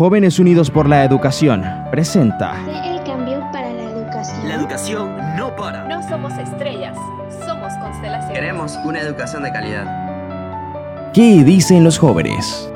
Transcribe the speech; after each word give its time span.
Jóvenes 0.00 0.38
Unidos 0.38 0.70
por 0.70 0.88
la 0.88 1.04
Educación 1.04 1.62
presenta 1.90 2.56
el 2.86 3.04
cambio 3.04 3.38
para 3.52 3.70
la 3.70 3.82
educación. 3.82 4.48
La 4.48 4.54
educación 4.54 5.36
no 5.36 5.54
para. 5.54 5.86
No 5.88 6.02
somos 6.08 6.32
estrellas, 6.38 6.96
somos 7.44 7.70
constelaciones. 7.74 8.32
Queremos 8.32 8.78
una 8.86 8.98
educación 9.00 9.42
de 9.42 9.52
calidad. 9.52 11.12
¿Qué 11.12 11.44
dicen 11.44 11.84
los 11.84 11.98
jóvenes? 11.98 12.72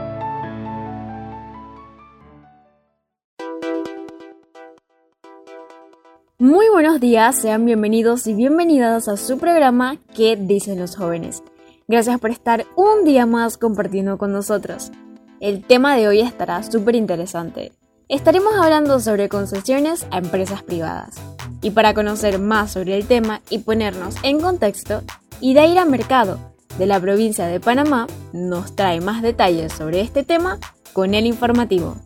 Muy 6.38 6.68
buenos 6.68 7.00
días, 7.00 7.36
sean 7.36 7.64
bienvenidos 7.64 8.26
y 8.26 8.34
bienvenidas 8.34 9.08
a 9.08 9.16
su 9.16 9.38
programa 9.38 9.96
¿Qué 10.14 10.36
dicen 10.36 10.78
los 10.78 10.94
jóvenes? 10.94 11.42
Gracias 11.88 12.20
por 12.20 12.30
estar 12.30 12.66
un 12.76 13.06
día 13.06 13.24
más 13.24 13.56
compartiendo 13.56 14.18
con 14.18 14.30
nosotros. 14.30 14.92
El 15.40 15.64
tema 15.64 15.96
de 15.96 16.06
hoy 16.06 16.20
estará 16.20 16.62
súper 16.62 16.94
interesante. 16.94 17.72
Estaremos 18.08 18.54
hablando 18.54 19.00
sobre 19.00 19.28
concesiones 19.28 20.06
a 20.12 20.18
empresas 20.18 20.62
privadas. 20.62 21.16
Y 21.60 21.70
para 21.70 21.92
conocer 21.92 22.38
más 22.38 22.72
sobre 22.72 22.96
el 22.96 23.06
tema 23.06 23.42
y 23.50 23.58
ponernos 23.58 24.14
en 24.22 24.40
contexto, 24.40 25.02
Idaira 25.40 25.84
Mercado, 25.84 26.38
de 26.78 26.86
la 26.86 27.00
provincia 27.00 27.46
de 27.46 27.58
Panamá, 27.58 28.06
nos 28.32 28.76
trae 28.76 29.00
más 29.00 29.22
detalles 29.22 29.72
sobre 29.72 30.00
este 30.00 30.22
tema 30.22 30.58
con 30.92 31.14
el 31.14 31.26
informativo. 31.26 31.96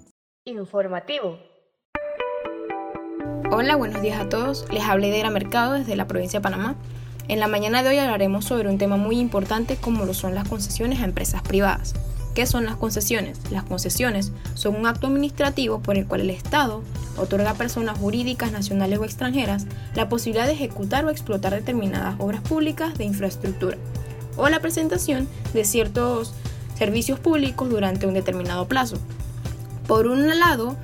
Informativo. 0.45 1.39
Hola, 3.51 3.77
buenos 3.77 4.01
días 4.01 4.21
a 4.21 4.29
todos. 4.29 4.65
Les 4.73 4.85
hablé 4.85 5.11
de 5.11 5.21
Era 5.21 5.31
Mercado 5.31 5.75
desde 5.75 5.97
la 5.97 6.07
provincia 6.07 6.41
de 6.41 6.43
Panamá. 6.43 6.77
En 7.29 7.41
la 7.41 7.49
mañana 7.49 7.83
de 7.83 7.91
hoy 7.91 7.99
hablaremos 7.99 8.47
sobre 8.47 8.71
un 8.71 8.79
tema 8.79 8.97
muy 8.97 9.19
importante 9.19 9.77
como 9.77 10.07
lo 10.07 10.15
son 10.15 10.35
las 10.35 10.49
concesiones 10.49 11.01
a 11.01 11.05
empresas 11.05 11.43
privadas. 11.43 11.95
¿Qué 12.39 12.47
son 12.47 12.67
las 12.67 12.77
concesiones? 12.77 13.37
Las 13.51 13.65
concesiones 13.65 14.31
son 14.55 14.77
un 14.77 14.87
acto 14.87 15.09
administrativo 15.09 15.81
por 15.81 15.99
el 15.99 16.07
cual 16.07 16.21
el 16.21 16.31
Estado 16.31 16.85
otorga 17.17 17.51
a 17.51 17.55
personas 17.55 17.99
jurídicas 17.99 18.53
nacionales 18.53 19.01
o 19.01 19.05
extranjeras 19.05 19.67
la 19.97 20.09
posibilidad 20.09 20.47
de 20.47 20.53
ejecutar 20.53 21.05
o 21.05 21.11
explotar 21.11 21.53
determinadas 21.53 22.15
obras 22.21 22.41
públicas 22.43 22.97
de 22.97 23.07
infraestructura 23.07 23.77
o 24.37 24.49
la 24.49 24.61
presentación 24.61 25.27
de 25.53 25.65
ciertos 25.65 26.33
servicios 26.79 27.19
públicos 27.19 27.69
durante 27.69 28.07
un 28.07 28.15
determinado 28.15 28.69
plazo. 28.69 28.99
Por 29.89 30.07
un 30.07 30.39
lado, 30.39 30.77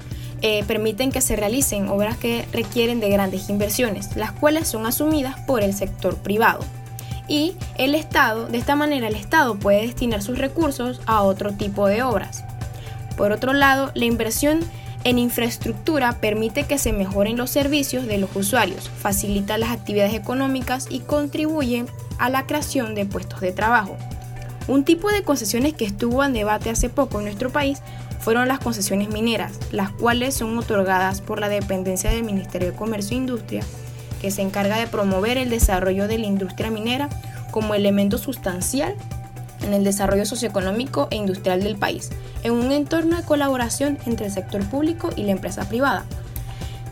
eh, 0.42 0.64
permiten 0.66 1.12
que 1.12 1.20
se 1.20 1.36
realicen 1.36 1.88
obras 1.88 2.18
que 2.18 2.48
requieren 2.52 2.98
de 2.98 3.10
grandes 3.10 3.48
inversiones, 3.48 4.16
las 4.16 4.32
cuales 4.32 4.66
son 4.66 4.86
asumidas 4.86 5.38
por 5.46 5.62
el 5.62 5.72
sector 5.72 6.16
privado. 6.16 6.64
Y 7.26 7.54
el 7.76 7.94
Estado, 7.94 8.46
de 8.46 8.58
esta 8.58 8.76
manera 8.76 9.08
el 9.08 9.14
Estado 9.14 9.54
puede 9.54 9.82
destinar 9.82 10.22
sus 10.22 10.38
recursos 10.38 11.00
a 11.06 11.22
otro 11.22 11.52
tipo 11.52 11.86
de 11.86 12.02
obras. 12.02 12.44
Por 13.16 13.32
otro 13.32 13.52
lado, 13.52 13.90
la 13.94 14.04
inversión 14.04 14.60
en 15.04 15.18
infraestructura 15.18 16.18
permite 16.20 16.64
que 16.64 16.78
se 16.78 16.92
mejoren 16.92 17.36
los 17.36 17.50
servicios 17.50 18.06
de 18.06 18.18
los 18.18 18.34
usuarios, 18.34 18.88
facilita 18.88 19.58
las 19.58 19.70
actividades 19.70 20.14
económicas 20.14 20.86
y 20.90 21.00
contribuye 21.00 21.84
a 22.18 22.30
la 22.30 22.46
creación 22.46 22.94
de 22.94 23.04
puestos 23.04 23.40
de 23.40 23.52
trabajo. 23.52 23.96
Un 24.66 24.84
tipo 24.84 25.10
de 25.10 25.22
concesiones 25.22 25.74
que 25.74 25.84
estuvo 25.84 26.24
en 26.24 26.32
debate 26.32 26.70
hace 26.70 26.88
poco 26.88 27.18
en 27.18 27.26
nuestro 27.26 27.50
país 27.50 27.82
fueron 28.20 28.48
las 28.48 28.60
concesiones 28.60 29.10
mineras, 29.10 29.52
las 29.70 29.90
cuales 29.90 30.34
son 30.34 30.56
otorgadas 30.56 31.20
por 31.20 31.38
la 31.38 31.50
dependencia 31.50 32.10
del 32.10 32.24
Ministerio 32.24 32.70
de 32.70 32.76
Comercio 32.76 33.14
e 33.14 33.20
Industria, 33.20 33.62
que 34.24 34.30
se 34.30 34.40
encarga 34.40 34.78
de 34.78 34.86
promover 34.86 35.36
el 35.36 35.50
desarrollo 35.50 36.08
de 36.08 36.16
la 36.16 36.24
industria 36.24 36.70
minera 36.70 37.10
como 37.50 37.74
elemento 37.74 38.16
sustancial 38.16 38.94
en 39.60 39.74
el 39.74 39.84
desarrollo 39.84 40.24
socioeconómico 40.24 41.08
e 41.10 41.16
industrial 41.16 41.62
del 41.62 41.76
país, 41.76 42.08
en 42.42 42.52
un 42.52 42.72
entorno 42.72 43.18
de 43.18 43.22
colaboración 43.24 43.98
entre 44.06 44.24
el 44.24 44.32
sector 44.32 44.64
público 44.64 45.10
y 45.14 45.24
la 45.24 45.32
empresa 45.32 45.68
privada. 45.68 46.06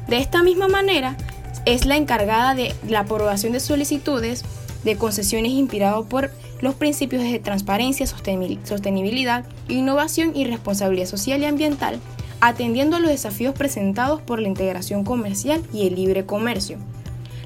De 0.09 0.19
esta 0.19 0.43
misma 0.43 0.69
manera, 0.69 1.17
es 1.65 1.87
la 1.87 1.97
encargada 1.97 2.55
de 2.55 2.75
la 2.87 3.01
aprobación 3.01 3.55
de 3.55 3.61
solicitudes 3.61 4.45
de 4.85 4.99
concesiones 4.99 5.53
inspirado 5.53 6.05
por 6.05 6.31
los 6.61 6.75
principios 6.75 7.23
de 7.23 7.39
transparencia, 7.39 8.07
sostenibilidad, 8.07 9.47
innovación 9.69 10.37
y 10.37 10.45
responsabilidad 10.45 11.07
social 11.07 11.41
y 11.41 11.47
ambiental, 11.47 11.99
atendiendo 12.43 12.97
a 12.97 13.01
los 13.01 13.09
desafíos 13.09 13.55
presentados 13.55 14.21
por 14.21 14.39
la 14.39 14.49
integración 14.49 15.03
comercial 15.03 15.63
y 15.73 15.87
el 15.87 15.95
libre 15.95 16.27
comercio. 16.27 16.77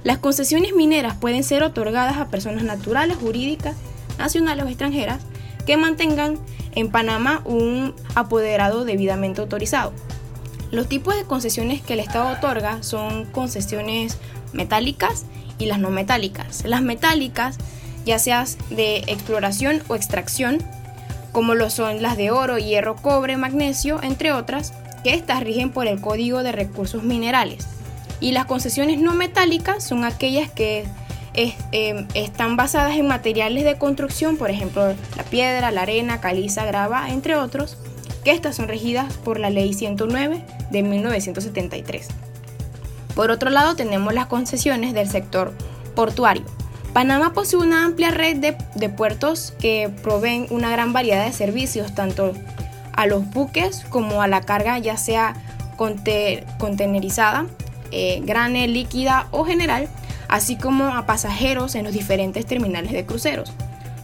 Las 0.06 0.18
concesiones 0.18 0.72
mineras 0.72 1.16
pueden 1.16 1.42
ser 1.42 1.64
otorgadas 1.64 2.18
a 2.18 2.28
personas 2.28 2.62
naturales, 2.62 3.16
jurídicas, 3.16 3.74
nacionales 4.18 4.64
o 4.64 4.68
extranjeras 4.68 5.20
que 5.66 5.76
mantengan 5.76 6.38
en 6.76 6.92
Panamá 6.92 7.42
un 7.44 7.92
apoderado 8.14 8.84
debidamente 8.84 9.40
autorizado. 9.40 9.92
Los 10.70 10.88
tipos 10.88 11.16
de 11.16 11.24
concesiones 11.24 11.82
que 11.82 11.94
el 11.94 11.98
Estado 11.98 12.38
otorga 12.38 12.84
son 12.84 13.24
concesiones 13.24 14.16
metálicas 14.52 15.26
y 15.58 15.66
las 15.66 15.80
no 15.80 15.90
metálicas. 15.90 16.64
Las 16.64 16.82
metálicas, 16.82 17.58
ya 18.04 18.20
sean 18.20 18.46
de 18.70 18.98
exploración 19.08 19.82
o 19.88 19.96
extracción, 19.96 20.58
como 21.32 21.56
lo 21.56 21.68
son 21.68 22.00
las 22.00 22.16
de 22.16 22.30
oro, 22.30 22.58
hierro, 22.58 22.94
cobre, 22.94 23.36
magnesio, 23.36 24.00
entre 24.04 24.30
otras, 24.30 24.72
que 25.02 25.14
estas 25.14 25.42
rigen 25.42 25.72
por 25.72 25.88
el 25.88 26.00
Código 26.00 26.44
de 26.44 26.52
Recursos 26.52 27.02
Minerales. 27.02 27.66
Y 28.20 28.32
las 28.32 28.46
concesiones 28.46 28.98
no 29.00 29.14
metálicas 29.14 29.84
son 29.84 30.04
aquellas 30.04 30.50
que 30.50 30.86
em, 31.34 32.06
están 32.14 32.56
basadas 32.56 32.96
en 32.96 33.06
materiales 33.06 33.64
de 33.64 33.76
construcción, 33.76 34.36
por 34.36 34.50
ejemplo, 34.50 34.94
la 35.16 35.22
piedra, 35.24 35.70
la 35.70 35.82
arena, 35.82 36.20
caliza, 36.20 36.64
grava, 36.64 37.10
entre 37.10 37.36
otros, 37.36 37.76
que 38.24 38.30
estas 38.32 38.56
son 38.56 38.68
regidas 38.68 39.14
por 39.18 39.38
la 39.38 39.50
Ley 39.50 39.72
109 39.74 40.42
de 40.70 40.82
1973. 40.82 42.08
Por 43.14 43.30
otro 43.30 43.50
lado, 43.50 43.76
tenemos 43.76 44.12
las 44.12 44.26
concesiones 44.26 44.94
del 44.94 45.08
sector 45.08 45.52
portuario. 45.94 46.44
Panamá 46.92 47.32
posee 47.34 47.58
una 47.58 47.84
amplia 47.84 48.10
red 48.10 48.38
de, 48.38 48.88
puertos 48.88 49.52
que 49.58 49.90
proveen 50.02 50.46
una 50.50 50.70
gran 50.70 50.92
variedad 50.92 51.26
de 51.26 51.32
servicios, 51.32 51.94
tanto 51.94 52.32
a 52.92 53.06
los 53.06 53.28
buques 53.30 53.84
como 53.90 54.22
a 54.22 54.28
la 54.28 54.40
carga, 54.40 54.78
ya 54.78 54.96
sea 54.96 55.34
contenerizada, 55.76 57.46
eh, 57.90 58.20
grane, 58.24 58.68
líquida 58.68 59.28
o 59.30 59.44
general, 59.44 59.88
así 60.28 60.56
como 60.56 60.96
a 60.96 61.06
pasajeros 61.06 61.74
en 61.74 61.84
los 61.84 61.92
diferentes 61.92 62.46
terminales 62.46 62.92
de 62.92 63.06
cruceros. 63.06 63.52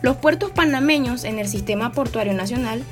Los 0.03 0.16
puertos 0.16 0.50
panameños 0.50 1.25
en 1.25 1.38
el 1.38 1.48
sistema 1.48 1.93
portuario 1.93 2.32
nacional 2.32 2.82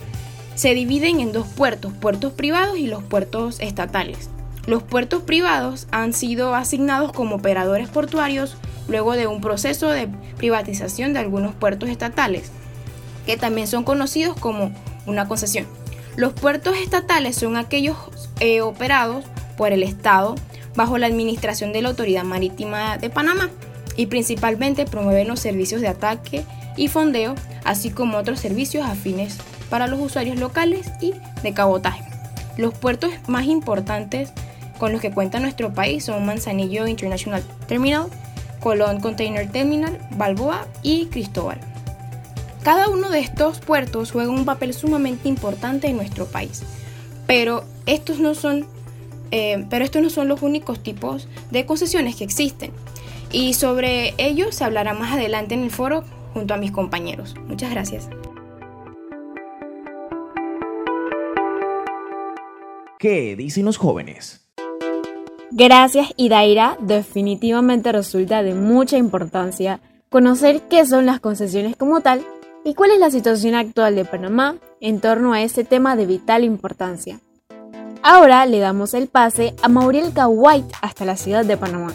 se 0.55 0.75
dividen 0.75 1.21
en 1.21 1.33
dos 1.33 1.47
puertos, 1.47 1.93
puertos 1.93 2.33
privados 2.33 2.79
y 2.79 2.87
los 2.87 3.03
puertos 3.03 3.61
estatales. 3.61 4.31
Los 4.67 4.83
puertos 4.83 5.23
privados 5.23 5.87
han 5.91 6.13
sido 6.13 6.55
asignados 6.55 7.13
como 7.13 7.37
operadores 7.37 7.89
portuarios 7.89 8.57
luego 8.89 9.15
de 9.15 9.27
un 9.27 9.41
proceso 9.41 9.89
de 9.89 10.09
privatización 10.37 11.13
de 11.13 11.21
algunos 11.21 11.55
puertos 11.55 11.89
estatales, 11.89 12.51
que 13.27 13.37
también 13.37 13.67
son 13.67 13.85
conocidos 13.85 14.37
como 14.39 14.73
una 15.07 15.27
concesión. 15.27 15.67
Los 16.17 16.33
puertos 16.33 16.77
estatales 16.77 17.37
son 17.37 17.57
aquellos 17.57 17.97
eh, 18.41 18.61
operados 18.61 19.25
por 19.57 19.73
el 19.73 19.83
Estado 19.83 20.35
bajo 20.75 20.99
la 20.99 21.07
administración 21.07 21.73
de 21.73 21.83
la 21.83 21.89
Autoridad 21.91 22.25
Marítima 22.25 22.99
de 22.99 23.11
Panamá 23.11 23.51
y 23.97 24.07
principalmente 24.07 24.87
promueven 24.87 25.29
los 25.29 25.41
servicios 25.41 25.81
de 25.81 25.89
ataque 25.89 26.45
y 26.77 26.89
fondeo, 26.89 27.35
así 27.65 27.91
como 27.91 28.19
otros 28.19 28.41
servicios 28.41 28.87
afines 28.87 29.37
para 29.69 29.87
los 29.87 30.01
usuarios 30.01 30.39
locales 30.39 30.91
y 31.01 31.15
de 31.43 31.53
cabotaje. 31.53 32.05
Los 32.57 32.75
puertos 32.75 33.13
más 33.27 33.47
importantes 33.47 34.33
con 34.79 34.93
los 34.93 35.01
que 35.01 35.11
cuenta 35.11 35.41
nuestro 35.41 35.73
país 35.73 36.05
son 36.05 36.25
Manzanillo 36.25 36.87
International 36.87 37.43
Terminal, 37.67 38.07
Colón 38.61 39.01
Container 39.01 39.51
Terminal, 39.51 39.99
Balboa 40.13 40.67
y 40.83 41.07
Cristóbal. 41.07 41.61
Cada 42.63 42.89
uno 42.89 43.09
de 43.09 43.21
estos 43.21 43.59
puertos 43.61 44.13
juega 44.13 44.31
un 44.31 44.45
papel 44.45 44.75
sumamente 44.75 45.29
importante 45.29 45.89
en 45.89 45.97
nuestro 45.97 46.27
país, 46.27 46.63
pero 47.27 47.65
estos 47.87 48.19
no 48.19 48.35
son, 48.35 48.67
eh, 49.31 49.67
pero 49.71 49.85
estos 49.85 50.03
no 50.03 50.11
son 50.11 50.29
los 50.29 50.43
únicos 50.43 50.83
tipos 50.83 51.29
de 51.51 51.67
concesiones 51.67 52.17
que 52.17 52.25
existen. 52.25 52.73
Y 53.33 53.55
sobre 53.55 54.15
ello 54.19 54.51
se 54.53 54.65
hablará 54.65 54.95
más 54.95 55.13
adelante 55.13 55.55
en 55.55 55.63
el 55.63 55.71
foro 55.71 56.05
junto 56.35 56.55
a 56.55 56.57
mis 56.57 56.73
compañeros. 56.73 57.35
Muchas 57.47 57.71
gracias. 57.71 58.09
¿Qué 62.99 63.35
dicen 63.35 63.65
los 63.65 63.79
jóvenes? 63.79 64.47
Gracias 65.53 66.13
Idaira, 66.17 66.77
definitivamente 66.81 67.91
resulta 67.93 68.43
de 68.43 68.55
mucha 68.55 68.99
importancia 68.99 69.81
conocer 70.11 70.63
qué 70.69 70.85
son 70.87 71.07
las 71.07 71.19
concesiones 71.19 71.77
como 71.77 72.03
tal 72.03 72.25
y 72.65 72.75
cuál 72.75 72.91
es 72.91 72.99
la 73.01 73.11
situación 73.11 73.55
actual 73.55 73.97
de 73.97 74.05
Panamá 74.05 74.57
en 74.81 75.01
torno 75.01 75.33
a 75.33 75.43
ese 75.43 75.65
tema 75.65 75.97
de 75.97 76.07
vital 76.07 76.45
importancia. 76.45 77.21
Ahora 78.03 78.47
le 78.47 78.61
damos 78.61 78.95
el 78.95 79.09
pase 79.09 79.55
a 79.63 79.69
Mauriel 79.69 80.13
White 80.27 80.75
hasta 80.81 81.05
la 81.05 81.17
ciudad 81.17 81.45
de 81.45 81.59
Panamá, 81.59 81.93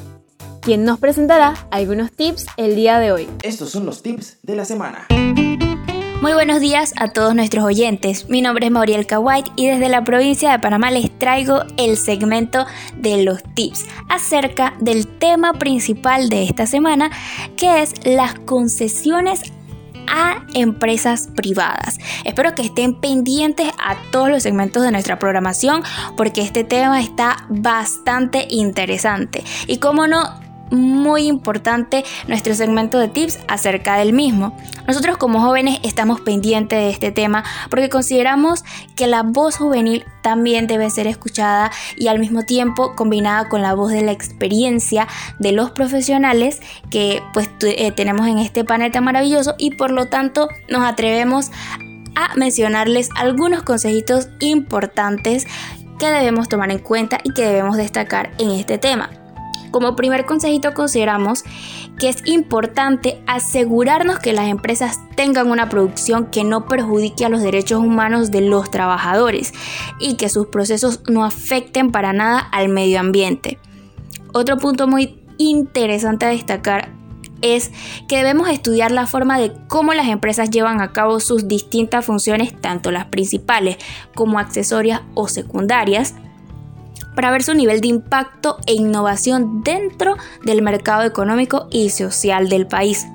quien 0.62 0.84
nos 0.84 1.00
presentará 1.00 1.56
algunos 1.72 2.12
tips 2.12 2.46
el 2.58 2.76
día 2.76 3.00
de 3.00 3.12
hoy. 3.12 3.28
Estos 3.42 3.72
son 3.72 3.88
los 3.88 4.04
tips 4.04 4.38
de 4.44 4.56
la 4.56 4.66
semana. 4.66 5.08
Muy 6.22 6.34
buenos 6.34 6.60
días 6.60 6.94
a 6.98 7.12
todos 7.12 7.34
nuestros 7.34 7.64
oyentes. 7.64 8.30
Mi 8.30 8.42
nombre 8.44 8.68
es 8.68 8.72
Mauriel 8.72 9.08
White 9.20 9.52
y 9.56 9.68
desde 9.68 9.90
la 9.90 10.04
provincia 10.04 10.52
de 10.52 10.60
Panamá 10.60 10.92
les 10.92 11.10
traigo 11.18 11.64
el 11.78 11.98
segmento 11.98 12.66
de 12.96 13.24
los 13.24 13.42
tips 13.56 13.86
acerca 14.08 14.76
del 14.80 15.08
tema 15.08 15.54
principal 15.54 16.30
de 16.30 16.44
esta 16.44 16.68
semana, 16.68 17.10
que 17.58 17.82
es 17.82 17.94
las 18.06 18.36
concesiones 18.40 19.42
a 20.08 20.44
empresas 20.54 21.30
privadas. 21.36 21.98
Espero 22.24 22.56
que 22.56 22.64
estén 22.64 23.00
pendientes 23.00 23.70
a 23.78 23.96
todos 24.12 24.30
los 24.30 24.44
segmentos 24.44 24.84
de 24.84 24.92
nuestra 24.92 25.20
programación 25.20 25.84
porque 26.18 26.42
este 26.42 26.64
tema 26.64 27.02
está 27.02 27.46
bastante 27.50 28.48
interesante. 28.50 29.44
Y 29.68 29.78
como 29.78 30.08
no, 30.08 30.45
muy 30.72 31.28
importante 31.28 32.04
nuestro 32.28 32.56
segmento 32.56 33.00
de 33.00 33.08
tips 33.08 33.40
acerca 33.48 33.98
del 33.98 34.14
mismo. 34.14 34.56
Nosotros 34.88 35.18
como 35.18 35.42
jóvenes 35.42 35.80
estamos 35.84 36.22
pendientes 36.22 36.80
de 36.80 36.90
este 36.90 37.12
tema 37.12 37.44
porque 37.70 37.90
consideramos 37.90 38.64
que 38.96 39.08
la 39.08 39.24
voz 39.24 39.58
juvenil 39.58 40.06
también 40.22 40.68
debe 40.68 40.90
ser 40.90 41.08
escuchada 41.08 41.72
y 41.98 42.08
al 42.08 42.20
mismo 42.20 42.44
tiempo 42.44 42.96
combinada 42.96 43.50
con 43.50 43.62
la 43.62 43.74
voz 43.74 43.92
de 43.92 44.02
la 44.02 44.12
experiencia 44.12 45.08
de 45.40 45.52
los 45.52 45.72
profesionales 45.72 46.62
que 46.90 47.22
pues 47.34 47.50
eh, 47.62 47.92
tenemos 47.92 48.28
en 48.28 48.40
este 48.40 48.64
panel 48.64 48.92
tan 48.92 49.04
maravilloso 49.04 49.56
y 49.58 49.72
por 49.72 49.92
lo 49.92 50.08
tanto 50.08 50.50
nos 50.70 50.84
atrevemos 50.84 51.52
a 52.16 52.34
mencionarles 52.36 53.10
algunos 53.16 53.64
consejitos 53.64 54.30
importantes 54.40 55.46
que 56.00 56.08
debemos 56.08 56.50
tomar 56.50 56.72
en 56.72 56.80
cuenta 56.80 57.20
y 57.24 57.34
que 57.34 57.46
debemos 57.46 57.78
destacar 57.78 58.32
en 58.38 58.52
este 58.52 58.78
tema. 58.78 59.25
Como 59.72 59.96
primer 59.96 60.26
consejito 60.26 60.74
consideramos 60.74 61.44
que 62.00 62.10
es 62.10 62.26
importante 62.26 63.22
asegurarnos 63.28 64.20
que 64.20 64.34
las 64.34 64.48
empresas 64.48 65.00
tengan 65.16 65.50
una 65.50 65.70
producción 65.70 66.28
que 66.28 66.44
no 66.44 66.66
perjudique 66.66 67.26
a 67.26 67.30
los 67.30 67.42
derechos 67.42 67.80
humanos 67.80 68.32
de 68.32 68.42
los 68.42 68.72
trabajadores 68.72 69.54
y 70.00 70.16
que 70.16 70.30
sus 70.30 70.48
procesos 70.48 71.02
no 71.10 71.26
afecten 71.26 71.92
para 71.92 72.14
nada 72.14 72.40
al 72.40 72.70
medio 72.70 73.00
ambiente. 73.00 73.60
Otro 74.34 74.58
punto 74.58 74.88
muy 74.88 75.22
interesante 75.38 76.26
a 76.26 76.30
destacar 76.30 76.90
es 77.42 77.72
que 78.08 78.18
debemos 78.18 78.50
estudiar 78.50 78.92
la 78.92 79.08
forma 79.08 79.40
de 79.40 79.54
cómo 79.68 79.94
las 79.94 80.08
empresas 80.08 80.50
llevan 80.50 80.82
a 80.82 80.92
cabo 80.92 81.20
sus 81.20 81.48
distintas 81.48 82.06
funciones, 82.06 82.60
tanto 82.60 82.92
las 82.92 83.06
principales 83.06 83.78
como 84.14 84.40
accesorias 84.40 85.02
o 85.14 85.28
secundarias, 85.28 86.16
para 87.16 87.32
ver 87.32 87.44
su 87.44 87.54
nivel 87.54 87.82
de 87.82 87.88
impacto 87.88 88.58
e 88.68 88.74
innovación 88.74 89.64
dentro 89.64 90.16
del 90.44 90.62
mercado 90.62 91.04
económico 91.04 91.68
y 91.72 91.90
social 91.90 92.50
del 92.50 92.68
país. 92.68 93.08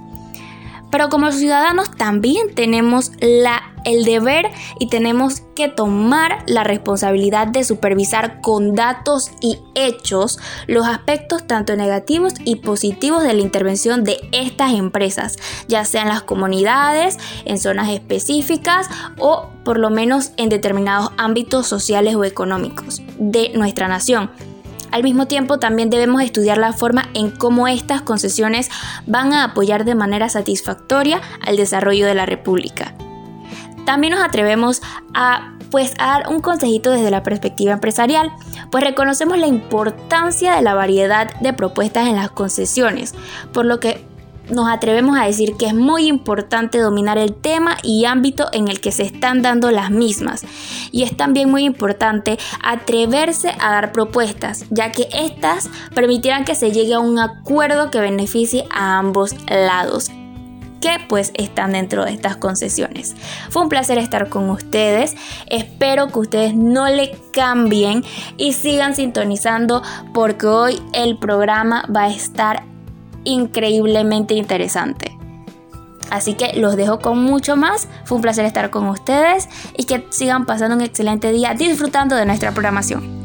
Pero 0.90 1.08
como 1.08 1.30
ciudadanos 1.32 1.90
también 1.96 2.54
tenemos 2.54 3.12
la, 3.20 3.62
el 3.84 4.04
deber 4.04 4.46
y 4.78 4.88
tenemos 4.88 5.42
que 5.54 5.68
tomar 5.68 6.44
la 6.46 6.64
responsabilidad 6.64 7.46
de 7.46 7.64
supervisar 7.64 8.40
con 8.40 8.74
datos 8.74 9.30
y 9.40 9.58
hechos 9.74 10.38
los 10.66 10.86
aspectos 10.86 11.46
tanto 11.46 11.76
negativos 11.76 12.34
y 12.44 12.56
positivos 12.56 13.22
de 13.22 13.34
la 13.34 13.40
intervención 13.40 14.04
de 14.04 14.18
estas 14.32 14.72
empresas, 14.72 15.36
ya 15.68 15.84
sean 15.84 16.08
las 16.08 16.22
comunidades, 16.22 17.18
en 17.44 17.58
zonas 17.58 17.88
específicas 17.90 18.88
o 19.18 19.48
por 19.64 19.78
lo 19.78 19.90
menos 19.90 20.32
en 20.36 20.48
determinados 20.48 21.10
ámbitos 21.16 21.66
sociales 21.66 22.14
o 22.14 22.24
económicos 22.24 23.02
de 23.18 23.50
nuestra 23.54 23.88
nación. 23.88 24.30
Al 24.90 25.02
mismo 25.02 25.26
tiempo, 25.26 25.58
también 25.58 25.90
debemos 25.90 26.22
estudiar 26.22 26.58
la 26.58 26.72
forma 26.72 27.08
en 27.14 27.30
cómo 27.30 27.68
estas 27.68 28.02
concesiones 28.02 28.68
van 29.06 29.32
a 29.32 29.44
apoyar 29.44 29.84
de 29.84 29.94
manera 29.94 30.28
satisfactoria 30.28 31.20
al 31.46 31.56
desarrollo 31.56 32.06
de 32.06 32.14
la 32.14 32.26
República. 32.26 32.94
También 33.86 34.12
nos 34.14 34.22
atrevemos 34.22 34.82
a 35.14 35.54
pues 35.70 35.94
a 35.98 36.06
dar 36.06 36.28
un 36.28 36.40
consejito 36.40 36.90
desde 36.90 37.10
la 37.10 37.22
perspectiva 37.22 37.72
empresarial, 37.72 38.32
pues 38.70 38.84
reconocemos 38.84 39.38
la 39.38 39.46
importancia 39.46 40.54
de 40.54 40.62
la 40.62 40.74
variedad 40.74 41.30
de 41.40 41.52
propuestas 41.52 42.08
en 42.08 42.16
las 42.16 42.30
concesiones, 42.30 43.14
por 43.52 43.64
lo 43.64 43.78
que 43.78 44.04
nos 44.50 44.68
atrevemos 44.68 45.18
a 45.18 45.24
decir 45.24 45.56
que 45.56 45.66
es 45.66 45.74
muy 45.74 46.06
importante 46.06 46.78
dominar 46.78 47.18
el 47.18 47.34
tema 47.34 47.76
y 47.82 48.04
ámbito 48.04 48.48
en 48.52 48.68
el 48.68 48.80
que 48.80 48.92
se 48.92 49.02
están 49.02 49.42
dando 49.42 49.70
las 49.70 49.90
mismas. 49.90 50.44
Y 50.92 51.02
es 51.02 51.16
también 51.16 51.50
muy 51.50 51.64
importante 51.64 52.38
atreverse 52.62 53.54
a 53.60 53.70
dar 53.70 53.92
propuestas, 53.92 54.64
ya 54.70 54.92
que 54.92 55.08
estas 55.12 55.70
permitirán 55.94 56.44
que 56.44 56.54
se 56.54 56.72
llegue 56.72 56.94
a 56.94 57.00
un 57.00 57.18
acuerdo 57.18 57.90
que 57.90 58.00
beneficie 58.00 58.64
a 58.70 58.98
ambos 58.98 59.34
lados 59.48 60.10
que 60.80 60.96
pues 61.08 61.32
están 61.34 61.72
dentro 61.72 62.04
de 62.04 62.12
estas 62.12 62.36
concesiones. 62.36 63.14
Fue 63.50 63.62
un 63.62 63.68
placer 63.68 63.98
estar 63.98 64.28
con 64.28 64.48
ustedes. 64.50 65.14
Espero 65.46 66.08
que 66.08 66.18
ustedes 66.18 66.54
no 66.54 66.88
le 66.88 67.18
cambien 67.32 68.04
y 68.36 68.54
sigan 68.54 68.94
sintonizando 68.94 69.82
porque 70.14 70.46
hoy 70.46 70.82
el 70.92 71.18
programa 71.18 71.84
va 71.94 72.04
a 72.04 72.10
estar 72.10 72.69
increíblemente 73.24 74.34
interesante. 74.34 75.16
Así 76.10 76.34
que 76.34 76.54
los 76.54 76.76
dejo 76.76 76.98
con 76.98 77.18
mucho 77.22 77.56
más. 77.56 77.88
Fue 78.04 78.16
un 78.16 78.22
placer 78.22 78.44
estar 78.44 78.70
con 78.70 78.88
ustedes 78.88 79.48
y 79.76 79.84
que 79.84 80.04
sigan 80.10 80.44
pasando 80.44 80.74
un 80.76 80.82
excelente 80.82 81.30
día 81.30 81.54
disfrutando 81.54 82.16
de 82.16 82.26
nuestra 82.26 82.52
programación. 82.52 83.20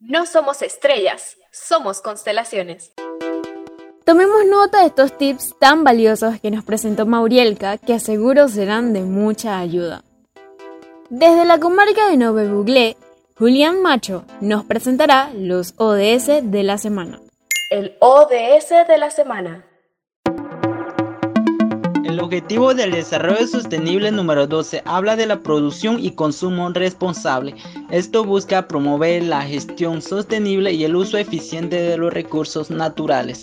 No 0.00 0.24
somos 0.24 0.62
estrellas, 0.62 1.36
somos 1.52 2.00
constelaciones. 2.00 2.92
Tomemos 4.04 4.46
nota 4.48 4.80
de 4.80 4.86
estos 4.86 5.18
tips 5.18 5.56
tan 5.58 5.82
valiosos 5.82 6.40
que 6.40 6.52
nos 6.52 6.64
presentó 6.64 7.06
Maurielka, 7.06 7.76
que 7.76 7.94
aseguro 7.94 8.48
serán 8.48 8.92
de 8.92 9.00
mucha 9.00 9.58
ayuda. 9.58 10.04
Desde 11.10 11.44
la 11.44 11.58
comarca 11.58 12.08
de 12.08 12.16
Nove 12.16 12.48
Buglé, 12.48 12.96
Julián 13.38 13.82
Macho 13.82 14.24
nos 14.40 14.64
presentará 14.64 15.30
los 15.36 15.74
ODS 15.76 16.40
de 16.42 16.62
la 16.62 16.78
semana. 16.78 17.20
El 17.70 17.94
ODS 18.00 18.88
de 18.88 18.96
la 18.96 19.10
semana. 19.10 19.66
El 22.02 22.18
objetivo 22.20 22.72
del 22.72 22.92
desarrollo 22.92 23.46
sostenible 23.46 24.10
número 24.10 24.46
12 24.46 24.80
habla 24.86 25.16
de 25.16 25.26
la 25.26 25.42
producción 25.42 26.02
y 26.02 26.12
consumo 26.12 26.70
responsable. 26.70 27.54
Esto 27.90 28.24
busca 28.24 28.68
promover 28.68 29.24
la 29.24 29.42
gestión 29.42 30.00
sostenible 30.00 30.72
y 30.72 30.84
el 30.84 30.96
uso 30.96 31.18
eficiente 31.18 31.76
de 31.76 31.98
los 31.98 32.14
recursos 32.14 32.70
naturales. 32.70 33.42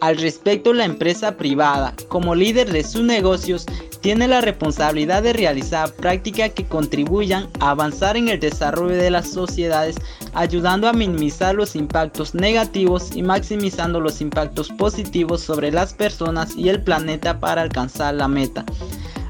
Al 0.00 0.16
respecto, 0.16 0.72
la 0.72 0.86
empresa 0.86 1.36
privada, 1.36 1.94
como 2.08 2.34
líder 2.34 2.72
de 2.72 2.84
sus 2.84 3.02
negocios, 3.02 3.66
tiene 4.06 4.28
la 4.28 4.40
responsabilidad 4.40 5.24
de 5.24 5.32
realizar 5.32 5.92
prácticas 5.92 6.52
que 6.52 6.64
contribuyan 6.64 7.48
a 7.58 7.70
avanzar 7.70 8.16
en 8.16 8.28
el 8.28 8.38
desarrollo 8.38 8.94
de 8.94 9.10
las 9.10 9.28
sociedades, 9.28 9.96
ayudando 10.32 10.86
a 10.86 10.92
minimizar 10.92 11.56
los 11.56 11.74
impactos 11.74 12.32
negativos 12.32 13.16
y 13.16 13.24
maximizando 13.24 13.98
los 13.98 14.20
impactos 14.20 14.68
positivos 14.68 15.40
sobre 15.40 15.72
las 15.72 15.92
personas 15.92 16.54
y 16.56 16.68
el 16.68 16.84
planeta 16.84 17.40
para 17.40 17.62
alcanzar 17.62 18.14
la 18.14 18.28
meta. 18.28 18.64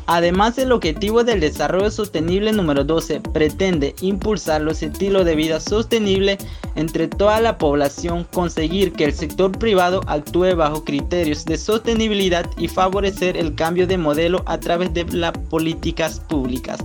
Además, 0.07 0.57
el 0.59 0.71
objetivo 0.71 1.25
del 1.25 1.41
desarrollo 1.41 1.91
sostenible 1.91 2.53
número 2.53 2.85
12 2.85 3.21
pretende 3.21 3.95
impulsar 4.01 4.61
los 4.61 4.83
estilos 4.83 5.25
de 5.25 5.35
vida 5.35 5.59
sostenible 5.59 6.39
entre 6.77 7.09
toda 7.09 7.41
la 7.41 7.59
población, 7.59 8.27
conseguir 8.33 8.93
que 8.93 9.05
el 9.05 9.13
sector 9.13 9.51
privado 9.51 10.03
actúe 10.07 10.55
bajo 10.55 10.85
criterios 10.85 11.45
de 11.45 11.59
sostenibilidad 11.59 12.49
y 12.57 12.69
favorecer 12.69 13.37
el 13.37 13.55
cambio 13.55 13.87
de 13.87 13.99
modelo 13.99 14.43
a 14.47 14.59
través 14.59 14.95
de 14.95 15.05
las 15.05 15.33
políticas 15.33 16.21
públicas 16.21 16.79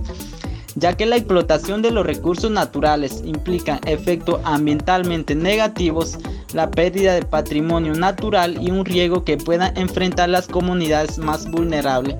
ya 0.74 0.96
que 0.96 1.06
la 1.06 1.16
explotación 1.16 1.82
de 1.82 1.90
los 1.90 2.06
recursos 2.06 2.50
naturales 2.50 3.22
implica 3.24 3.80
efectos 3.86 4.40
ambientalmente 4.44 5.34
negativos, 5.34 6.18
la 6.54 6.70
pérdida 6.70 7.14
de 7.14 7.22
patrimonio 7.22 7.94
natural 7.94 8.58
y 8.60 8.70
un 8.70 8.84
riesgo 8.84 9.24
que 9.24 9.36
puedan 9.36 9.76
enfrentar 9.76 10.28
las 10.28 10.46
comunidades 10.46 11.18
más 11.18 11.50
vulnerables. 11.50 12.16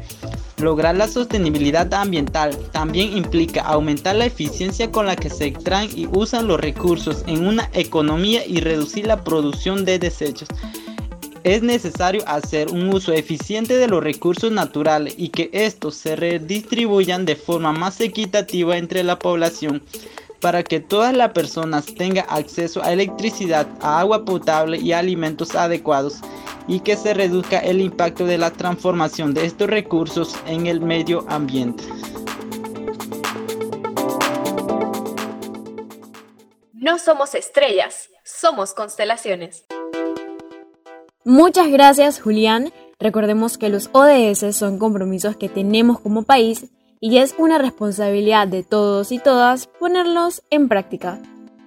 Lograr 0.63 0.95
la 0.95 1.09
sostenibilidad 1.09 1.93
ambiental 1.93 2.57
también 2.71 3.17
implica 3.17 3.63
aumentar 3.63 4.15
la 4.15 4.27
eficiencia 4.27 4.93
con 4.93 5.07
la 5.07 5.17
que 5.17 5.29
se 5.29 5.47
extraen 5.47 5.91
y 5.93 6.07
usan 6.07 6.47
los 6.47 6.61
recursos 6.61 7.25
en 7.27 7.49
una 7.49 7.69
economía 7.73 8.47
y 8.47 8.61
reducir 8.61 9.09
la 9.09 9.25
producción 9.25 9.85
de 9.85 9.99
desechos. 9.99 10.49
Es 11.43 11.65
necesario 11.65 12.23
hacer 12.29 12.69
un 12.69 12.95
uso 12.95 13.13
eficiente 13.13 13.77
de 13.77 13.89
los 13.89 14.05
recursos 14.05 14.53
naturales 14.53 15.15
y 15.17 15.31
que 15.31 15.51
estos 15.53 15.97
se 15.97 16.15
redistribuyan 16.15 17.27
de 17.27 17.35
forma 17.35 17.73
más 17.73 18.01
equitativa 18.01 18.77
entre 18.77 19.03
la 19.03 19.19
población 19.19 19.83
para 20.43 20.65
que 20.65 20.81
todas 20.81 21.17
las 21.17 21.31
personas 21.31 21.87
tengan 21.87 22.27
acceso 22.29 22.83
a 22.83 22.93
electricidad, 22.93 23.67
a 23.81 24.01
agua 24.01 24.25
potable 24.25 24.79
y 24.79 24.93
alimentos 24.93 25.55
adecuados 25.55 26.19
y 26.67 26.81
que 26.81 26.97
se 26.97 27.15
reduzca 27.15 27.61
el 27.61 27.81
impacto 27.81 28.27
de 28.27 28.39
la 28.39 28.51
transformación 28.51 29.35
de 29.35 29.47
estos 29.47 29.71
recursos 29.71 30.35
en 30.47 30.67
el 30.67 30.81
medio 30.81 31.25
ambiente. 31.29 31.85
No 36.73 36.99
somos 36.99 37.37
estrellas, 37.37 38.11
somos 38.25 38.75
constelaciones. 38.75 39.65
Muchas 41.25 41.69
gracias 41.69 42.21
Julián. 42.21 42.73
Recordemos 42.99 43.59
que 43.59 43.69
los 43.69 43.91
ODS 43.93 44.57
son 44.57 44.79
compromisos 44.79 45.37
que 45.37 45.49
tenemos 45.49 46.01
como 46.01 46.25
país 46.25 46.67
y 47.05 47.19
es 47.19 47.35
una 47.37 47.59
responsabilidad 47.59 48.47
de 48.47 48.63
todos 48.63 49.11
y 49.11 49.19
todas 49.19 49.67
ponerlos 49.67 50.45
en 50.51 50.69
práctica. 50.69 51.21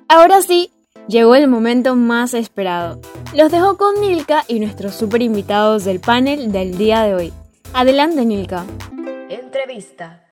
Ahora 0.07 0.41
sí, 0.41 0.71
llegó 1.09 1.35
el 1.35 1.49
momento 1.49 1.97
más 1.97 2.33
esperado. 2.33 3.01
Los 3.33 3.51
dejo 3.51 3.75
con 3.75 3.99
Nilka 3.99 4.45
y 4.47 4.61
nuestros 4.61 4.95
super 4.95 5.21
invitados 5.21 5.83
del 5.83 5.99
panel 5.99 6.53
del 6.53 6.77
día 6.77 7.03
de 7.03 7.15
hoy. 7.15 7.33
Adelante, 7.73 8.23
Nilka. 8.23 8.65
Entrevista. 9.27 10.25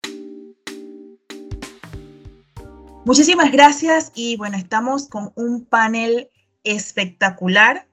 Muchísimas 3.04 3.52
gracias 3.52 4.14
y 4.16 4.38
bueno, 4.38 4.56
estamos 4.56 5.10
con 5.10 5.34
un 5.36 5.66
panel 5.66 6.30
espectacular. 6.64 7.88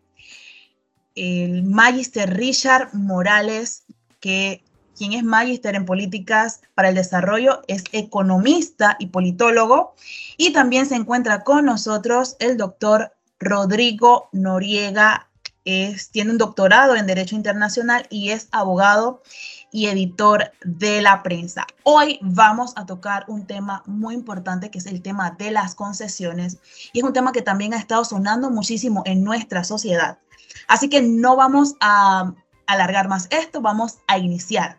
El 1.16 1.64
Magister 1.64 2.32
Richard 2.32 2.94
Morales, 2.94 3.82
que 4.20 4.62
quien 5.00 5.14
es 5.14 5.24
Magister 5.24 5.76
en 5.76 5.86
Políticas 5.86 6.60
para 6.74 6.90
el 6.90 6.94
Desarrollo, 6.94 7.62
es 7.68 7.84
economista 7.92 8.96
y 8.98 9.06
politólogo. 9.06 9.94
Y 10.36 10.52
también 10.52 10.84
se 10.84 10.94
encuentra 10.94 11.42
con 11.42 11.64
nosotros 11.64 12.36
el 12.38 12.58
doctor 12.58 13.14
Rodrigo 13.38 14.28
Noriega, 14.32 15.30
es, 15.64 16.10
tiene 16.10 16.32
un 16.32 16.36
doctorado 16.36 16.96
en 16.96 17.06
Derecho 17.06 17.34
Internacional 17.34 18.06
y 18.10 18.28
es 18.28 18.48
abogado 18.52 19.22
y 19.72 19.86
editor 19.86 20.52
de 20.64 21.00
la 21.00 21.22
prensa. 21.22 21.66
Hoy 21.82 22.18
vamos 22.20 22.74
a 22.76 22.84
tocar 22.84 23.24
un 23.26 23.46
tema 23.46 23.82
muy 23.86 24.12
importante 24.12 24.70
que 24.70 24.80
es 24.80 24.86
el 24.86 25.00
tema 25.00 25.30
de 25.30 25.50
las 25.50 25.74
concesiones 25.74 26.58
y 26.92 26.98
es 26.98 27.04
un 27.04 27.14
tema 27.14 27.32
que 27.32 27.40
también 27.40 27.72
ha 27.72 27.78
estado 27.78 28.04
sonando 28.04 28.50
muchísimo 28.50 29.02
en 29.06 29.24
nuestra 29.24 29.64
sociedad. 29.64 30.18
Así 30.68 30.90
que 30.90 31.00
no 31.00 31.36
vamos 31.36 31.74
a 31.80 32.34
alargar 32.66 33.08
más 33.08 33.28
esto, 33.30 33.62
vamos 33.62 33.96
a 34.06 34.18
iniciar. 34.18 34.78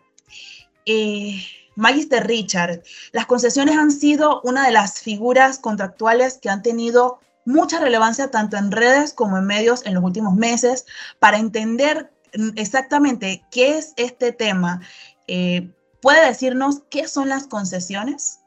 Eh, 0.86 1.42
Magister 1.74 2.26
Richard, 2.26 2.82
las 3.12 3.26
concesiones 3.26 3.76
han 3.76 3.90
sido 3.90 4.40
una 4.42 4.66
de 4.66 4.72
las 4.72 5.00
figuras 5.00 5.58
contractuales 5.58 6.38
que 6.40 6.50
han 6.50 6.62
tenido 6.62 7.18
mucha 7.44 7.80
relevancia 7.80 8.30
tanto 8.30 8.56
en 8.56 8.70
redes 8.70 9.12
como 9.12 9.38
en 9.38 9.46
medios 9.46 9.84
en 9.86 9.94
los 9.94 10.04
últimos 10.04 10.34
meses 10.34 10.86
para 11.18 11.38
entender 11.38 12.12
exactamente 12.56 13.42
qué 13.50 13.78
es 13.78 13.94
este 13.96 14.32
tema. 14.32 14.80
Eh, 15.26 15.70
¿Puede 16.00 16.26
decirnos 16.26 16.82
qué 16.90 17.08
son 17.08 17.28
las 17.28 17.46
concesiones? 17.46 18.40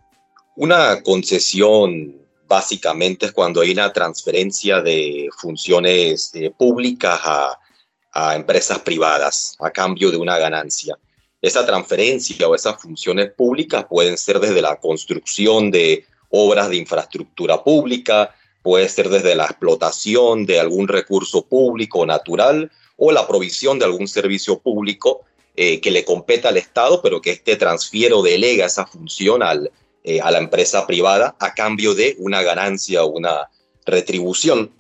Una 0.56 1.02
concesión 1.04 2.16
básicamente 2.48 3.28
es 3.28 3.32
cuando 3.32 3.62
hay 3.62 3.72
una 3.72 3.92
transferencia 3.92 4.82
de 4.82 5.30
funciones 5.38 6.32
eh, 6.36 6.52
públicas 6.56 7.20
a 7.24 8.36
empresas 8.36 8.80
privadas 8.80 9.58
a 9.60 9.72
cambio 9.72 10.10
de 10.10 10.16
una 10.16 10.38
ganancia. 10.38 10.98
Esa 11.42 11.66
transferencia 11.66 12.48
o 12.48 12.56
esas 12.56 12.82
funciones 12.82 13.32
públicas 13.32 13.86
pueden 13.90 14.18
ser 14.18 14.40
desde 14.40 14.62
la 14.62 14.78
construcción 14.78 15.70
de 15.72 16.06
obras 16.30 16.70
de 16.70 16.78
infraestructura 16.78 17.64
pública, 17.64 18.34
puede 18.62 18.90
ser 18.90 19.10
desde 19.10 19.36
la 19.36 19.46
explotación 19.46 20.46
de 20.46 20.60
algún 20.60 20.88
recurso 20.88 21.46
público 21.46 22.06
natural 22.06 22.72
o 22.98 23.12
la 23.12 23.28
provisión 23.28 23.78
de 23.78 23.86
algún 23.86 24.08
servicio 24.08 24.60
público 24.60 25.22
eh, 25.56 25.80
que 25.80 25.92
le 25.92 26.04
competa 26.04 26.50
al 26.50 26.58
Estado, 26.58 27.02
pero 27.02 27.22
que 27.22 27.32
este 27.32 27.56
transfiere 27.56 28.14
o 28.14 28.24
delega 28.24 28.66
esa 28.66 28.86
función 28.86 29.44
al, 29.44 29.72
eh, 30.04 30.20
a 30.20 30.32
la 30.32 30.40
empresa 30.40 30.86
privada 30.86 31.36
a 31.40 31.54
cambio 31.54 31.94
de 31.94 32.16
una 32.20 32.42
ganancia 32.42 33.04
o 33.04 33.12
una 33.12 33.50
retribución. 33.86 34.72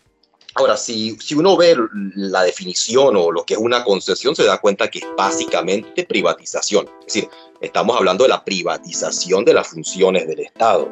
Ahora, 0.57 0.77
si, 0.77 1.17
si 1.19 1.35
uno 1.35 1.57
ve 1.57 1.75
la 2.15 2.43
definición 2.43 3.17
o 3.17 3.29
lo 3.29 3.43
que 3.43 3.55
es 3.55 3.59
una 3.59 3.83
concesión, 3.83 4.35
se 4.37 4.45
da 4.45 4.57
cuenta 4.57 4.89
que 4.89 4.99
es 4.99 5.05
básicamente 5.17 6.05
privatización. 6.05 6.87
Es 7.01 7.13
decir, 7.13 7.29
estamos 7.59 7.97
hablando 7.97 8.23
de 8.23 8.29
la 8.29 8.43
privatización 8.43 9.43
de 9.43 9.53
las 9.53 9.67
funciones 9.67 10.25
del 10.27 10.39
Estado. 10.39 10.89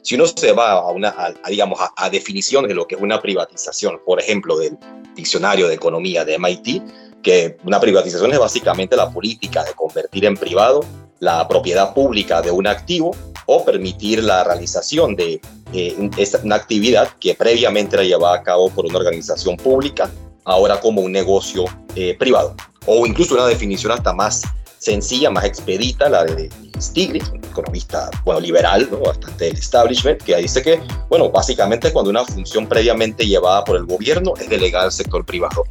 Si 0.00 0.14
uno 0.14 0.26
se 0.26 0.52
va 0.52 0.72
a, 0.72 0.90
una, 0.90 1.14
digamos, 1.48 1.78
a, 1.96 2.08
definiciones 2.08 2.68
de 2.68 2.74
lo 2.74 2.86
que 2.86 2.94
es 2.94 3.00
una 3.00 3.20
privatización, 3.20 4.00
por 4.06 4.20
ejemplo, 4.20 4.56
del 4.56 4.78
diccionario 5.14 5.68
de 5.68 5.74
economía 5.74 6.24
de 6.24 6.38
MIT, 6.38 6.82
que 7.24 7.56
una 7.64 7.80
privatización 7.80 8.32
es 8.32 8.38
básicamente 8.38 8.94
la 8.94 9.10
política 9.10 9.64
de 9.64 9.72
convertir 9.72 10.24
en 10.26 10.36
privado 10.36 10.84
la 11.18 11.48
propiedad 11.48 11.94
pública 11.94 12.42
de 12.42 12.50
un 12.50 12.66
activo 12.66 13.16
o 13.46 13.64
permitir 13.64 14.22
la 14.22 14.44
realización 14.44 15.16
de 15.16 15.40
eh, 15.72 16.10
una 16.42 16.54
actividad 16.54 17.08
que 17.18 17.34
previamente 17.34 17.96
era 17.96 18.04
llevada 18.04 18.36
a 18.36 18.42
cabo 18.42 18.70
por 18.70 18.86
una 18.86 18.98
organización 18.98 19.56
pública, 19.56 20.10
ahora 20.44 20.80
como 20.80 21.00
un 21.00 21.12
negocio 21.12 21.64
eh, 21.96 22.14
privado. 22.18 22.54
O 22.86 23.06
incluso 23.06 23.34
una 23.34 23.46
definición 23.46 23.92
hasta 23.92 24.12
más 24.12 24.42
sencilla, 24.84 25.30
más 25.30 25.44
expedita, 25.44 26.08
la 26.10 26.24
de 26.24 26.50
Stiglitz, 26.78 27.30
un 27.30 27.42
economista 27.42 28.10
bueno, 28.24 28.40
liberal, 28.40 28.86
¿no? 28.90 28.98
bastante 28.98 29.46
del 29.46 29.56
establishment, 29.56 30.22
que 30.22 30.36
dice 30.36 30.62
que, 30.62 30.80
bueno, 31.08 31.30
básicamente 31.30 31.90
cuando 31.90 32.10
una 32.10 32.24
función 32.24 32.66
previamente 32.66 33.26
llevada 33.26 33.64
por 33.64 33.76
el 33.76 33.86
gobierno 33.86 34.34
es 34.38 34.48
delegada 34.48 34.84
al 34.84 34.92
sector 34.92 35.24
privado. 35.24 35.64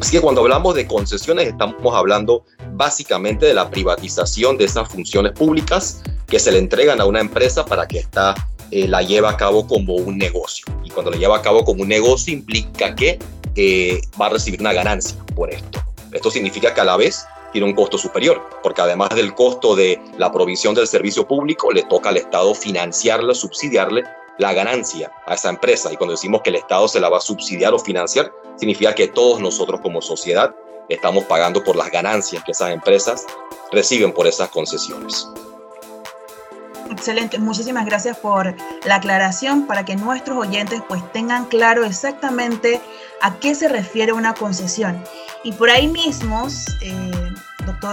Así 0.00 0.12
que 0.12 0.20
cuando 0.20 0.42
hablamos 0.42 0.74
de 0.74 0.86
concesiones 0.86 1.48
estamos 1.48 1.94
hablando 1.94 2.44
básicamente 2.74 3.46
de 3.46 3.54
la 3.54 3.68
privatización 3.68 4.58
de 4.58 4.66
esas 4.66 4.88
funciones 4.88 5.32
públicas 5.32 6.02
que 6.26 6.38
se 6.38 6.52
le 6.52 6.58
entregan 6.58 7.00
a 7.00 7.06
una 7.06 7.20
empresa 7.20 7.64
para 7.64 7.88
que 7.88 8.00
ésta 8.00 8.34
eh, 8.70 8.86
la 8.86 9.02
lleve 9.02 9.26
a 9.26 9.36
cabo 9.36 9.66
como 9.66 9.94
un 9.94 10.18
negocio. 10.18 10.66
Y 10.84 10.90
cuando 10.90 11.10
la 11.10 11.16
lleva 11.16 11.38
a 11.38 11.42
cabo 11.42 11.64
como 11.64 11.82
un 11.82 11.88
negocio 11.88 12.32
implica 12.32 12.94
que 12.94 13.18
eh, 13.56 14.00
va 14.20 14.26
a 14.26 14.30
recibir 14.30 14.60
una 14.60 14.72
ganancia 14.72 15.16
por 15.34 15.52
esto. 15.52 15.82
Esto 16.12 16.30
significa 16.30 16.72
que 16.74 16.80
a 16.80 16.84
la 16.84 16.96
vez 16.96 17.26
tiene 17.56 17.70
un 17.70 17.74
costo 17.74 17.96
superior, 17.96 18.42
porque 18.62 18.82
además 18.82 19.08
del 19.14 19.34
costo 19.34 19.74
de 19.74 19.98
la 20.18 20.30
provisión 20.30 20.74
del 20.74 20.86
servicio 20.86 21.26
público, 21.26 21.72
le 21.72 21.84
toca 21.84 22.10
al 22.10 22.18
Estado 22.18 22.54
financiarle, 22.54 23.34
subsidiarle 23.34 24.04
la 24.36 24.52
ganancia 24.52 25.10
a 25.24 25.36
esa 25.36 25.48
empresa. 25.48 25.90
Y 25.90 25.96
cuando 25.96 26.12
decimos 26.12 26.42
que 26.42 26.50
el 26.50 26.56
Estado 26.56 26.86
se 26.86 27.00
la 27.00 27.08
va 27.08 27.16
a 27.16 27.22
subsidiar 27.22 27.72
o 27.72 27.78
financiar, 27.78 28.30
significa 28.58 28.94
que 28.94 29.08
todos 29.08 29.40
nosotros 29.40 29.80
como 29.80 30.02
sociedad 30.02 30.54
estamos 30.90 31.24
pagando 31.24 31.64
por 31.64 31.76
las 31.76 31.90
ganancias 31.90 32.44
que 32.44 32.52
esas 32.52 32.72
empresas 32.72 33.24
reciben 33.72 34.12
por 34.12 34.26
esas 34.26 34.50
concesiones. 34.50 35.26
Excelente, 36.90 37.38
muchísimas 37.38 37.86
gracias 37.86 38.18
por 38.18 38.54
la 38.84 38.96
aclaración 38.96 39.66
para 39.66 39.86
que 39.86 39.96
nuestros 39.96 40.36
oyentes 40.36 40.82
pues 40.86 41.02
tengan 41.12 41.46
claro 41.46 41.86
exactamente 41.86 42.82
a 43.22 43.34
qué 43.38 43.54
se 43.54 43.68
refiere 43.68 44.12
una 44.12 44.34
concesión. 44.34 45.02
Y 45.42 45.52
por 45.52 45.70
ahí 45.70 45.88
mismo, 45.88 46.46
eh, 46.82 47.25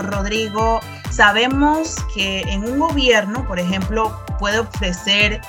Rodrigo, 0.01 0.79
sabemos 1.11 1.97
que 2.13 2.41
en 2.41 2.63
un 2.63 2.79
gobierno, 2.79 3.45
por 3.47 3.59
ejemplo, 3.59 4.19
puede 4.39 4.59
ofrecer 4.59 5.41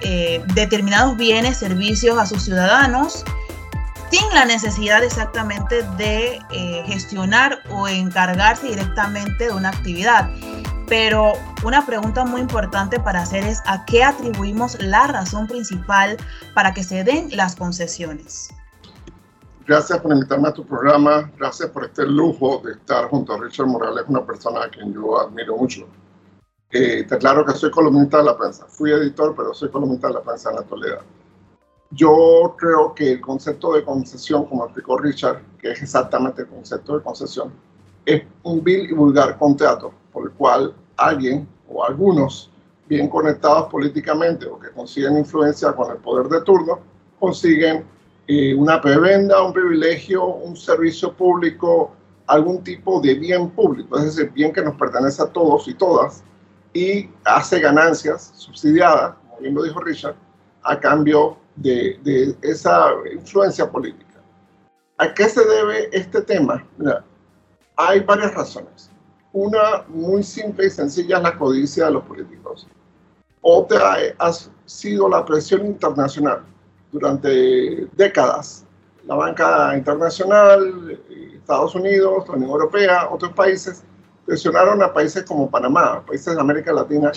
eh, 0.00 0.42
determinados 0.54 1.16
bienes, 1.16 1.56
servicios 1.56 2.18
a 2.18 2.26
sus 2.26 2.44
ciudadanos 2.44 3.24
sin 4.10 4.34
la 4.34 4.44
necesidad 4.44 5.02
exactamente 5.02 5.82
de 5.96 6.40
eh, 6.50 6.82
gestionar 6.86 7.58
o 7.70 7.88
encargarse 7.88 8.68
directamente 8.68 9.46
de 9.46 9.52
una 9.52 9.70
actividad. 9.70 10.30
Pero 10.86 11.32
una 11.64 11.84
pregunta 11.84 12.24
muy 12.24 12.40
importante 12.40 13.00
para 13.00 13.22
hacer 13.22 13.44
es 13.44 13.62
a 13.66 13.84
qué 13.86 14.04
atribuimos 14.04 14.80
la 14.80 15.06
razón 15.06 15.46
principal 15.46 16.16
para 16.54 16.74
que 16.74 16.84
se 16.84 17.02
den 17.02 17.28
las 17.32 17.56
concesiones. 17.56 18.50
Gracias 19.66 19.98
por 20.00 20.12
invitarme 20.12 20.48
a 20.48 20.52
tu 20.52 20.66
programa, 20.66 21.32
gracias 21.38 21.70
por 21.70 21.86
este 21.86 22.06
lujo 22.06 22.60
de 22.62 22.72
estar 22.72 23.08
junto 23.08 23.32
a 23.32 23.38
Richard 23.38 23.66
Morales, 23.66 24.04
una 24.08 24.22
persona 24.22 24.64
a 24.64 24.68
quien 24.68 24.92
yo 24.92 25.18
admiro 25.18 25.56
mucho. 25.56 25.86
Eh, 26.70 27.04
te 27.04 27.14
aclaro 27.14 27.46
que 27.46 27.52
soy 27.52 27.70
columnista 27.70 28.18
de 28.18 28.24
la 28.24 28.36
prensa, 28.36 28.66
fui 28.66 28.92
editor, 28.92 29.34
pero 29.34 29.54
soy 29.54 29.70
columnista 29.70 30.08
de 30.08 30.14
la 30.14 30.22
prensa 30.22 30.50
en 30.50 30.56
la 30.56 30.60
actualidad. 30.60 31.00
Yo 31.92 32.54
creo 32.58 32.94
que 32.94 33.12
el 33.12 33.22
concepto 33.22 33.72
de 33.72 33.82
concesión, 33.82 34.44
como 34.44 34.64
explicó 34.64 34.98
Richard, 34.98 35.40
que 35.58 35.70
es 35.70 35.80
exactamente 35.80 36.42
el 36.42 36.48
concepto 36.48 36.98
de 36.98 37.02
concesión, 37.02 37.50
es 38.04 38.22
un 38.42 38.62
vil 38.62 38.90
y 38.90 38.92
vulgar 38.92 39.38
contrato 39.38 39.94
por 40.12 40.24
el 40.26 40.32
cual 40.32 40.74
alguien 40.98 41.48
o 41.70 41.82
algunos 41.82 42.50
bien 42.86 43.08
conectados 43.08 43.70
políticamente 43.70 44.44
o 44.44 44.58
que 44.58 44.68
consiguen 44.72 45.16
influencia 45.16 45.72
con 45.72 45.90
el 45.90 45.96
poder 45.98 46.28
de 46.28 46.42
turno, 46.42 46.80
consiguen 47.18 47.93
eh, 48.26 48.54
una 48.54 48.80
prebenda, 48.80 49.42
un 49.42 49.52
privilegio, 49.52 50.24
un 50.24 50.56
servicio 50.56 51.12
público, 51.12 51.92
algún 52.26 52.64
tipo 52.64 53.00
de 53.00 53.14
bien 53.14 53.50
público, 53.50 53.98
es 53.98 54.16
decir, 54.16 54.32
bien 54.32 54.52
que 54.52 54.62
nos 54.62 54.76
pertenece 54.76 55.22
a 55.22 55.26
todos 55.26 55.68
y 55.68 55.74
todas, 55.74 56.24
y 56.72 57.10
hace 57.24 57.60
ganancias 57.60 58.32
subsidiadas, 58.34 59.16
como 59.16 59.40
bien 59.40 59.54
lo 59.54 59.62
dijo 59.62 59.80
Richard, 59.80 60.16
a 60.62 60.80
cambio 60.80 61.36
de, 61.56 62.00
de 62.02 62.34
esa 62.40 62.92
influencia 63.12 63.70
política. 63.70 64.22
¿A 64.96 65.12
qué 65.12 65.28
se 65.28 65.44
debe 65.44 65.90
este 65.92 66.22
tema? 66.22 66.66
Mira, 66.78 67.04
hay 67.76 68.00
varias 68.00 68.34
razones. 68.34 68.90
Una 69.32 69.84
muy 69.88 70.22
simple 70.22 70.66
y 70.66 70.70
sencilla 70.70 71.18
es 71.18 71.22
la 71.24 71.36
codicia 71.36 71.86
de 71.86 71.90
los 71.90 72.04
políticos. 72.04 72.66
Otra 73.42 73.96
ha 74.18 74.32
sido 74.64 75.08
la 75.08 75.24
presión 75.24 75.66
internacional 75.66 76.44
durante 76.94 77.88
décadas 77.96 78.64
la 79.04 79.16
banca 79.16 79.76
internacional, 79.76 80.98
Estados 81.34 81.74
Unidos, 81.74 82.24
la 82.28 82.34
Unión 82.34 82.50
Europea, 82.50 83.08
otros 83.10 83.32
países, 83.32 83.82
presionaron 84.24 84.80
a 84.82 84.92
países 84.92 85.24
como 85.24 85.50
Panamá, 85.50 86.02
países 86.06 86.34
de 86.34 86.40
América 86.40 86.72
Latina, 86.72 87.10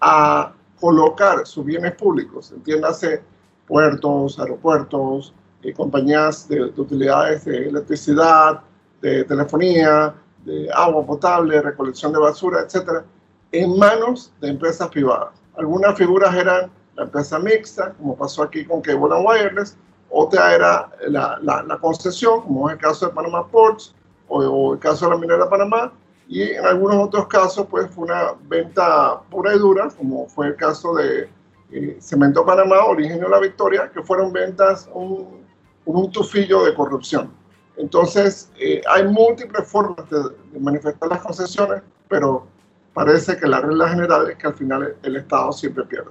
a 0.00 0.52
colocar 0.80 1.44
sus 1.44 1.64
bienes 1.64 1.92
públicos, 1.94 2.52
entiéndase 2.52 3.22
puertos, 3.66 4.38
aeropuertos, 4.38 5.34
eh, 5.62 5.74
compañías 5.74 6.48
de, 6.48 6.62
utilidades 6.62 7.44
de 7.44 7.68
electricidad, 7.68 8.60
de 9.02 9.24
telefonía, 9.24 10.14
de 10.44 10.70
agua 10.72 11.04
potable, 11.04 11.60
recolección 11.60 12.12
de 12.12 12.20
basura, 12.20 12.60
etcétera, 12.60 13.04
en 13.50 13.76
manos 13.76 14.32
de 14.40 14.48
empresas 14.50 14.88
privadas. 14.88 15.30
Algunas 15.56 15.96
figuras 15.96 16.34
eran 16.34 16.70
la 16.96 17.04
empresa 17.04 17.38
mixta, 17.38 17.92
como 17.92 18.16
pasó 18.16 18.42
aquí 18.42 18.64
con 18.64 18.80
Cable 18.80 19.14
and 19.14 19.26
Wireless, 19.26 19.76
otra 20.10 20.54
era 20.54 20.90
la, 21.08 21.38
la, 21.42 21.78
concesión, 21.78 22.42
como 22.42 22.68
es 22.68 22.74
el 22.74 22.80
caso 22.80 23.06
de 23.06 23.12
Panama 23.12 23.46
Ports 23.46 23.94
o, 24.28 24.74
el 24.74 24.78
caso 24.78 25.06
de 25.06 25.10
la 25.12 25.18
minera 25.18 25.44
de 25.44 25.50
Panamá, 25.50 25.92
y 26.28 26.42
en 26.42 26.64
algunos 26.64 26.96
otros 26.96 27.26
casos 27.28 27.66
pues 27.70 27.88
fue 27.90 28.04
una 28.04 28.32
venta 28.48 29.20
pura 29.30 29.54
y 29.54 29.58
dura, 29.58 29.88
como 29.96 30.26
fue 30.26 30.48
el 30.48 30.56
caso 30.56 30.94
de 30.94 31.28
eh, 31.70 31.96
Cemento 32.00 32.44
Panamá, 32.44 32.84
Origen 32.84 33.20
de 33.20 33.28
la 33.28 33.38
Victoria, 33.38 33.90
que 33.92 34.02
fueron 34.02 34.32
ventas 34.32 34.88
un, 34.92 35.44
un 35.84 36.10
tufillo 36.10 36.64
de 36.64 36.74
corrupción. 36.74 37.30
Entonces, 37.76 38.50
eh, 38.58 38.82
hay 38.88 39.06
múltiples 39.06 39.68
formas 39.68 40.08
de, 40.10 40.58
manifestar 40.58 41.08
las 41.08 41.20
concesiones, 41.20 41.82
pero 42.08 42.46
parece 42.94 43.36
que 43.36 43.46
la 43.46 43.60
regla 43.60 43.88
general 43.90 44.30
es 44.30 44.36
que 44.36 44.46
al 44.46 44.54
final 44.54 44.96
el, 45.02 45.16
Estado 45.16 45.52
siempre 45.52 45.84
pierde. 45.84 46.10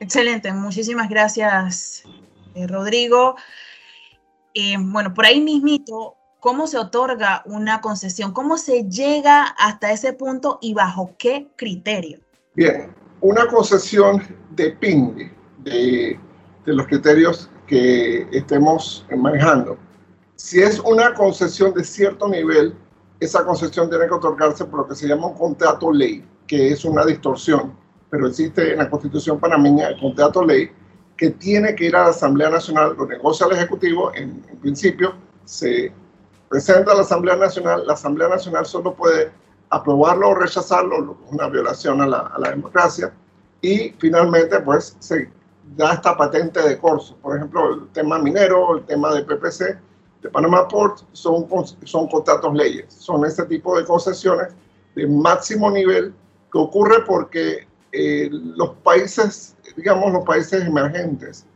Excelente, 0.00 0.52
muchísimas 0.52 1.08
gracias, 1.08 2.04
eh, 2.54 2.66
Rodrigo. 2.66 3.36
bueno, 4.78 5.12
por 5.14 5.26
ahí 5.26 5.40
mismito, 5.40 6.16
¿cómo 6.40 6.66
se 6.66 6.78
otorga 6.78 7.42
una 7.46 7.80
concesión? 7.80 8.32
¿Cómo 8.32 8.58
se 8.58 8.84
llega 8.88 9.42
hasta 9.44 9.92
ese 9.92 10.12
punto 10.12 10.58
y 10.60 10.74
bajo 10.74 11.14
qué 11.18 11.48
criterio? 11.56 12.20
Bien, 12.54 12.94
una 13.20 13.46
concesión 13.46 14.22
depende 14.50 15.32
de, 15.58 16.18
de 16.64 16.72
los 16.72 16.86
criterios 16.86 17.50
que 17.66 18.26
estemos 18.32 19.06
manejando. 19.16 19.78
Si 20.36 20.60
es 20.60 20.78
una 20.80 21.14
concesión 21.14 21.74
de 21.74 21.84
cierto 21.84 22.28
nivel, 22.28 22.74
esa 23.20 23.44
concesión 23.44 23.90
tiene 23.90 24.06
que 24.06 24.14
otorgarse 24.14 24.64
por 24.64 24.80
lo 24.80 24.88
que 24.88 24.94
se 24.94 25.08
llama 25.08 25.28
un 25.28 25.34
contrato 25.34 25.92
ley, 25.92 26.24
que 26.46 26.70
es 26.70 26.84
una 26.84 27.04
distorsión, 27.04 27.76
pero 28.10 28.28
existe 28.28 28.72
en 28.72 28.78
la 28.78 28.90
Constitución 28.90 29.38
panameña 29.38 29.88
el 29.88 30.00
contrato 30.00 30.44
ley 30.44 30.70
que 31.16 31.30
tiene 31.30 31.74
que 31.74 31.86
ir 31.86 31.96
a 31.96 32.04
la 32.04 32.10
Asamblea 32.10 32.48
Nacional, 32.48 32.94
lo 32.96 33.06
negocia 33.06 33.46
el 33.46 33.52
Ejecutivo, 33.52 34.12
en, 34.14 34.40
principio 34.60 35.14
se 35.44 35.92
presenta 36.48 36.92
a 36.92 36.94
la 36.94 37.02
Asamblea 37.02 37.36
Nacional, 37.36 37.86
la 37.86 37.94
Asamblea 37.94 38.28
Nacional 38.28 38.66
solo 38.66 38.94
puede 38.94 39.30
aprobarlo 39.70 40.30
o 40.30 40.34
rechazarlo, 40.34 41.18
una 41.30 41.48
violación 41.48 42.00
a 42.00 42.06
la, 42.06 42.18
a 42.18 42.38
la 42.38 42.50
democracia, 42.50 43.12
y 43.60 43.90
finalmente 43.98 44.60
pues 44.60 44.96
se 45.00 45.28
da 45.76 45.94
esta 45.94 46.16
patente 46.16 46.60
de 46.62 46.78
corso. 46.78 47.16
Por 47.20 47.36
ejemplo, 47.36 47.74
el 47.74 47.88
tema 47.88 48.18
minero, 48.18 48.78
el 48.78 48.84
tema 48.84 49.12
de 49.14 49.22
PPC, 49.22 49.78
de 50.22 50.30
Panama 50.30 50.66
Port, 50.68 51.00
son, 51.12 51.46
son 51.84 52.08
contratos 52.08 52.54
leyes. 52.54 52.86
Son 52.88 53.24
este 53.24 53.44
tipo 53.46 53.76
de 53.78 53.84
concesiones 53.84 54.48
de 54.94 55.06
máximo 55.06 55.70
nivel 55.70 56.14
que 56.52 56.58
ocurre 56.58 57.04
porque 57.06 57.67
eh, 57.92 58.28
los 58.30 58.70
países, 58.76 59.56
digamos 59.76 60.12
los 60.12 60.24
países 60.24 60.64
emergentes, 60.64 61.46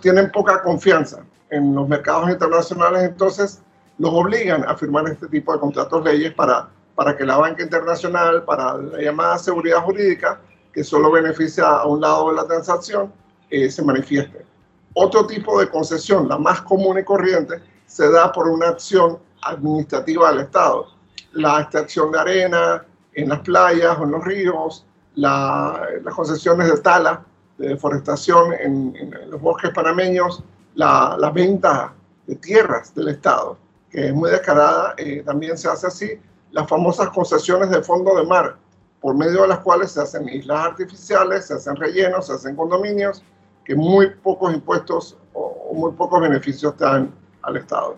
tienen 0.00 0.30
poca 0.30 0.62
confianza 0.62 1.24
en 1.50 1.74
los 1.74 1.88
mercados 1.88 2.30
internacionales, 2.30 3.02
entonces 3.02 3.60
los 3.98 4.12
obligan 4.12 4.64
a 4.64 4.76
firmar 4.76 5.06
este 5.08 5.26
tipo 5.28 5.52
de 5.52 5.60
contratos 5.60 6.04
leyes 6.04 6.32
para, 6.34 6.68
para 6.94 7.16
que 7.16 7.24
la 7.24 7.36
banca 7.36 7.62
internacional, 7.62 8.44
para 8.44 8.78
la 8.78 9.00
llamada 9.00 9.38
seguridad 9.38 9.82
jurídica, 9.82 10.40
que 10.72 10.84
solo 10.84 11.10
beneficia 11.10 11.66
a 11.66 11.86
un 11.86 12.00
lado 12.00 12.30
de 12.30 12.36
la 12.36 12.46
transacción, 12.46 13.12
eh, 13.50 13.70
se 13.70 13.82
manifieste. 13.82 14.46
Otro 14.94 15.26
tipo 15.26 15.60
de 15.60 15.68
concesión, 15.68 16.28
la 16.28 16.38
más 16.38 16.62
común 16.62 16.98
y 16.98 17.04
corriente, 17.04 17.60
se 17.86 18.10
da 18.10 18.32
por 18.32 18.48
una 18.48 18.68
acción 18.68 19.18
administrativa 19.42 20.30
del 20.30 20.42
Estado. 20.42 20.86
La 21.32 21.60
extracción 21.60 22.12
de 22.12 22.20
arena 22.20 22.84
en 23.14 23.28
las 23.28 23.40
playas 23.40 23.98
o 23.98 24.04
en 24.04 24.12
los 24.12 24.24
ríos, 24.24 24.86
las 25.14 26.14
concesiones 26.14 26.70
de 26.70 26.78
tala, 26.80 27.24
de 27.58 27.68
deforestación 27.68 28.52
en, 28.54 29.14
los 29.28 29.40
bosques 29.40 29.70
panameños, 29.70 30.42
la, 30.74 31.30
venta 31.34 31.92
de 32.26 32.36
tierras 32.36 32.94
del 32.94 33.08
Estado, 33.08 33.58
que 33.90 34.06
es 34.06 34.14
muy 34.14 34.30
descarada, 34.30 34.94
eh, 34.96 35.22
también 35.24 35.58
se 35.58 35.68
hace 35.68 35.86
así, 35.86 36.20
las 36.52 36.68
famosas 36.68 37.10
concesiones 37.10 37.70
de 37.70 37.82
fondo 37.82 38.16
de 38.16 38.24
mar, 38.24 38.56
por 39.00 39.14
medio 39.16 39.42
de 39.42 39.48
las 39.48 39.60
cuales 39.60 39.92
se 39.92 40.02
hacen 40.02 40.28
islas 40.28 40.66
artificiales, 40.66 41.46
se 41.46 41.54
hacen 41.54 41.76
rellenos, 41.76 42.26
se 42.26 42.34
hacen 42.34 42.54
condominios, 42.54 43.22
que 43.64 43.74
muy 43.74 44.10
pocos 44.10 44.52
impuestos 44.52 45.16
o, 45.32 45.72
muy 45.74 45.92
pocos 45.92 46.20
beneficios 46.20 46.76
dan 46.76 47.12
al 47.42 47.56
Estado. 47.56 47.96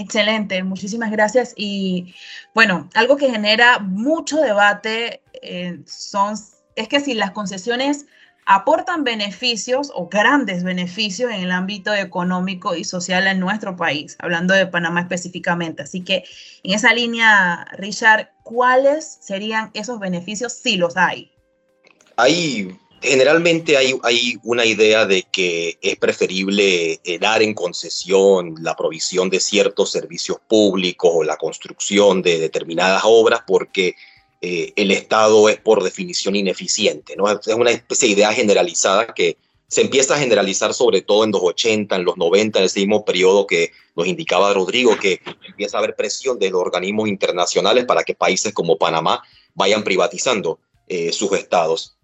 Excelente, 0.00 0.62
muchísimas 0.62 1.10
gracias. 1.10 1.52
Y 1.56 2.14
bueno, 2.54 2.88
algo 2.94 3.18
que 3.18 3.30
genera 3.30 3.80
mucho 3.80 4.40
debate 4.40 5.20
eh, 5.42 5.78
son, 5.84 6.36
es 6.74 6.88
que 6.88 7.00
si 7.00 7.12
las 7.12 7.32
concesiones 7.32 8.06
aportan 8.46 9.04
beneficios 9.04 9.92
o 9.94 10.08
grandes 10.08 10.64
beneficios 10.64 11.30
en 11.30 11.42
el 11.42 11.52
ámbito 11.52 11.92
económico 11.92 12.74
y 12.74 12.84
social 12.84 13.26
en 13.26 13.40
nuestro 13.40 13.76
país, 13.76 14.16
hablando 14.20 14.54
de 14.54 14.66
Panamá 14.66 15.02
específicamente. 15.02 15.82
Así 15.82 16.00
que 16.00 16.24
en 16.62 16.72
esa 16.72 16.94
línea, 16.94 17.66
Richard, 17.72 18.30
¿cuáles 18.42 19.18
serían 19.20 19.70
esos 19.74 20.00
beneficios 20.00 20.54
si 20.54 20.78
los 20.78 20.96
hay? 20.96 21.30
Hay 22.16 22.74
generalmente 23.00 23.76
hay, 23.76 24.38
una 24.42 24.64
idea 24.64 25.06
de 25.06 25.24
que 25.30 25.78
es 25.80 25.96
preferible 25.96 27.00
eh, 27.04 27.18
dar 27.18 27.42
en 27.42 27.54
concesión 27.54 28.54
la 28.60 28.76
provisión 28.76 29.30
de 29.30 29.40
ciertos 29.40 29.90
servicios 29.90 30.38
públicos 30.46 31.10
o 31.12 31.24
la 31.24 31.36
construcción 31.36 32.22
de 32.22 32.38
determinadas 32.38 33.02
obras 33.04 33.40
porque 33.46 33.94
eh, 34.40 34.72
el 34.76 34.90
Estado 34.90 35.48
es 35.48 35.58
por 35.58 35.82
definición 35.82 36.36
ineficiente. 36.36 37.16
¿no? 37.16 37.30
Es 37.30 37.46
una 37.48 37.70
especie 37.70 38.08
de 38.08 38.14
idea 38.14 38.32
generalizada 38.32 39.14
que 39.14 39.36
se 39.68 39.82
empieza 39.82 40.16
a 40.16 40.18
generalizar 40.18 40.74
sobre 40.74 41.00
todo 41.02 41.22
en 41.24 41.30
los 41.30 41.42
80, 41.42 41.94
en 41.94 42.04
los 42.04 42.16
90, 42.16 42.58
en 42.58 42.64
ese 42.64 42.80
mismo 42.80 43.04
periodo 43.04 43.46
que 43.46 43.70
nos 43.94 44.06
indicaba 44.06 44.52
Rodrigo, 44.52 44.98
que 44.98 45.20
empieza 45.46 45.76
a 45.76 45.80
haber 45.80 45.94
presión 45.94 46.38
de 46.38 46.50
los 46.50 46.60
organismos 46.60 47.08
internacionales 47.08 47.84
para 47.84 48.02
que 48.02 48.14
países 48.14 48.52
como 48.52 48.78
Panamá 48.78 49.22
vayan 49.54 49.84
privatizando 49.84 50.58
eh, 50.88 51.12
sus 51.12 51.32
estados. 51.32 51.96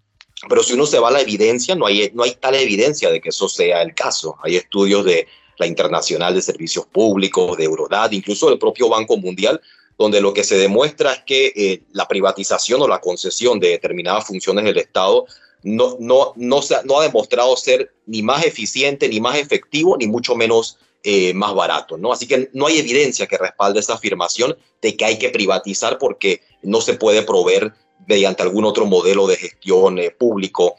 Pero 0.47 0.61
si 0.63 0.73
uno 0.73 0.85
se 0.85 0.99
va 0.99 1.09
a 1.09 1.11
la 1.11 1.21
evidencia, 1.21 1.75
no 1.75 1.87
hay, 1.87 2.11
no 2.13 2.23
hay 2.23 2.35
tal 2.35 2.55
evidencia 2.55 3.09
de 3.09 3.19
que 3.19 3.29
eso 3.29 3.49
sea 3.49 3.81
el 3.81 3.95
caso. 3.95 4.37
Hay 4.43 4.55
estudios 4.55 5.03
de 5.03 5.27
la 5.57 5.65
Internacional 5.65 6.35
de 6.35 6.41
Servicios 6.41 6.85
Públicos, 6.85 7.57
de 7.57 7.63
Eurodad, 7.63 8.11
incluso 8.11 8.49
del 8.49 8.59
propio 8.59 8.89
Banco 8.89 9.17
Mundial, 9.17 9.59
donde 9.97 10.21
lo 10.21 10.33
que 10.33 10.43
se 10.43 10.57
demuestra 10.57 11.13
es 11.13 11.23
que 11.25 11.53
eh, 11.55 11.81
la 11.91 12.07
privatización 12.07 12.81
o 12.81 12.87
la 12.87 13.01
concesión 13.01 13.59
de 13.59 13.69
determinadas 13.69 14.27
funciones 14.27 14.63
del 14.63 14.77
Estado 14.77 15.25
no, 15.63 15.97
no, 15.99 16.33
no, 16.35 16.61
se, 16.61 16.75
no 16.85 16.99
ha 16.99 17.03
demostrado 17.03 17.55
ser 17.57 17.91
ni 18.05 18.21
más 18.21 18.45
eficiente, 18.45 19.09
ni 19.09 19.19
más 19.19 19.37
efectivo, 19.37 19.97
ni 19.97 20.05
mucho 20.05 20.35
menos 20.35 20.77
eh, 21.03 21.33
más 21.33 21.53
barato. 21.55 21.97
¿no? 21.97 22.13
Así 22.13 22.27
que 22.27 22.49
no 22.53 22.67
hay 22.67 22.77
evidencia 22.77 23.25
que 23.25 23.37
respalde 23.37 23.79
esa 23.79 23.95
afirmación 23.95 24.55
de 24.81 24.95
que 24.95 25.05
hay 25.05 25.17
que 25.17 25.29
privatizar 25.29 25.97
porque 25.97 26.41
no 26.61 26.79
se 26.81 26.93
puede 26.93 27.23
proveer 27.23 27.73
mediante 28.05 28.43
algún 28.43 28.65
otro 28.65 28.85
modelo 28.85 29.27
de 29.27 29.37
gestión 29.37 29.99
eh, 29.99 30.11
público. 30.11 30.75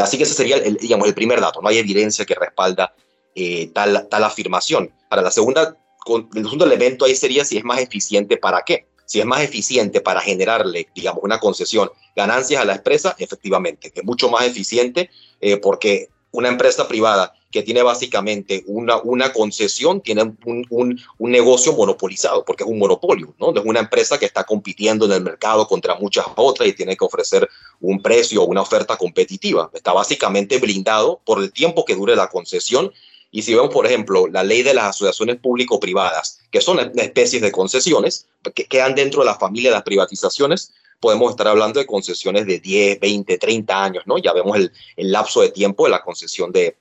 así 0.00 0.16
que 0.16 0.22
ese 0.22 0.34
sería 0.34 0.56
el, 0.56 0.76
digamos, 0.76 1.06
el 1.06 1.14
primer 1.14 1.40
dato. 1.40 1.60
No 1.60 1.68
hay 1.68 1.78
evidencia 1.78 2.24
que 2.24 2.34
respalda 2.34 2.94
tal, 3.72 4.08
tal 4.08 4.24
afirmación. 4.24 4.90
Para 5.08 5.22
la 5.22 5.30
segunda 5.30 5.76
el 6.06 6.44
segundo 6.44 6.64
elemento 6.64 7.04
ahí 7.04 7.14
sería 7.14 7.44
si 7.44 7.56
es 7.56 7.64
más 7.64 7.80
eficiente 7.80 8.36
para 8.36 8.62
qué. 8.62 8.86
Si 9.06 9.20
es 9.20 9.26
más 9.26 9.42
eficiente 9.42 10.00
para 10.00 10.20
generarle, 10.20 10.88
digamos, 10.94 11.22
una 11.22 11.38
concesión, 11.38 11.90
ganancias 12.16 12.62
a 12.62 12.64
la 12.64 12.76
empresa, 12.76 13.14
efectivamente, 13.18 13.92
es 13.94 14.04
mucho 14.04 14.30
más 14.30 14.46
eficiente 14.46 15.10
eh, 15.40 15.58
porque 15.58 16.08
una 16.30 16.48
empresa 16.48 16.88
privada 16.88 17.34
que 17.54 17.62
tiene 17.62 17.84
básicamente 17.84 18.64
una, 18.66 18.96
una 19.02 19.32
concesión, 19.32 20.00
tiene 20.00 20.24
un, 20.44 20.66
un, 20.70 21.30
negocio 21.30 21.72
monopolizado, 21.72 22.44
porque 22.44 22.64
es 22.64 22.68
un 22.68 22.80
monopolio, 22.80 23.32
¿no? 23.38 23.54
Es 23.54 23.64
una 23.64 23.78
empresa 23.78 24.18
que 24.18 24.26
está 24.26 24.42
compitiendo 24.42 25.06
en 25.06 25.12
el 25.12 25.22
mercado 25.22 25.68
contra 25.68 25.94
muchas 25.94 26.26
otras 26.34 26.68
y 26.68 26.72
tiene 26.72 26.96
que 26.96 27.04
ofrecer 27.04 27.48
un 27.80 28.02
precio 28.02 28.42
o 28.42 28.46
una 28.46 28.62
oferta 28.62 28.96
competitiva. 28.96 29.70
Está 29.72 29.92
básicamente 29.92 30.58
blindado 30.58 31.20
por 31.24 31.40
el 31.40 31.52
tiempo 31.52 31.84
que 31.84 31.94
dure 31.94 32.16
la 32.16 32.26
concesión 32.26 32.92
y 33.30 33.42
si 33.42 33.54
vemos, 33.54 33.72
por 33.72 33.86
ejemplo, 33.86 34.26
la 34.26 34.42
ley 34.42 34.64
de 34.64 34.74
las 34.74 34.86
asociaciones 34.86 35.36
público-privadas, 35.36 36.40
que 36.50 36.60
son 36.60 36.80
especies 36.96 37.40
de 37.40 37.52
concesiones, 37.52 38.26
que 38.52 38.64
quedan 38.64 38.96
dentro 38.96 39.20
de 39.20 39.26
la 39.26 39.36
familia 39.36 39.70
de 39.70 39.76
las 39.76 39.84
privatizaciones, 39.84 40.72
podemos 40.98 41.30
estar 41.30 41.46
hablando 41.46 41.78
de 41.78 41.86
concesiones 41.86 42.46
de 42.46 42.58
10, 42.58 42.98
20, 42.98 43.38
30 43.38 43.84
años, 43.84 44.02
¿no? 44.06 44.18
Ya 44.18 44.32
vemos 44.32 44.56
el, 44.56 44.72
lapso 44.96 45.42
de 45.42 45.50
tiempo 45.50 45.84
de 45.84 45.90
la 45.90 46.02
concesión 46.02 46.50
de, 46.50 46.76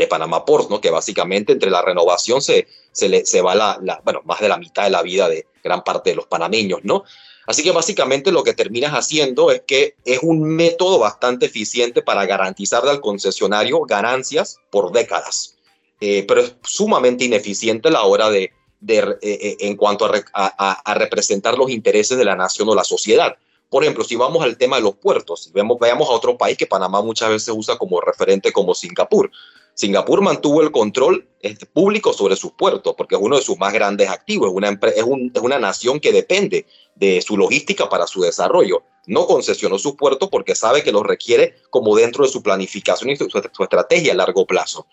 de 0.00 0.08
Panamá 0.08 0.44
Ports, 0.44 0.70
¿no? 0.70 0.80
que 0.80 0.90
básicamente 0.90 1.52
entre 1.52 1.70
la 1.70 1.82
renovación 1.82 2.42
se, 2.42 2.66
se, 2.92 3.08
le, 3.08 3.24
se 3.24 3.40
va 3.40 3.54
la, 3.54 4.00
bueno, 4.04 4.20
más 4.24 4.40
de 4.40 4.48
la 4.48 4.58
mitad 4.58 4.84
de 4.84 4.90
la 4.90 5.02
vida 5.02 5.28
de 5.28 5.46
gran 5.62 5.82
parte 5.82 6.10
de 6.10 6.16
los 6.16 6.26
panameños, 6.26 6.80
¿no? 6.82 7.04
Así 7.46 7.64
que 7.64 7.72
básicamente 7.72 8.30
lo 8.30 8.44
que 8.44 8.54
terminas 8.54 8.92
haciendo 8.92 9.50
es 9.50 9.62
que 9.66 9.96
es 10.04 10.20
un 10.22 10.42
método 10.42 11.00
bastante 11.00 11.46
eficiente 11.46 12.00
para 12.00 12.24
garantizarle 12.24 12.90
al 12.90 13.00
concesionario 13.00 13.80
ganancias 13.82 14.58
por 14.70 14.92
décadas, 14.92 15.56
eh, 16.00 16.24
pero 16.28 16.42
es 16.42 16.54
sumamente 16.62 17.24
ineficiente 17.24 17.88
a 17.88 17.92
la 17.92 18.02
hora 18.04 18.30
de, 18.30 18.52
de 18.80 18.98
eh, 18.98 19.16
eh, 19.22 19.56
en 19.60 19.76
cuanto 19.76 20.08
a, 20.32 20.94
representar 20.94 21.58
los 21.58 21.70
intereses 21.70 22.16
de 22.16 22.24
la 22.24 22.36
nación 22.36 22.68
o 22.68 22.74
la 22.74 22.84
sociedad. 22.84 23.36
Por 23.68 23.84
ejemplo, 23.84 24.04
si 24.04 24.16
vamos 24.16 24.42
al 24.42 24.56
tema 24.56 24.76
de 24.76 24.82
los 24.82 24.96
puertos, 24.96 25.44
si 25.44 25.52
vemos, 25.52 25.78
veamos 25.80 26.08
a 26.08 26.12
otro 26.12 26.36
país 26.36 26.56
que 26.56 26.66
Panamá 26.66 27.02
muchas 27.02 27.30
veces 27.30 27.54
usa 27.56 27.76
como 27.78 28.00
referente 28.00 28.52
como 28.52 28.74
Singapur. 28.74 29.30
Singapur 29.74 30.20
mantuvo 30.20 30.62
el 30.62 30.70
control 30.70 31.28
este, 31.40 31.66
público 31.66 32.12
sobre 32.12 32.36
sus 32.36 32.52
puertos 32.52 32.94
porque 32.96 33.14
es 33.14 33.20
uno 33.20 33.36
de 33.36 33.42
sus 33.42 33.58
más 33.58 33.72
grandes 33.72 34.08
activos, 34.08 34.50
es 34.50 34.56
una, 34.56 34.68
es, 34.68 35.02
un, 35.02 35.32
es 35.34 35.42
una 35.42 35.58
nación 35.58 36.00
que 36.00 36.12
depende 36.12 36.66
de 36.94 37.22
su 37.22 37.36
logística 37.36 37.88
para 37.88 38.06
su 38.06 38.20
desarrollo. 38.20 38.82
No 39.06 39.26
concesionó 39.26 39.78
sus 39.78 39.96
puertos 39.96 40.28
porque 40.28 40.54
sabe 40.54 40.82
que 40.82 40.92
los 40.92 41.02
requiere 41.02 41.54
como 41.70 41.96
dentro 41.96 42.24
de 42.24 42.30
su 42.30 42.42
planificación 42.42 43.10
y 43.10 43.16
su, 43.16 43.28
su 43.30 43.62
estrategia 43.62 44.12
a 44.12 44.16
largo 44.16 44.46
plazo. 44.46 44.86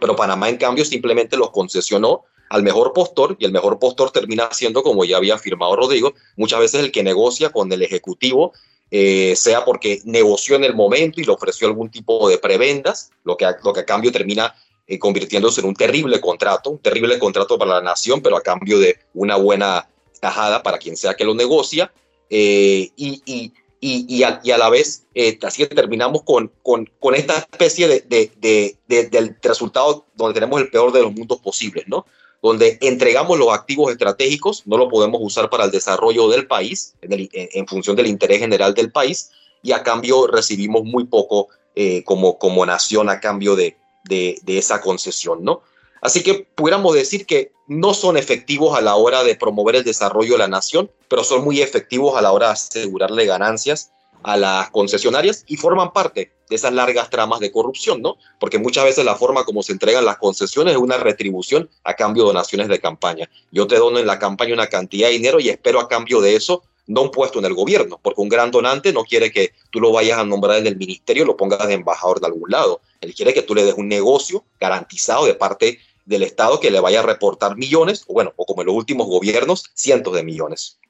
Pero 0.00 0.14
Panamá, 0.16 0.48
en 0.48 0.56
cambio, 0.56 0.84
simplemente 0.84 1.36
los 1.36 1.50
concesionó 1.50 2.24
al 2.50 2.62
mejor 2.64 2.92
postor 2.92 3.36
y 3.38 3.44
el 3.44 3.52
mejor 3.52 3.78
postor 3.78 4.10
termina 4.10 4.52
siendo, 4.52 4.82
como 4.82 5.04
ya 5.04 5.16
había 5.16 5.34
afirmado 5.34 5.76
Rodrigo, 5.76 6.14
muchas 6.36 6.60
veces 6.60 6.80
el 6.80 6.92
que 6.92 7.02
negocia 7.02 7.50
con 7.50 7.72
el 7.72 7.82
ejecutivo 7.82 8.52
eh, 8.90 9.34
sea 9.36 9.64
porque 9.64 10.00
negoció 10.04 10.56
en 10.56 10.64
el 10.64 10.74
momento 10.74 11.20
y 11.20 11.24
le 11.24 11.32
ofreció 11.32 11.68
algún 11.68 11.90
tipo 11.90 12.28
de 12.28 12.38
prebendas, 12.38 13.10
lo 13.24 13.36
que, 13.36 13.46
lo 13.62 13.72
que 13.72 13.80
a 13.80 13.84
cambio 13.84 14.10
termina 14.10 14.54
eh, 14.86 14.98
convirtiéndose 14.98 15.60
en 15.60 15.68
un 15.68 15.74
terrible 15.74 16.20
contrato, 16.20 16.70
un 16.70 16.78
terrible 16.78 17.18
contrato 17.18 17.56
para 17.56 17.74
la 17.74 17.82
nación, 17.82 18.20
pero 18.20 18.36
a 18.36 18.42
cambio 18.42 18.78
de 18.80 18.98
una 19.14 19.36
buena 19.36 19.88
tajada 20.20 20.62
para 20.62 20.78
quien 20.78 20.96
sea 20.96 21.14
que 21.14 21.24
lo 21.24 21.34
negocia. 21.34 21.92
Eh, 22.28 22.90
y, 22.96 23.22
y, 23.24 23.52
y, 23.80 24.22
a, 24.24 24.40
y, 24.42 24.50
a, 24.50 24.58
la 24.58 24.68
vez, 24.68 25.06
así 25.42 25.66
que 25.66 25.74
terminamos 25.74 26.22
con, 26.22 26.52
con, 26.62 26.90
con 26.98 27.14
esta 27.14 27.38
especie 27.38 27.88
de, 27.88 28.00
de, 28.00 28.76
de, 28.88 29.08
del 29.08 29.36
resultado 29.40 30.06
donde 30.16 30.34
tenemos 30.34 30.60
el 30.60 30.68
peor 30.68 30.92
de 30.92 31.02
los 31.02 31.12
mundos 31.12 31.40
posibles, 31.40 31.84
¿no? 31.86 32.04
Donde 32.42 32.78
entregamos 32.80 33.38
los 33.38 33.52
activos 33.52 33.92
estratégicos, 33.92 34.66
no 34.66 34.78
lo 34.78 34.88
podemos 34.88 35.20
usar 35.22 35.50
para 35.50 35.64
el 35.64 35.70
desarrollo 35.70 36.28
del 36.28 36.46
país, 36.46 36.94
en, 37.02 37.66
función 37.66 37.96
del 37.96 38.06
interés 38.06 38.38
general 38.38 38.74
del 38.74 38.90
país, 38.90 39.30
y 39.62 39.72
a 39.72 39.82
cambio 39.82 40.26
recibimos 40.26 40.84
muy 40.84 41.04
poco 41.04 41.48
eh, 41.74 42.02
como, 42.04 42.38
como 42.38 42.64
nación 42.64 43.10
a 43.10 43.20
cambio 43.20 43.56
de, 43.56 43.76
de, 44.04 44.38
de, 44.42 44.58
esa 44.58 44.80
concesión, 44.80 45.44
¿no? 45.44 45.62
Así 46.00 46.22
que 46.22 46.46
pudiéramos 46.54 46.94
decir 46.94 47.26
que 47.26 47.52
no 47.66 47.92
son 47.92 48.16
efectivos 48.16 48.76
a 48.76 48.80
la 48.80 48.96
hora 48.96 49.22
de 49.22 49.36
promover 49.36 49.76
el 49.76 49.84
desarrollo 49.84 50.32
de 50.32 50.38
la 50.38 50.48
nación, 50.48 50.90
pero 51.08 51.24
son 51.24 51.44
muy 51.44 51.60
efectivos 51.60 52.16
a 52.16 52.22
la 52.22 52.32
hora 52.32 52.46
de 52.46 52.52
asegurarle 52.54 53.26
ganancias 53.26 53.92
a 54.22 54.36
las 54.36 54.70
concesionarias 54.70 55.44
y 55.46 55.56
forman 55.56 55.92
parte 55.92 56.32
de 56.48 56.56
esas 56.56 56.72
largas 56.72 57.10
tramas 57.10 57.40
de 57.40 57.52
corrupción, 57.52 58.02
¿no? 58.02 58.16
Porque 58.38 58.58
muchas 58.58 58.84
veces 58.84 59.04
la 59.04 59.14
forma 59.14 59.44
como 59.44 59.62
se 59.62 59.72
entregan 59.72 60.04
las 60.04 60.18
concesiones 60.18 60.74
es 60.74 60.80
una 60.80 60.98
retribución 60.98 61.70
a 61.84 61.94
cambio 61.94 62.24
de 62.24 62.28
donaciones 62.28 62.68
de 62.68 62.80
campaña. 62.80 63.30
Yo 63.52 63.66
te 63.66 63.76
dono 63.76 63.98
en 63.98 64.06
la 64.06 64.18
campaña 64.18 64.54
una 64.54 64.66
cantidad 64.66 65.08
de 65.08 65.14
dinero 65.14 65.40
y 65.40 65.48
espero 65.48 65.80
a 65.80 65.88
cambio 65.88 66.20
de 66.20 66.34
eso 66.34 66.62
no 66.90 67.02
un 67.02 67.10
puesto 67.12 67.38
en 67.38 67.44
el 67.44 67.54
gobierno, 67.54 68.00
porque 68.02 68.20
un 68.20 68.28
gran 68.28 68.50
donante 68.50 68.92
no 68.92 69.04
quiere 69.04 69.30
que 69.30 69.52
tú 69.70 69.80
lo 69.80 69.92
vayas 69.92 70.18
a 70.18 70.24
nombrar 70.24 70.58
en 70.58 70.66
el 70.66 70.76
ministerio 70.76 71.24
lo 71.24 71.36
pongas 71.36 71.68
de 71.68 71.74
embajador 71.74 72.18
de 72.18 72.26
algún 72.26 72.50
lado. 72.50 72.80
Él 73.00 73.14
quiere 73.14 73.32
que 73.32 73.42
tú 73.42 73.54
le 73.54 73.64
des 73.64 73.74
un 73.74 73.86
negocio 73.86 74.44
garantizado 74.58 75.24
de 75.24 75.34
parte 75.34 75.78
del 76.04 76.24
Estado 76.24 76.58
que 76.58 76.72
le 76.72 76.80
vaya 76.80 76.98
a 76.98 77.04
reportar 77.04 77.56
millones, 77.56 78.04
o 78.08 78.12
bueno, 78.12 78.32
o 78.34 78.44
como 78.44 78.62
en 78.62 78.66
los 78.66 78.74
últimos 78.74 79.06
gobiernos, 79.06 79.70
cientos 79.74 80.14
de 80.14 80.24
millones. 80.24 80.80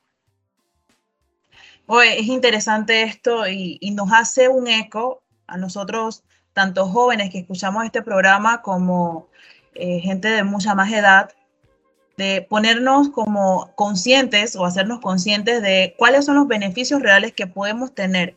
Oye, 1.92 2.20
es 2.20 2.26
interesante 2.28 3.02
esto 3.02 3.48
y, 3.48 3.76
y, 3.80 3.90
nos 3.90 4.12
hace 4.12 4.48
un 4.48 4.68
eco 4.68 5.24
a 5.48 5.56
nosotros, 5.56 6.22
tanto 6.52 6.86
jóvenes 6.86 7.30
que 7.30 7.38
escuchamos 7.38 7.84
este 7.84 8.00
programa 8.00 8.62
como 8.62 9.28
eh, 9.74 9.98
gente 9.98 10.28
de 10.28 10.44
mucha 10.44 10.76
más 10.76 10.92
edad, 10.92 11.32
de 12.16 12.46
ponernos 12.48 13.08
como 13.08 13.74
conscientes 13.74 14.54
o 14.54 14.64
hacernos 14.64 15.00
conscientes 15.00 15.62
de 15.62 15.96
cuáles 15.98 16.26
son 16.26 16.36
los 16.36 16.46
beneficios 16.46 17.02
reales 17.02 17.32
que 17.32 17.48
podemos 17.48 17.92
tener 17.92 18.36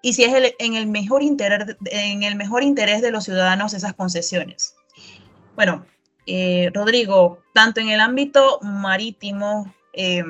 y 0.00 0.14
si 0.14 0.24
es 0.24 0.32
el, 0.32 0.54
en, 0.58 0.74
el 0.74 0.86
mejor 0.86 1.22
interés, 1.22 1.76
en 1.90 2.22
el 2.22 2.36
mejor 2.36 2.62
interés 2.62 3.02
de 3.02 3.10
los 3.10 3.24
ciudadanos 3.24 3.74
esas 3.74 3.92
concesiones. 3.92 4.76
Bueno, 5.56 5.84
eh, 6.24 6.70
Rodrigo, 6.72 7.42
tanto 7.52 7.80
en 7.80 7.90
el 7.90 8.00
ámbito 8.00 8.60
marítimo, 8.62 9.74
eh, 9.92 10.24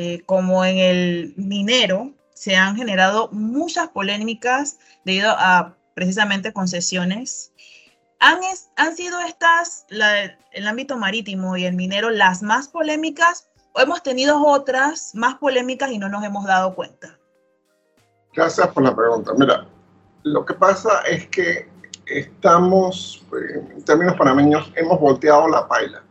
eh, 0.00 0.22
como 0.26 0.64
en 0.64 0.78
el 0.78 1.34
minero, 1.36 2.12
se 2.32 2.54
han 2.54 2.76
generado 2.76 3.30
muchas 3.32 3.88
polémicas 3.88 4.78
debido 5.04 5.32
a 5.36 5.74
precisamente 5.94 6.52
concesiones. 6.52 7.50
¿Han, 8.20 8.38
han 8.76 8.94
sido 8.94 9.18
estas, 9.18 9.86
la, 9.88 10.38
el 10.52 10.68
ámbito 10.68 10.96
marítimo 10.98 11.56
y 11.56 11.64
el 11.64 11.74
minero, 11.74 12.10
las 12.10 12.44
más 12.44 12.68
polémicas 12.68 13.48
o 13.72 13.80
hemos 13.80 14.04
tenido 14.04 14.40
otras 14.46 15.16
más 15.16 15.34
polémicas 15.34 15.90
y 15.90 15.98
no 15.98 16.08
nos 16.08 16.22
hemos 16.22 16.44
dado 16.46 16.76
cuenta? 16.76 17.18
Gracias 18.34 18.68
por 18.68 18.84
la 18.84 18.94
pregunta. 18.94 19.32
Mira, 19.36 19.66
lo 20.22 20.44
que 20.44 20.54
pasa 20.54 21.00
es 21.10 21.26
que 21.26 21.68
estamos, 22.06 23.24
en 23.32 23.82
términos 23.82 24.14
panameños, 24.16 24.72
hemos 24.76 25.00
volteado 25.00 25.48
la 25.48 25.66
paila 25.66 26.04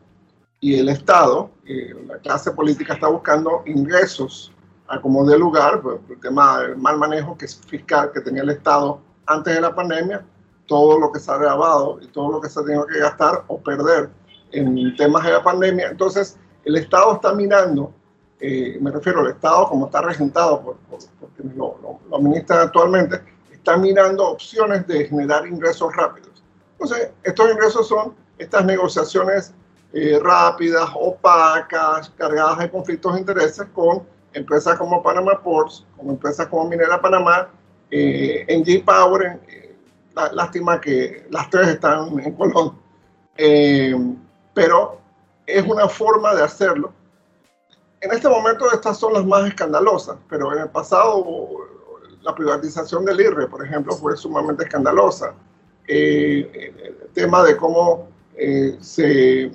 y 0.68 0.78
el 0.78 0.90
Estado, 0.90 1.50
eh, 1.66 1.96
la 2.08 2.18
clase 2.18 2.52
política 2.52 2.96
está 2.96 3.08
buscando 3.08 3.64
ingresos 3.66 4.52
a 4.90 5.00
como 5.00 5.24
de 5.24 5.40
lugar, 5.40 5.82
por, 5.82 6.02
el 6.10 6.20
tema 6.20 6.60
del 6.60 6.76
mal 6.76 6.98
manejo 6.98 7.38
que 7.38 7.46
es 7.46 7.56
fiscal 7.56 8.12
que 8.12 8.20
tenía 8.20 8.44
el 8.44 8.50
Estado 8.50 9.00
antes 9.28 9.56
de 9.56 9.62
la 9.62 9.74
pandemia, 9.74 10.26
todo 10.66 11.00
lo 11.00 11.10
que 11.10 11.22
se 11.22 11.32
ha 11.32 11.38
grabado 11.38 12.00
y 12.02 12.08
todo 12.08 12.34
lo 12.34 12.42
que 12.42 12.50
se 12.50 12.60
ha 12.60 12.66
tenido 12.66 12.86
que 12.86 13.00
gastar 13.00 13.46
o 13.48 13.62
perder 13.62 14.10
en 14.52 14.94
temas 14.98 15.24
de 15.24 15.32
la 15.32 15.42
pandemia. 15.42 15.88
Entonces, 15.88 16.38
el 16.66 16.76
Estado 16.76 17.14
está 17.14 17.34
mirando, 17.34 17.94
eh, 18.42 18.78
me 18.82 18.92
refiero 18.92 19.22
al 19.22 19.28
Estado 19.28 19.70
como 19.70 19.86
está 19.86 20.02
regentado 20.02 20.62
por, 20.62 20.76
por, 20.90 21.00
por 21.18 21.30
quienes 21.30 21.56
lo, 21.56 21.78
lo, 21.82 22.00
lo 22.10 22.18
administran 22.18 22.60
actualmente, 22.60 23.22
está 23.54 23.78
mirando 23.78 24.32
opciones 24.32 24.86
de 24.86 25.06
generar 25.06 25.48
ingresos 25.48 25.96
rápidos. 25.96 26.44
Entonces, 26.74 27.12
estos 27.24 27.52
ingresos 27.52 27.88
son 27.88 28.14
estas 28.38 28.66
negociaciones 28.66 29.54
eh, 29.94 30.20
rápidas, 30.22 30.90
opacas, 30.96 32.10
cargadas 32.18 32.60
de 32.60 32.70
conflictos 32.70 33.14
de 33.14 33.20
intereses 33.22 33.68
con 33.74 34.04
empresas 34.34 34.78
como 34.78 35.02
Panama 35.02 35.42
Ports, 35.42 35.86
como 35.96 36.12
empresas 36.12 36.48
como 36.48 36.70
Minera 36.70 37.02
Panamá, 37.02 37.50
eh, 37.90 38.46
NG 38.50 38.84
Power, 38.84 39.40
eh, 39.48 39.76
lástima 40.34 40.80
que 40.82 41.26
las 41.30 41.50
tres 41.50 41.70
están 41.70 42.20
en 42.20 42.34
Colón, 42.34 42.78
eh, 43.38 43.96
pero 44.54 45.00
es 45.46 45.66
una 45.66 45.88
forma 45.88 46.36
de 46.36 46.44
hacerlo. 46.44 46.92
En 48.02 48.12
este 48.12 48.30
momento 48.30 48.72
estas 48.72 48.98
son 48.98 49.14
las 49.14 49.26
más 49.26 49.48
escandalosas, 49.48 50.18
pero 50.30 50.54
en 50.54 50.60
el 50.60 50.70
pasado 50.70 51.68
la 52.28 52.36
privatización 52.36 53.06
del 53.06 53.22
IRRE, 53.22 53.48
por 53.48 53.66
ejemplo, 53.66 53.96
fue 53.96 54.18
sumamente 54.18 54.66
escandalosa. 54.66 55.34
Eh, 55.88 56.74
el 56.84 57.10
tema 57.14 57.42
de 57.44 57.56
cómo 57.56 58.10
eh, 58.36 58.76
se 58.82 59.50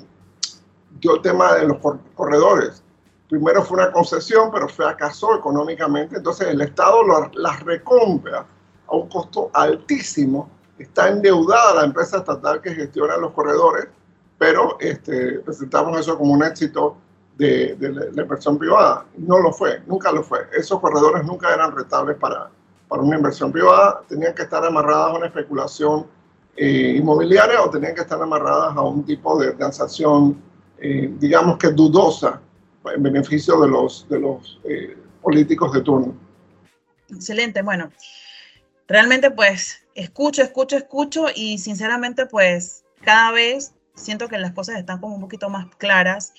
el 1.11 1.23
tema 1.23 1.55
de 1.55 1.67
los 1.67 1.79
corredores. 2.15 2.83
Primero 3.29 3.63
fue 3.63 3.79
una 3.79 3.91
concesión, 3.91 4.51
pero 4.53 4.69
fracasó 4.69 5.35
económicamente. 5.35 6.17
Entonces 6.17 6.49
el 6.49 6.61
Estado 6.61 7.03
las 7.35 7.61
recompra 7.61 8.47
a 8.87 8.95
un 8.95 9.09
costo 9.09 9.51
altísimo. 9.55 10.51
Está 10.79 11.09
endeudada 11.09 11.77
la 11.77 11.85
empresa 11.85 12.19
estatal 12.19 12.61
que 12.61 12.75
gestiona 12.75 13.17
los 13.17 13.33
corredores, 13.33 13.87
pero 14.39 14.77
este, 14.81 15.39
presentamos 15.41 15.99
eso 15.99 16.19
como 16.19 16.35
un 16.35 16.45
éxito 16.45 16.97
de, 17.37 17.77
la 17.81 18.23
inversión 18.23 18.59
privada. 18.59 19.07
No 19.17 19.39
lo 19.39 19.53
fue, 19.53 19.81
nunca 19.87 20.13
lo 20.13 20.23
fue. 20.23 20.41
Esos 20.53 20.81
corredores 20.81 21.25
nunca 21.25 21.53
eran 21.53 21.75
rentables 21.75 22.17
para, 22.19 22.51
para 22.89 23.03
una 23.03 23.17
inversión 23.17 23.51
privada. 23.51 24.03
Tenían 24.09 24.35
que 24.35 24.43
estar 24.43 24.65
amarradas 24.65 25.11
a 25.11 25.17
una 25.17 25.27
especulación 25.27 26.07
eh, 26.57 26.97
inmobiliaria 26.99 27.63
o 27.63 27.71
tenían 27.71 27.95
que 27.95 28.03
estar 28.03 28.21
amarradas 28.21 28.77
a 28.77 28.83
un 28.83 29.05
tipo 29.05 29.39
de 29.39 29.53
transacción 29.53 30.37
eh, 30.85 31.15
digamos 31.21 31.59
que 31.59 31.69
dudosa 31.69 32.41
en 32.93 33.03
beneficio 33.05 33.61
de 33.61 33.69
los, 33.69 34.05
de 34.09 34.19
los 34.19 34.59
eh, 34.65 34.97
políticos 35.23 35.73
de 35.73 35.81
turno. 35.81 36.17
Excelente, 37.09 37.63
bueno, 37.63 37.93
realmente 38.89 39.31
pues 39.31 39.87
escucho, 39.95 40.43
escucho, 40.43 40.77
escucho 40.77 41.27
y 41.33 41.59
sinceramente 41.59 42.27
pues 42.27 42.83
cada 43.01 43.31
vez 43.31 43.75
siento 43.95 44.27
que 44.27 44.39
las 44.39 44.55
cosas 44.55 44.77
están 44.77 45.01
como 45.01 45.15
un 45.15 45.21
poquito 45.21 45.49
más 45.51 45.67
claras 45.77 46.33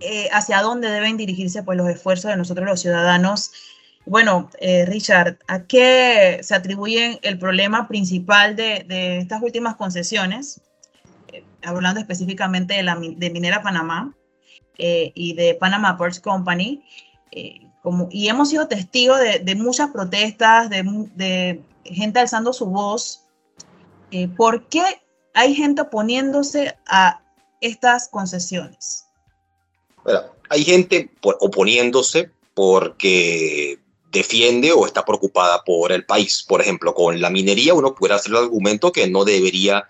eh, 0.00 0.28
hacia 0.30 0.60
dónde 0.60 0.90
deben 0.90 1.16
dirigirse 1.16 1.62
pues 1.62 1.78
los 1.78 1.88
esfuerzos 1.88 2.32
de 2.32 2.36
nosotros 2.36 2.66
los 2.68 2.82
ciudadanos 2.82 3.50
Bueno, 4.04 4.50
Richard, 4.60 5.38
¿a 5.46 5.64
qué 5.64 6.40
se 6.42 6.54
atribuye 6.54 7.18
el 7.22 7.38
problema 7.38 7.88
principal 7.88 8.56
de, 8.56 9.16
estas 9.16 9.40
últimas 9.40 9.76
concesiones? 9.76 10.60
Eh, 11.64 11.68
hablando 11.68 12.00
específicamente 12.00 12.74
de, 12.74 12.82
la, 12.82 12.96
de 12.96 13.30
Minera 13.30 13.62
Panamá 13.62 14.14
eh, 14.78 15.12
y 15.14 15.34
de 15.34 15.54
Panama 15.54 15.96
Ports 15.96 16.20
Company. 16.20 16.84
como, 17.82 18.08
y 18.10 18.28
hemos 18.28 18.50
sido 18.50 18.68
testigos 18.68 19.18
de, 19.20 19.54
muchas 19.54 19.90
protestas, 19.90 20.70
de, 20.70 21.62
gente 21.84 22.18
alzando 22.20 22.52
su 22.52 22.66
voz. 22.66 23.22
¿Por 24.36 24.68
qué 24.68 24.82
hay 25.34 25.54
gente 25.54 25.82
oponiéndose 25.82 26.76
a 26.86 27.20
estas 27.60 28.08
concesiones? 28.08 29.06
Bueno, 30.04 30.20
hay 30.48 30.64
gente 30.64 31.10
oponiéndose 31.22 32.30
porque 32.54 33.78
defiende 34.14 34.72
o 34.72 34.86
está 34.86 35.04
preocupada 35.04 35.62
por 35.64 35.92
el 35.92 36.06
país. 36.06 36.44
Por 36.46 36.60
ejemplo, 36.60 36.94
con 36.94 37.20
la 37.20 37.30
minería 37.30 37.74
uno 37.74 37.94
puede 37.94 38.14
hacer 38.14 38.32
el 38.32 38.38
argumento 38.38 38.92
que 38.92 39.08
no 39.08 39.24
debería 39.24 39.88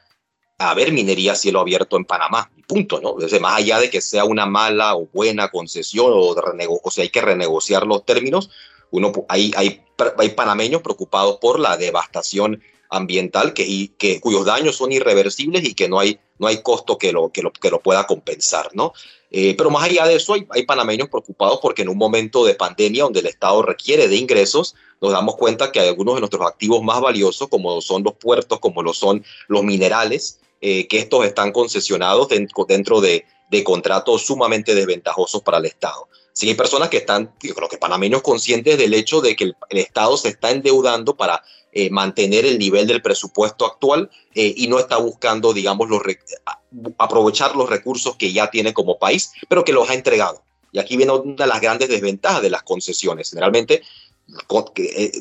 haber 0.58 0.92
minería 0.92 1.32
a 1.32 1.36
cielo 1.36 1.60
abierto 1.60 1.96
en 1.96 2.04
Panamá. 2.04 2.50
Punto, 2.66 3.00
¿no? 3.00 3.14
Desde 3.14 3.40
más 3.40 3.58
allá 3.58 3.78
de 3.78 3.90
que 3.90 4.00
sea 4.00 4.24
una 4.24 4.46
mala 4.46 4.96
o 4.96 5.06
buena 5.12 5.50
concesión 5.50 6.12
o, 6.12 6.34
o 6.82 6.90
sea, 6.90 7.02
hay 7.02 7.10
que 7.10 7.20
renegociar 7.20 7.86
los 7.86 8.04
términos, 8.04 8.50
uno, 8.90 9.12
hay, 9.28 9.52
hay, 9.56 9.82
hay 10.18 10.28
panameños 10.30 10.80
preocupados 10.80 11.38
por 11.40 11.58
la 11.58 11.76
devastación 11.76 12.62
ambiental 12.88 13.52
que, 13.52 13.90
que, 13.98 14.20
cuyos 14.20 14.44
daños 14.44 14.76
son 14.76 14.92
irreversibles 14.92 15.64
y 15.64 15.74
que 15.74 15.88
no 15.88 15.98
hay, 15.98 16.18
no 16.38 16.46
hay 16.46 16.62
costo 16.62 16.96
que 16.96 17.12
lo, 17.12 17.30
que 17.30 17.42
lo, 17.42 17.52
que 17.52 17.70
lo 17.70 17.80
pueda 17.80 18.06
compensar, 18.06 18.70
¿no? 18.72 18.92
Eh, 19.30 19.56
pero 19.56 19.68
más 19.68 19.82
allá 19.82 20.06
de 20.06 20.14
eso, 20.14 20.34
hay, 20.34 20.46
hay, 20.50 20.64
panameños 20.64 21.08
preocupados 21.08 21.58
porque 21.60 21.82
en 21.82 21.88
un 21.88 21.98
momento 21.98 22.44
de 22.44 22.54
pandemia 22.54 23.02
donde 23.02 23.18
el 23.18 23.26
Estado 23.26 23.62
requiere 23.62 24.06
de 24.06 24.14
ingresos, 24.14 24.76
nos 25.00 25.10
damos 25.10 25.34
cuenta 25.36 25.72
que 25.72 25.80
algunos 25.80 26.14
de 26.14 26.20
nuestros 26.20 26.46
activos 26.46 26.82
más 26.84 27.00
valiosos, 27.00 27.48
como 27.48 27.80
son 27.80 28.04
los 28.04 28.14
puertos, 28.14 28.60
como 28.60 28.82
lo 28.82 28.94
son 28.94 29.24
los 29.48 29.64
minerales, 29.64 30.38
eh, 30.66 30.88
que 30.88 30.98
estos 30.98 31.26
están 31.26 31.52
concesionados 31.52 32.26
dentro, 32.30 33.02
de, 33.02 33.26
contratos 33.64 34.22
sumamente 34.22 34.74
desventajosos 34.74 35.42
para 35.42 35.58
el 35.58 35.66
Estado. 35.66 36.08
Si 36.32 36.48
hay 36.48 36.54
personas 36.54 36.88
que 36.88 36.96
están, 36.96 37.30
yo 37.42 37.54
creo 37.54 37.68
que 37.68 37.76
panameños 37.76 38.22
conscientes 38.22 38.78
del 38.78 38.94
hecho 38.94 39.20
de 39.20 39.36
que 39.36 39.44
el, 39.44 39.54
Estado 39.68 40.16
se 40.16 40.30
está 40.30 40.52
endeudando 40.52 41.18
para 41.18 41.42
eh, 41.70 41.90
mantener 41.90 42.46
el 42.46 42.58
nivel 42.58 42.86
del 42.86 43.02
presupuesto 43.02 43.66
actual 43.66 44.10
eh, 44.34 44.54
y 44.56 44.66
no 44.68 44.78
está 44.78 44.96
buscando, 44.96 45.52
digamos, 45.52 45.86
aprovechar 46.96 47.54
los 47.56 47.68
recursos 47.68 48.16
que 48.16 48.32
ya 48.32 48.48
tiene 48.50 48.72
como 48.72 48.98
país, 48.98 49.32
pero 49.50 49.64
que 49.64 49.74
los 49.74 49.90
ha 49.90 49.92
entregado. 49.92 50.44
Y 50.72 50.78
aquí 50.78 50.96
viene 50.96 51.12
una 51.12 51.44
de 51.44 51.46
las 51.46 51.60
grandes 51.60 51.90
desventajas 51.90 52.40
de 52.40 52.48
las 52.48 52.62
concesiones. 52.62 53.28
Generalmente, 53.28 53.82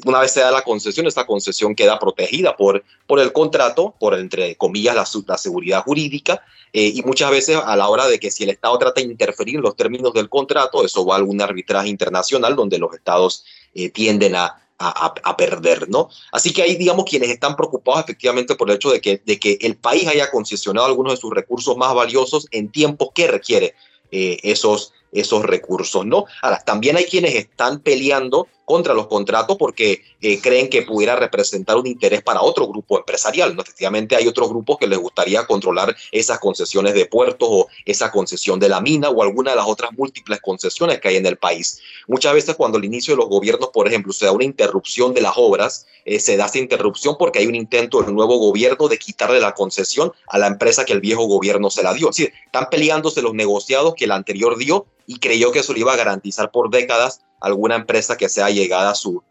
una 0.05 0.19
vez 0.19 0.31
se 0.31 0.39
da 0.39 0.51
la 0.51 0.61
concesión, 0.61 1.07
esta 1.07 1.25
concesión 1.25 1.75
queda 1.75 1.99
protegida 1.99 2.55
por, 2.55 2.83
por 3.05 3.19
el 3.19 3.33
contrato, 3.33 3.93
por, 3.99 4.17
entre 4.17 4.55
comillas, 4.55 4.95
la, 4.95 5.37
seguridad 5.37 5.83
jurídica, 5.83 6.41
y 6.71 7.01
muchas 7.03 7.29
veces 7.29 7.57
a 7.63 7.75
la 7.75 7.89
hora 7.89 8.07
de 8.07 8.19
que 8.19 8.31
si 8.31 8.43
el 8.43 8.49
Estado 8.49 8.77
trata 8.79 9.01
de 9.01 9.07
interferir 9.07 9.55
en 9.55 9.61
los 9.61 9.75
términos 9.75 10.13
del 10.13 10.29
contrato, 10.29 10.83
eso 10.83 11.05
va 11.05 11.15
a 11.15 11.17
algún 11.17 11.41
arbitraje 11.41 11.89
internacional 11.89 12.55
donde 12.55 12.79
los 12.79 12.93
Estados 12.93 13.45
tienden 13.93 14.35
a, 14.35 14.63
a, 14.79 15.37
perder, 15.37 15.89
¿no? 15.89 16.09
Así 16.31 16.51
que 16.51 16.63
hay, 16.63 16.75
digamos, 16.75 17.05
quienes 17.05 17.29
están 17.29 17.55
preocupados 17.55 18.03
efectivamente 18.03 18.55
por 18.55 18.69
el 18.69 18.75
hecho 18.75 18.91
de 18.91 19.01
que, 19.01 19.21
de 19.25 19.39
que 19.39 19.57
el 19.61 19.77
país 19.77 20.07
haya 20.07 20.31
concesionado 20.31 20.87
algunos 20.87 21.13
de 21.13 21.17
sus 21.17 21.33
recursos 21.33 21.77
más 21.77 21.93
valiosos 21.93 22.47
en 22.51 22.69
tiempos 22.69 23.09
que 23.13 23.27
requiere 23.27 23.75
eh, 24.11 24.39
esos, 24.43 24.93
esos 25.11 25.43
recursos, 25.43 26.05
¿no? 26.05 26.25
Ahora, 26.41 26.59
también 26.59 26.97
hay 26.97 27.05
quienes 27.05 27.35
están 27.35 27.79
peleando 27.79 28.47
contra 28.65 28.93
los 28.93 29.07
contratos 29.07 29.57
porque 29.57 30.01
eh, 30.21 30.39
creen 30.41 30.69
que 30.69 30.83
pudiera 30.83 31.15
representar 31.15 31.77
un 31.77 31.87
interés 31.87 32.21
para 32.21 32.41
otro 32.41 32.67
grupo 32.67 32.97
empresarial. 32.97 33.55
Efectivamente, 33.59 34.15
hay 34.15 34.27
otros 34.27 34.49
grupos 34.49 34.77
que 34.77 34.87
les 34.87 34.99
gustaría 34.99 35.45
controlar 35.45 35.95
esas 36.11 36.39
concesiones 36.39 36.93
de 36.93 37.05
puertos 37.05 37.47
o 37.51 37.67
esa 37.85 38.11
concesión 38.11 38.59
de 38.59 38.69
la 38.69 38.81
mina 38.81 39.09
o 39.09 39.21
alguna 39.23 39.51
de 39.51 39.57
las 39.57 39.67
otras 39.67 39.91
múltiples 39.93 40.39
concesiones 40.41 40.99
que 40.99 41.09
hay 41.09 41.17
en 41.17 41.25
el 41.25 41.37
país. 41.37 41.79
Muchas 42.07 42.33
veces 42.33 42.55
cuando 42.55 42.77
al 42.77 42.85
inicio 42.85 43.13
de 43.13 43.17
los 43.17 43.29
gobiernos, 43.29 43.69
por 43.69 43.87
ejemplo, 43.87 44.13
se 44.13 44.25
da 44.25 44.31
una 44.31 44.45
interrupción 44.45 45.13
de 45.13 45.21
las 45.21 45.33
obras, 45.35 45.85
eh, 46.05 46.19
se 46.19 46.37
da 46.37 46.45
esa 46.45 46.59
interrupción 46.59 47.15
porque 47.17 47.39
hay 47.39 47.47
un 47.47 47.55
intento 47.55 48.01
del 48.01 48.13
nuevo 48.13 48.37
gobierno 48.37 48.87
de 48.87 48.97
quitarle 48.97 49.39
la 49.39 49.53
concesión 49.53 50.11
a 50.27 50.37
la 50.37 50.47
empresa 50.47 50.85
que 50.85 50.93
el 50.93 51.01
viejo 51.01 51.25
gobierno 51.25 51.69
se 51.69 51.83
la 51.83 51.93
dio. 51.93 52.09
Es 52.09 52.17
decir, 52.17 52.33
están 52.45 52.69
peleándose 52.69 53.21
los 53.21 53.33
negociados 53.33 53.93
que 53.95 54.05
el 54.05 54.11
anterior 54.11 54.57
dio 54.57 54.85
y 55.05 55.19
creyó 55.19 55.51
que 55.51 55.59
eso 55.59 55.73
le 55.73 55.81
iba 55.81 55.93
a 55.93 55.97
garantizar 55.97 56.51
por 56.51 56.69
décadas 56.69 57.21
alguna 57.43 57.75
empresa 57.75 58.17
que 58.17 58.29
sea 58.29 58.49
llegada 58.49 58.91
a 58.91 58.95
su, 58.95 59.21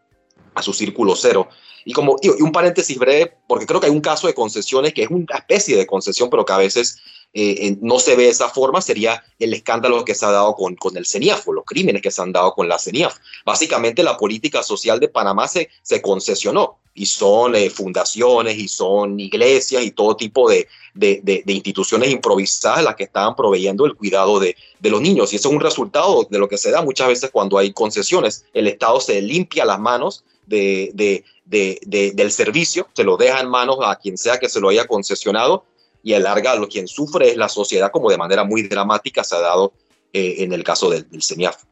a 0.53 0.61
su 0.61 0.71
círculo 0.71 1.15
cero. 1.15 1.49
Y 1.83 1.91
como 1.91 2.15
y 2.21 2.29
un 2.29 2.51
paréntesis 2.51 2.97
breve, 2.97 3.35
porque 3.47 3.65
creo 3.65 3.81
que 3.81 3.87
hay 3.87 3.91
un 3.91 4.01
caso 4.01 4.27
de 4.27 4.33
concesiones 4.33 4.93
que 4.93 5.03
es 5.03 5.09
una 5.09 5.35
especie 5.35 5.75
de 5.75 5.85
concesión, 5.85 6.29
pero 6.29 6.45
que 6.45 6.53
a 6.53 6.57
veces 6.57 6.99
eh, 7.33 7.75
no 7.81 7.99
se 7.99 8.15
ve 8.15 8.23
de 8.23 8.29
esa 8.29 8.47
forma, 8.49 8.79
sería 8.79 9.23
el 9.39 9.53
escándalo 9.53 10.05
que 10.05 10.15
se 10.15 10.25
ha 10.25 10.31
dado 10.31 10.53
con, 10.55 10.75
con 10.75 10.95
el 10.95 11.05
CENIAF 11.05 11.47
o 11.47 11.53
los 11.53 11.65
crímenes 11.65 12.01
que 12.01 12.11
se 12.11 12.21
han 12.21 12.31
dado 12.31 12.53
con 12.53 12.69
la 12.69 12.77
CENIAF. 12.77 13.17
Básicamente 13.43 14.03
la 14.03 14.15
política 14.15 14.61
social 14.61 14.99
de 14.99 15.09
Panamá 15.09 15.47
se, 15.47 15.69
se 15.81 16.01
concesionó 16.01 16.79
y 16.95 17.05
son 17.05 17.55
eh, 17.55 17.69
fundaciones 17.69 18.57
y 18.57 18.67
son 18.67 19.19
iglesias 19.19 19.83
y 19.83 19.91
todo 19.91 20.15
tipo 20.15 20.49
de, 20.49 20.67
de, 20.93 21.21
de, 21.23 21.53
instituciones 21.53 22.11
improvisadas 22.11 22.83
las 22.83 22.95
que 22.95 23.05
estaban 23.05 23.35
proveyendo 23.35 23.85
el 23.85 23.95
cuidado 23.95 24.39
de, 24.39 24.55
los 24.81 25.01
niños. 25.01 25.33
Y 25.33 25.37
eso 25.37 25.49
es 25.49 25.55
un 25.55 25.61
resultado 25.61 26.27
de 26.29 26.37
lo 26.37 26.47
que 26.47 26.57
se 26.57 26.69
da 26.71 26.81
muchas 26.81 27.07
veces 27.07 27.31
cuando 27.31 27.57
hay 27.57 27.73
concesiones. 27.73 28.45
El 28.53 28.67
Estado 28.67 28.99
se 28.99 29.21
limpia 29.21 29.65
las 29.65 29.79
manos 29.79 30.23
de, 30.45 31.23
del 31.45 32.31
servicio, 32.31 32.87
se 32.93 33.03
lo 33.03 33.17
deja 33.17 33.39
en 33.39 33.49
manos 33.49 33.77
a 33.83 33.95
quien 33.95 34.17
sea 34.17 34.39
que 34.39 34.49
se 34.49 34.59
lo 34.59 34.69
haya 34.69 34.85
concesionado 34.85 35.65
y 36.03 36.13
alarga 36.13 36.55
lo 36.55 36.67
quien 36.67 36.87
sufre 36.87 37.31
es 37.31 37.37
la 37.37 37.49
sociedad, 37.49 37.89
como 37.91 38.09
de 38.09 38.17
manera 38.17 38.43
muy 38.43 38.63
dramática 38.63 39.23
se 39.23 39.35
ha 39.35 39.39
dado 39.39 39.73
eh, 40.11 40.35
en 40.39 40.51
el 40.51 40.63
caso 40.63 40.89
del, 40.89 41.09
del 41.09 41.23
CENIAF. 41.23 41.63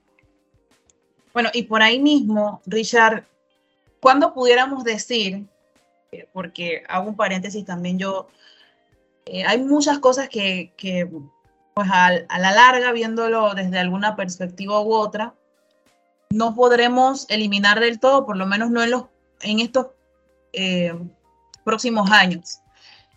Bueno, 1.33 1.49
y 1.53 1.63
por 1.63 1.81
ahí 1.81 1.99
mismo, 1.99 2.61
Richard, 2.65 3.25
¿cuándo 4.01 4.33
pudiéramos 4.33 4.83
decir, 4.83 5.45
eh, 6.11 6.27
porque 6.33 6.83
hago 6.89 7.09
un 7.09 7.15
paréntesis 7.15 7.63
también 7.63 7.97
yo, 7.97 8.27
eh, 9.25 9.45
hay 9.45 9.61
muchas 9.61 9.99
cosas 9.99 10.27
que, 10.27 10.73
pues 11.73 11.87
a, 11.89 12.07
a, 12.07 12.39
la 12.39 12.51
larga, 12.51 12.91
viéndolo 12.91 13.53
desde 13.53 13.79
alguna 13.79 14.15
perspectiva 14.15 14.81
u 14.81 14.93
otra, 14.93 15.35
no 16.31 16.55
podremos 16.55 17.25
eliminar 17.29 17.79
del 17.79 17.99
todo, 17.99 18.25
por 18.25 18.37
lo 18.37 18.45
menos 18.45 18.71
no 18.71 18.81
en, 18.83 18.91
los, 18.91 19.05
en 19.41 19.59
estos 19.59 19.87
eh, 20.53 20.93
próximos 21.63 22.09
años. 22.11 22.59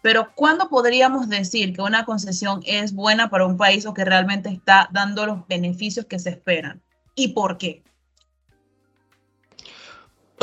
Pero 0.03 0.35
¿cuándo 0.35 0.68
podríamos 0.68 1.29
decir 1.29 1.75
que 1.75 1.81
una 1.81 2.05
concesión 2.05 2.61
es 2.66 2.92
buena 2.92 3.31
para 3.31 3.47
un 3.47 3.57
país 3.57 3.87
o 3.87 3.94
que 3.94 4.05
realmente 4.05 4.51
está 4.51 4.88
dando 4.92 5.25
los 5.25 5.47
beneficios 5.49 6.05
que 6.07 6.18
se 6.18 6.31
esperan? 6.31 6.83
¿Y 7.14 7.29
por 7.29 7.57
qué? 7.57 7.83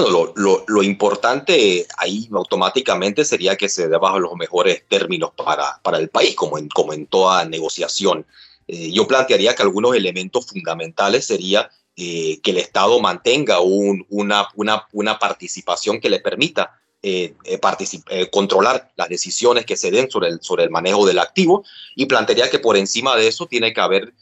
Lo, 0.09 0.83
importante 0.83 1.85
ahí 1.97 2.29
automáticamente 2.31 3.25
sería 3.25 3.55
que 3.55 3.69
se 3.69 3.87
dé 3.87 3.97
bajo 3.97 4.19
los 4.19 4.33
mejores 4.35 4.83
términos 4.87 5.31
para, 5.35 5.79
para 5.83 5.97
el 5.97 6.09
país, 6.09 6.35
como 6.35 6.57
en, 6.57 6.69
como 6.69 6.93
en 6.93 7.05
toda 7.07 7.45
negociación. 7.45 8.25
Eh, 8.67 8.91
yo 8.91 9.07
plantearía 9.07 9.55
que 9.55 9.63
algunos 9.63 9.95
elementos 9.95 10.47
fundamentales 10.47 11.25
sería 11.25 11.69
eh, 11.95 12.39
que 12.41 12.51
el 12.51 12.57
Estado 12.57 12.99
mantenga 13.01 13.59
un, 13.59 14.05
una, 14.09 14.47
una, 14.55 14.87
una, 14.93 15.19
participación 15.19 15.99
que 15.99 16.09
le 16.09 16.19
permita 16.19 16.79
eh, 17.03 17.33
controlar 18.31 18.91
las 18.95 19.09
decisiones 19.09 19.65
que 19.65 19.75
se 19.75 19.91
den 19.91 20.09
sobre 20.09 20.29
el, 20.29 20.39
sobre 20.41 20.63
el 20.63 20.69
manejo 20.69 21.05
del 21.05 21.19
activo 21.19 21.65
y 21.95 22.05
plantearía 22.05 22.49
que 22.49 22.59
por 22.59 22.77
encima 22.77 23.15
de 23.15 23.27
eso 23.27 23.47
tiene 23.47 23.73
que 23.73 23.81
haber 23.81 24.13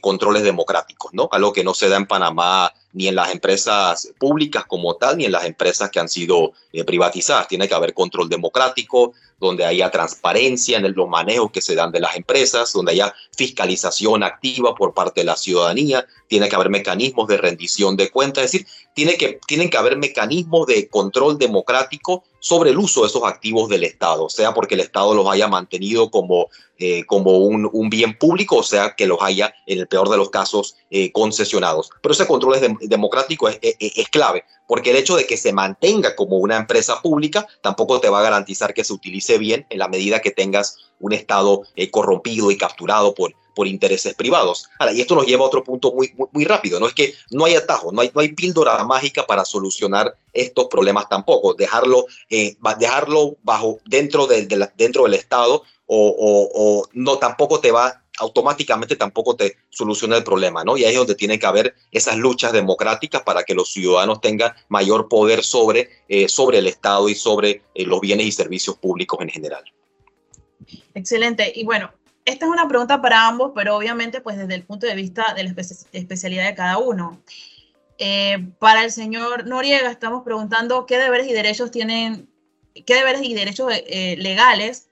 controles 0.00 0.44
democráticos, 0.44 1.12
¿no? 1.12 1.28
Algo 1.32 1.52
que 1.52 1.64
no 1.64 1.74
se 1.74 1.88
da 1.88 1.96
en 1.96 2.06
Panamá 2.06 2.72
ni 2.96 3.08
en 3.08 3.14
las 3.14 3.30
empresas 3.30 4.10
públicas 4.18 4.64
como 4.64 4.96
tal, 4.96 5.18
ni 5.18 5.26
en 5.26 5.32
las 5.32 5.44
empresas 5.44 5.90
que 5.90 6.00
han 6.00 6.08
sido 6.08 6.52
eh, 6.72 6.82
privatizadas. 6.82 7.46
Tiene 7.46 7.68
que 7.68 7.74
haber 7.74 7.92
control 7.92 8.30
democrático, 8.30 9.12
donde 9.38 9.64
haya 9.64 9.90
transparencia 9.90 10.78
en 10.78 10.94
los 10.94 11.08
manejos 11.08 11.50
que 11.50 11.60
se 11.60 11.74
dan 11.74 11.92
de 11.92 12.00
las 12.00 12.16
empresas, 12.16 12.72
donde 12.72 12.92
haya 12.92 13.14
fiscalización 13.36 14.22
activa 14.22 14.74
por 14.74 14.94
parte 14.94 15.20
de 15.20 15.26
la 15.26 15.36
ciudadanía, 15.36 16.06
tiene 16.26 16.48
que 16.48 16.56
haber 16.56 16.70
mecanismos 16.70 17.28
de 17.28 17.36
rendición 17.36 17.96
de 17.96 18.10
cuentas, 18.10 18.44
es 18.44 18.52
decir, 18.52 18.66
tiene 18.94 19.16
que, 19.16 19.38
tienen 19.46 19.68
que 19.68 19.76
haber 19.76 19.98
mecanismos 19.98 20.66
de 20.66 20.88
control 20.88 21.38
democrático 21.38 22.24
sobre 22.40 22.70
el 22.70 22.78
uso 22.78 23.02
de 23.02 23.08
esos 23.08 23.24
activos 23.24 23.68
del 23.68 23.84
Estado, 23.84 24.28
sea 24.28 24.54
porque 24.54 24.74
el 24.74 24.80
Estado 24.80 25.14
los 25.14 25.28
haya 25.28 25.48
mantenido 25.48 26.10
como, 26.10 26.48
eh, 26.78 27.04
como 27.04 27.38
un, 27.38 27.90
bien 27.90 28.16
público, 28.16 28.56
o 28.56 28.62
sea 28.62 28.94
que 28.96 29.06
los 29.06 29.18
haya, 29.20 29.54
en 29.66 29.80
el 29.80 29.86
peor 29.86 30.08
de 30.08 30.16
los 30.16 30.30
casos, 30.30 30.76
eh, 30.90 31.12
concesionados. 31.12 31.90
Pero 32.00 32.12
ese 32.14 32.26
control 32.26 32.54
es 32.54 32.88
democrático 32.88 33.48
es, 33.48 33.58
es, 33.62 34.08
clave, 34.08 34.44
porque 34.66 34.90
el 34.90 34.96
hecho 34.96 35.16
de 35.16 35.26
que 35.26 35.36
se 35.36 35.52
mantenga 35.52 36.16
como 36.16 36.38
una 36.38 36.56
empresa 36.56 37.00
pública 37.02 37.46
tampoco 37.62 38.00
te 38.00 38.08
va 38.08 38.20
a 38.20 38.22
garantizar 38.22 38.74
que 38.74 38.84
se 38.84 38.92
utilice 38.92 39.38
bien 39.38 39.66
en 39.70 39.78
la 39.78 39.88
medida 39.88 40.20
que 40.20 40.30
tengas 40.30 40.78
un 41.00 41.12
Estado 41.12 41.62
eh, 41.76 41.90
corrompido 41.90 42.50
y 42.50 42.56
capturado 42.56 43.14
por, 43.14 43.34
por 43.54 43.66
intereses 43.66 44.14
privados. 44.14 44.68
Y 44.94 45.00
esto 45.00 45.14
nos 45.14 45.26
lleva 45.26 45.44
a 45.44 45.48
otro 45.48 45.64
punto 45.64 45.92
muy, 45.92 46.12
muy, 46.32 46.44
rápido, 46.44 46.78
¿no? 46.78 46.86
Es 46.86 46.94
que 46.94 47.14
no 47.30 47.44
hay 47.44 47.54
atajo, 47.54 47.90
no 47.92 48.02
hay, 48.02 48.10
no 48.14 48.20
hay 48.20 48.32
píldora 48.32 48.84
mágica 48.84 49.26
para 49.26 49.44
solucionar 49.44 50.16
estos 50.32 50.66
problemas 50.66 51.08
tampoco. 51.08 51.54
Dejarlo, 51.54 52.06
eh, 52.28 52.56
dejarlo 52.78 53.36
bajo, 53.42 53.78
dentro, 53.86 54.26
del, 54.26 54.48
dentro 54.76 55.04
del 55.04 55.14
Estado 55.14 55.62
o, 55.86 56.86
no 56.92 57.18
tampoco 57.18 57.60
te 57.60 57.70
va 57.70 58.02
automáticamente 58.18 58.96
tampoco 58.96 59.36
te 59.36 59.56
soluciona 59.70 60.16
el 60.16 60.24
problema, 60.24 60.64
¿no? 60.64 60.76
Y 60.76 60.84
ahí 60.84 60.92
es 60.92 60.98
donde 60.98 61.14
tiene 61.14 61.38
que 61.38 61.46
haber 61.46 61.74
esas 61.90 62.16
luchas 62.16 62.52
democráticas 62.52 63.22
para 63.22 63.44
que 63.44 63.54
los 63.54 63.70
ciudadanos 63.72 64.20
tengan 64.20 64.52
mayor 64.68 65.08
poder 65.08 65.42
sobre, 65.42 65.90
eh, 66.08 66.28
sobre 66.28 66.58
el 66.58 66.66
Estado 66.66 67.08
y 67.08 67.14
sobre 67.14 67.62
eh, 67.74 67.84
los 67.84 68.00
bienes 68.00 68.26
y 68.26 68.32
servicios 68.32 68.76
públicos 68.76 69.18
en 69.20 69.28
general. 69.28 69.64
Excelente. 70.94 71.52
Y 71.54 71.64
bueno, 71.64 71.92
esta 72.24 72.46
es 72.46 72.52
una 72.52 72.68
pregunta 72.68 73.00
para 73.00 73.26
ambos, 73.26 73.52
pero 73.54 73.76
obviamente 73.76 74.20
pues 74.20 74.36
desde 74.36 74.54
el 74.54 74.64
punto 74.64 74.86
de 74.86 74.94
vista 74.94 75.34
de 75.34 75.44
la 75.44 75.54
especialidad 75.92 76.46
de 76.46 76.54
cada 76.54 76.78
uno. 76.78 77.20
Eh, 77.98 78.46
para 78.58 78.84
el 78.84 78.92
señor 78.92 79.46
Noriega 79.46 79.90
estamos 79.90 80.22
preguntando 80.22 80.84
qué 80.84 80.98
deberes 80.98 81.26
y 81.28 81.32
derechos 81.32 81.70
tienen, 81.70 82.28
qué 82.84 82.94
deberes 82.94 83.22
y 83.22 83.32
derechos 83.32 83.72
legales 83.88 84.88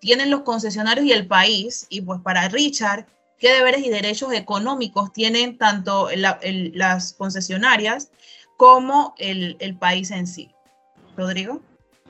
tienen 0.00 0.30
los 0.30 0.42
concesionarios 0.42 1.06
y 1.06 1.12
el 1.12 1.26
país. 1.26 1.86
Y 1.88 2.00
pues 2.02 2.20
para 2.20 2.48
Richard, 2.48 3.06
¿qué 3.38 3.52
deberes 3.54 3.84
y 3.84 3.90
derechos 3.90 4.32
económicos 4.32 5.12
tienen 5.12 5.58
tanto 5.58 6.08
las 6.14 7.12
concesionarias 7.14 8.10
como 8.56 9.14
el, 9.18 9.56
el 9.60 9.76
país 9.76 10.10
en 10.10 10.26
sí? 10.26 10.50
Rodrigo. 11.16 11.60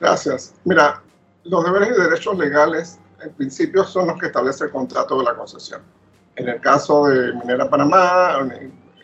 Gracias. 0.01 0.55
Mira, 0.65 1.03
los 1.45 1.65
deberes 1.65 1.91
y 1.97 2.01
derechos 2.01 2.37
legales 2.37 2.99
en 3.23 3.33
principio 3.35 3.85
son 3.85 4.09
los 4.09 4.19
que 4.19 4.27
establece 4.27 4.65
el 4.65 4.71
contrato 4.71 5.19
de 5.19 5.25
la 5.25 5.35
concesión. 5.35 5.83
En 6.37 6.49
el 6.49 6.61
caso 6.61 7.07
de 7.07 7.33
Minera 7.33 7.69
Panamá, 7.69 8.47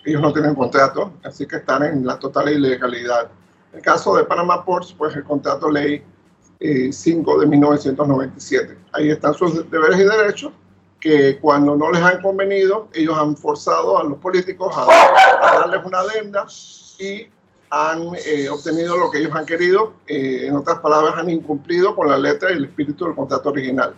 ellos 0.05 0.21
no 0.21 0.33
tienen 0.33 0.55
contrato, 0.55 1.14
así 1.25 1.47
que 1.47 1.57
están 1.57 1.83
en 1.83 2.07
la 2.07 2.18
total 2.18 2.51
ilegalidad. 2.51 3.31
En 3.71 3.79
el 3.79 3.83
caso 3.83 4.14
de 4.16 4.25
Panamá 4.25 4.64
Ports, 4.64 4.95
pues 4.97 5.16
el 5.16 5.25
contrato 5.25 5.71
ley 5.71 6.05
5 6.92 7.40
de 7.40 7.46
1997. 7.46 8.79
Ahí 8.92 9.11
están 9.11 9.35
sus 9.35 9.68
deberes 9.70 9.98
y 9.98 10.05
derechos 10.05 10.53
que 11.03 11.38
cuando 11.40 11.75
no 11.77 11.90
les 11.90 12.01
han 12.01 12.22
convenido, 12.22 12.88
ellos 12.94 13.18
han 13.18 13.37
forzado 13.37 13.98
a 13.98 14.05
los 14.05 14.18
políticos 14.18 14.72
a, 14.77 14.87
darles 15.42 15.85
una 15.85 15.98
adenda 15.98 16.46
y 17.01 17.27
han 17.70 18.12
eh, 18.25 18.48
obtenido 18.48 18.96
lo 18.96 19.11
que 19.11 19.18
ellos 19.18 19.35
han 19.35 19.44
querido. 19.44 19.94
Eh, 20.07 20.46
en 20.46 20.55
otras 20.55 20.79
palabras, 20.79 21.14
han 21.16 21.29
incumplido 21.29 21.96
con 21.96 22.09
la 22.09 22.16
letra 22.16 22.53
y 22.53 22.57
el 22.57 22.66
espíritu 22.66 23.07
del 23.07 23.16
contrato 23.16 23.48
original. 23.51 23.96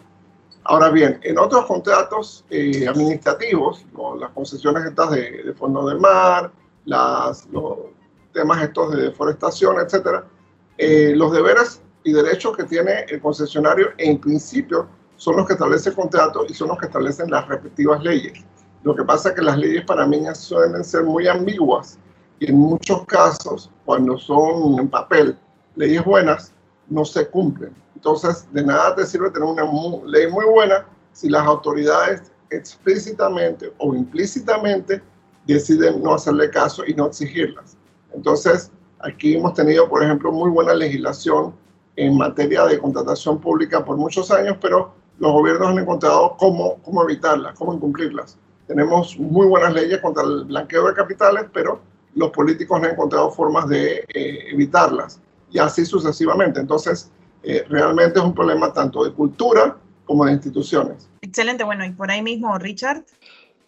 Ahora 0.65 0.89
bien, 0.89 1.21
en 1.23 1.39
otros 1.39 1.67
contratos 1.67 2.47
eh, 2.49 2.89
administrativos, 2.89 3.85
las 4.19 4.31
concesiones 4.31 4.87
estas 4.87 5.11
de, 5.11 5.43
de 5.43 5.53
fondo 5.53 5.87
del 5.87 6.01
mar, 6.01 6.51
las, 6.87 7.47
los 7.49 7.77
temas 8.33 8.63
estos 8.63 8.97
de 8.97 9.03
deforestación, 9.03 9.79
etcétera, 9.79 10.25
los 10.79 11.33
deberes 11.33 11.83
y 12.05 12.13
derechos 12.13 12.57
que 12.57 12.65
tiene 12.65 13.07
el 13.09 13.21
concesionario 13.21 13.89
en 13.99 14.21
principio 14.21 14.87
son 15.17 15.37
los 15.37 15.47
que 15.47 15.55
establece 15.55 15.89
el 15.89 15.97
contrato 15.97 16.45
y 16.49 16.55
son 16.55 16.69
los 16.69 16.79
que 16.79 16.87
establecen 16.87 17.31
las 17.31 17.49
respectivas 17.49 18.03
leyes. 18.03 18.45
Lo 18.83 18.95
que 18.95 19.03
pasa 19.05 19.31
es 19.31 19.35
que 19.35 19.43
las 19.43 19.57
leyes 19.57 19.85
mí 20.07 20.23
suelen 20.35 20.85
ser 20.85 21.05
muy 21.05 21.27
ambiguas 21.27 21.99
y 22.39 22.51
en 22.51 22.59
muchos 22.59 23.07
casos, 23.07 23.71
cuando 23.87 24.19
son 24.19 24.79
en 24.79 24.89
papel 24.89 25.39
leyes 25.77 26.05
buenas, 26.05 26.53
no 26.89 27.05
se 27.05 27.27
cumplen. 27.29 27.75
Entonces, 27.95 28.47
de 28.53 28.63
nada 28.63 28.95
te 28.95 29.07
sirve 29.07 29.31
tener 29.31 29.49
una 29.49 29.65
ley 30.07 30.31
muy 30.31 30.45
buena 30.45 30.87
si 31.13 31.31
las 31.31 31.47
autoridades 31.47 32.31
explícitamente 32.51 33.73
o 33.79 33.95
implícitamente 33.95 35.01
deciden 35.47 36.03
no 36.03 36.15
hacerle 36.15 36.51
caso 36.51 36.85
y 36.87 36.93
no 36.93 37.07
exigirlas. 37.07 37.79
Entonces, 38.13 38.71
aquí 38.99 39.37
hemos 39.37 39.55
tenido, 39.55 39.89
por 39.89 40.03
ejemplo, 40.03 40.31
muy 40.31 40.51
buena 40.51 40.75
legislación 40.75 41.55
en 41.97 42.17
materia 42.17 42.65
de 42.65 42.79
contratación 42.79 43.41
pública 43.41 43.85
por 43.85 43.97
muchos 43.97 44.31
años, 44.31 44.57
pero 44.61 44.95
los 45.19 45.33
gobiernos 45.33 45.69
han 45.69 45.79
encontrado 45.79 46.37
cómo, 46.39 46.79
cómo 46.83 47.03
evitarlas, 47.05 47.55
cómo 47.57 47.75
incumplirlas. 47.75 48.37
Tenemos 48.67 49.19
muy 49.19 49.47
buenas 49.47 49.75
leyes 49.75 50.01
contra 50.01 50.23
el 50.23 50.45
blanqueo 50.45 50.87
de 50.89 50.95
capitales, 50.95 51.45
pero 51.53 51.81
los 52.15 52.31
políticos 52.31 52.83
han 52.83 52.91
encontrado 52.91 53.31
formas 53.31 53.69
de 53.69 54.05
eh, 54.15 54.39
evitarlas 54.51 55.21
y 55.51 55.59
así 55.59 55.85
sucesivamente. 55.85 56.61
Entonces, 56.61 57.11
eh, 57.43 57.65
realmente 57.69 58.19
es 58.19 58.25
un 58.25 58.35
problema 58.35 58.73
tanto 58.73 59.05
de 59.05 59.13
cultura 59.13 59.77
como 60.05 60.25
de 60.25 60.33
instituciones. 60.33 61.09
Excelente, 61.21 61.65
bueno, 61.65 61.85
y 61.85 61.91
por 61.93 62.11
ahí 62.11 62.23
mismo, 62.23 62.59
Richard. 62.59 63.05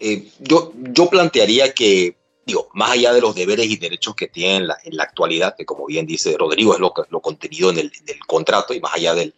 Eh, 0.01 0.31
yo, 0.41 0.73
yo 0.77 1.09
plantearía 1.09 1.73
que 1.73 2.17
digo, 2.47 2.71
más 2.75 2.93
allá 2.93 3.13
de 3.13 3.21
los 3.21 3.35
deberes 3.35 3.67
y 3.67 3.77
derechos 3.77 4.15
que 4.15 4.29
tienen 4.29 4.69
en 4.85 4.97
la, 4.97 5.03
actualidad, 5.03 5.57
que 5.57 5.67
como 5.67 5.85
bien 5.85 6.07
dice 6.07 6.37
Rodrigo, 6.39 6.75
es 6.75 6.81
lo, 6.81 6.95
lo 7.11 7.21
contenido 7.21 7.71
en 7.71 7.79
el, 7.79 7.93
contrato, 8.27 8.73
y 8.73 8.81
más 8.81 8.95
allá 8.95 9.15
del, 9.15 9.35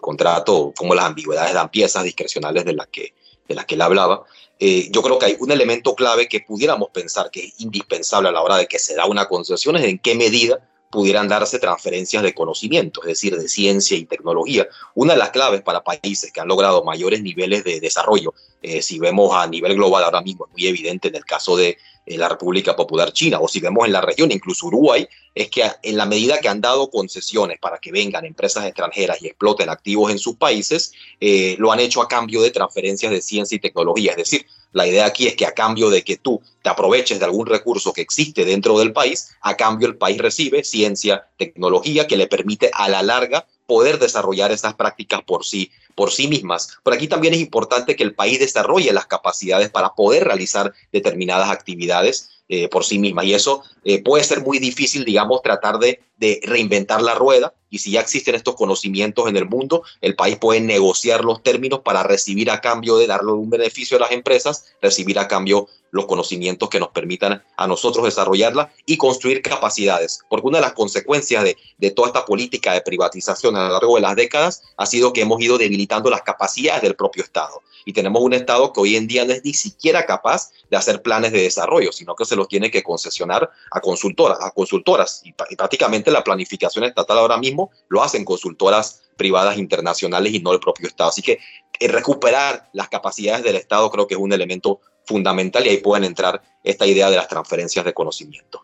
contrato, 0.00 0.74
como 0.76 0.94
las 0.94 1.06
ambigüedades 1.06 1.54
dan 1.54 1.70
piezas 1.70 2.02
discrecionales 2.04 2.64
de 2.64 2.74
las 2.74 2.88
que, 2.88 3.14
de 3.46 3.54
las 3.54 3.64
que 3.64 3.76
él 3.76 3.80
hablaba, 3.80 4.24
eh, 4.58 4.88
yo 4.90 5.02
creo 5.02 5.18
que 5.18 5.26
hay 5.26 5.36
un 5.38 5.52
elemento 5.52 5.94
clave 5.94 6.28
que 6.28 6.40
pudiéramos 6.40 6.90
pensar 6.90 7.30
que 7.30 7.46
es 7.46 7.60
indispensable 7.60 8.28
a 8.28 8.32
la 8.32 8.42
hora 8.42 8.56
de 8.56 8.66
que 8.66 8.80
se 8.80 8.96
da 8.96 9.06
una 9.06 9.28
concesión, 9.28 9.76
es 9.76 9.84
en 9.84 9.98
qué 10.00 10.16
medida 10.16 10.58
pudieran 10.90 11.28
darse 11.28 11.58
transferencias 11.58 12.22
de 12.22 12.34
conocimiento, 12.34 13.02
es 13.02 13.08
decir, 13.08 13.36
de 13.36 13.48
ciencia 13.48 13.96
y 13.96 14.04
tecnología. 14.04 14.66
Una 14.94 15.12
de 15.12 15.18
las 15.18 15.30
claves 15.30 15.62
para 15.62 15.84
países 15.84 16.32
que 16.32 16.40
han 16.40 16.48
logrado 16.48 16.82
mayores 16.82 17.22
niveles 17.22 17.62
de 17.62 17.78
desarrollo, 17.78 18.34
eh, 18.62 18.82
si 18.82 18.98
vemos 18.98 19.34
a 19.34 19.46
nivel 19.46 19.74
global 19.74 20.04
ahora 20.04 20.22
mismo, 20.22 20.46
es 20.46 20.52
muy 20.52 20.66
evidente 20.66 21.08
en 21.08 21.14
el 21.14 21.24
caso 21.24 21.56
de 21.56 21.78
la 22.16 22.28
República 22.28 22.74
Popular 22.74 23.12
China, 23.12 23.38
o 23.40 23.48
si 23.48 23.60
vemos 23.60 23.86
en 23.86 23.92
la 23.92 24.00
región, 24.00 24.32
incluso 24.32 24.66
Uruguay, 24.66 25.06
es 25.34 25.50
que 25.50 25.64
en 25.82 25.96
la 25.96 26.06
medida 26.06 26.38
que 26.38 26.48
han 26.48 26.60
dado 26.60 26.90
concesiones 26.90 27.58
para 27.58 27.78
que 27.78 27.92
vengan 27.92 28.24
empresas 28.24 28.64
extranjeras 28.64 29.20
y 29.20 29.26
exploten 29.26 29.68
activos 29.68 30.10
en 30.10 30.18
sus 30.18 30.36
países, 30.36 30.92
eh, 31.20 31.56
lo 31.58 31.70
han 31.70 31.80
hecho 31.80 32.00
a 32.00 32.08
cambio 32.08 32.40
de 32.40 32.50
transferencias 32.50 33.12
de 33.12 33.20
ciencia 33.20 33.56
y 33.56 33.60
tecnología. 33.60 34.12
Es 34.12 34.16
decir, 34.16 34.46
la 34.72 34.86
idea 34.86 35.06
aquí 35.06 35.26
es 35.26 35.36
que 35.36 35.46
a 35.46 35.52
cambio 35.52 35.90
de 35.90 36.02
que 36.02 36.16
tú 36.16 36.40
te 36.62 36.68
aproveches 36.68 37.18
de 37.18 37.24
algún 37.24 37.46
recurso 37.46 37.92
que 37.92 38.02
existe 38.02 38.44
dentro 38.44 38.78
del 38.78 38.92
país, 38.92 39.30
a 39.40 39.56
cambio 39.56 39.88
el 39.88 39.96
país 39.96 40.18
recibe 40.18 40.64
ciencia, 40.64 41.26
tecnología 41.36 42.06
que 42.06 42.16
le 42.16 42.26
permite 42.26 42.70
a 42.72 42.88
la 42.88 43.02
larga 43.02 43.46
poder 43.66 43.98
desarrollar 43.98 44.50
esas 44.50 44.74
prácticas 44.74 45.22
por 45.22 45.44
sí, 45.44 45.70
por 45.98 46.12
sí 46.12 46.28
mismas. 46.28 46.78
Por 46.84 46.94
aquí 46.94 47.08
también 47.08 47.34
es 47.34 47.40
importante 47.40 47.96
que 47.96 48.04
el 48.04 48.14
país 48.14 48.38
desarrolle 48.38 48.92
las 48.92 49.06
capacidades 49.06 49.68
para 49.68 49.96
poder 49.96 50.22
realizar 50.22 50.72
determinadas 50.92 51.50
actividades 51.50 52.30
eh, 52.48 52.68
por 52.68 52.84
sí 52.84 53.00
misma. 53.00 53.24
Y 53.24 53.34
eso 53.34 53.64
eh, 53.82 54.00
puede 54.00 54.22
ser 54.22 54.42
muy 54.42 54.60
difícil, 54.60 55.04
digamos, 55.04 55.42
tratar 55.42 55.80
de, 55.80 56.00
de, 56.18 56.40
reinventar 56.44 57.02
la 57.02 57.14
rueda. 57.14 57.54
Y 57.70 57.78
si 57.78 57.90
ya 57.90 58.00
existen 58.00 58.34
estos 58.34 58.54
conocimientos 58.54 59.28
en 59.28 59.36
el 59.36 59.46
mundo, 59.46 59.82
el 60.00 60.16
país 60.16 60.38
puede 60.38 60.60
negociar 60.60 61.24
los 61.24 61.42
términos 61.42 61.80
para 61.80 62.02
recibir 62.02 62.50
a 62.50 62.60
cambio 62.60 62.96
de 62.96 63.06
darle 63.06 63.32
un 63.32 63.50
beneficio 63.50 63.98
a 63.98 64.00
las 64.00 64.12
empresas, 64.12 64.64
recibir 64.80 65.18
a 65.18 65.28
cambio 65.28 65.68
los 65.90 66.06
conocimientos 66.06 66.68
que 66.68 66.80
nos 66.80 66.88
permitan 66.88 67.42
a 67.56 67.66
nosotros 67.66 68.04
desarrollarla 68.04 68.72
y 68.86 68.96
construir 68.96 69.42
capacidades. 69.42 70.20
Porque 70.28 70.46
una 70.46 70.58
de 70.58 70.62
las 70.62 70.72
consecuencias 70.72 71.44
de, 71.44 71.56
de, 71.78 71.90
toda 71.90 72.08
esta 72.08 72.24
política 72.24 72.72
de 72.72 72.80
privatización 72.80 73.56
a 73.56 73.66
lo 73.66 73.72
largo 73.74 73.96
de 73.96 74.02
las 74.02 74.16
décadas 74.16 74.62
ha 74.76 74.86
sido 74.86 75.12
que 75.12 75.22
hemos 75.22 75.40
ido 75.40 75.58
debilitando 75.58 76.10
las 76.10 76.22
capacidades 76.22 76.82
del 76.82 76.94
propio 76.94 77.22
Estado. 77.22 77.62
Y 77.84 77.92
tenemos 77.92 78.20
un 78.22 78.34
Estado 78.34 78.72
que 78.72 78.80
hoy 78.80 78.96
en 78.96 79.06
día 79.06 79.24
no 79.24 79.32
es 79.32 79.44
ni 79.44 79.54
siquiera 79.54 80.04
capaz 80.04 80.50
de 80.70 80.76
hacer 80.76 81.00
planes 81.00 81.32
de 81.32 81.42
desarrollo, 81.42 81.90
sino 81.92 82.14
que 82.14 82.26
se 82.26 82.36
los 82.36 82.48
tiene 82.48 82.70
que 82.70 82.82
concesionar 82.82 83.50
a 83.70 83.80
consultoras. 83.80 84.38
A 84.42 84.50
consultoras. 84.50 85.22
Y, 85.24 85.34
y 85.48 85.56
prácticamente 85.56 86.07
la 86.10 86.24
planificación 86.24 86.84
estatal 86.84 87.18
ahora 87.18 87.38
mismo 87.38 87.70
lo 87.88 88.02
hacen 88.02 88.24
consultoras 88.24 89.02
privadas 89.16 89.58
internacionales 89.58 90.32
y 90.32 90.40
no 90.40 90.52
el 90.52 90.60
propio 90.60 90.88
Estado. 90.88 91.10
Así 91.10 91.22
que 91.22 91.38
eh, 91.78 91.88
recuperar 91.88 92.68
las 92.72 92.88
capacidades 92.88 93.44
del 93.44 93.56
Estado 93.56 93.90
creo 93.90 94.06
que 94.06 94.14
es 94.14 94.20
un 94.20 94.32
elemento 94.32 94.80
fundamental 95.04 95.66
y 95.66 95.70
ahí 95.70 95.78
pueden 95.78 96.04
entrar 96.04 96.42
esta 96.62 96.86
idea 96.86 97.10
de 97.10 97.16
las 97.16 97.28
transferencias 97.28 97.84
de 97.84 97.94
conocimiento. 97.94 98.62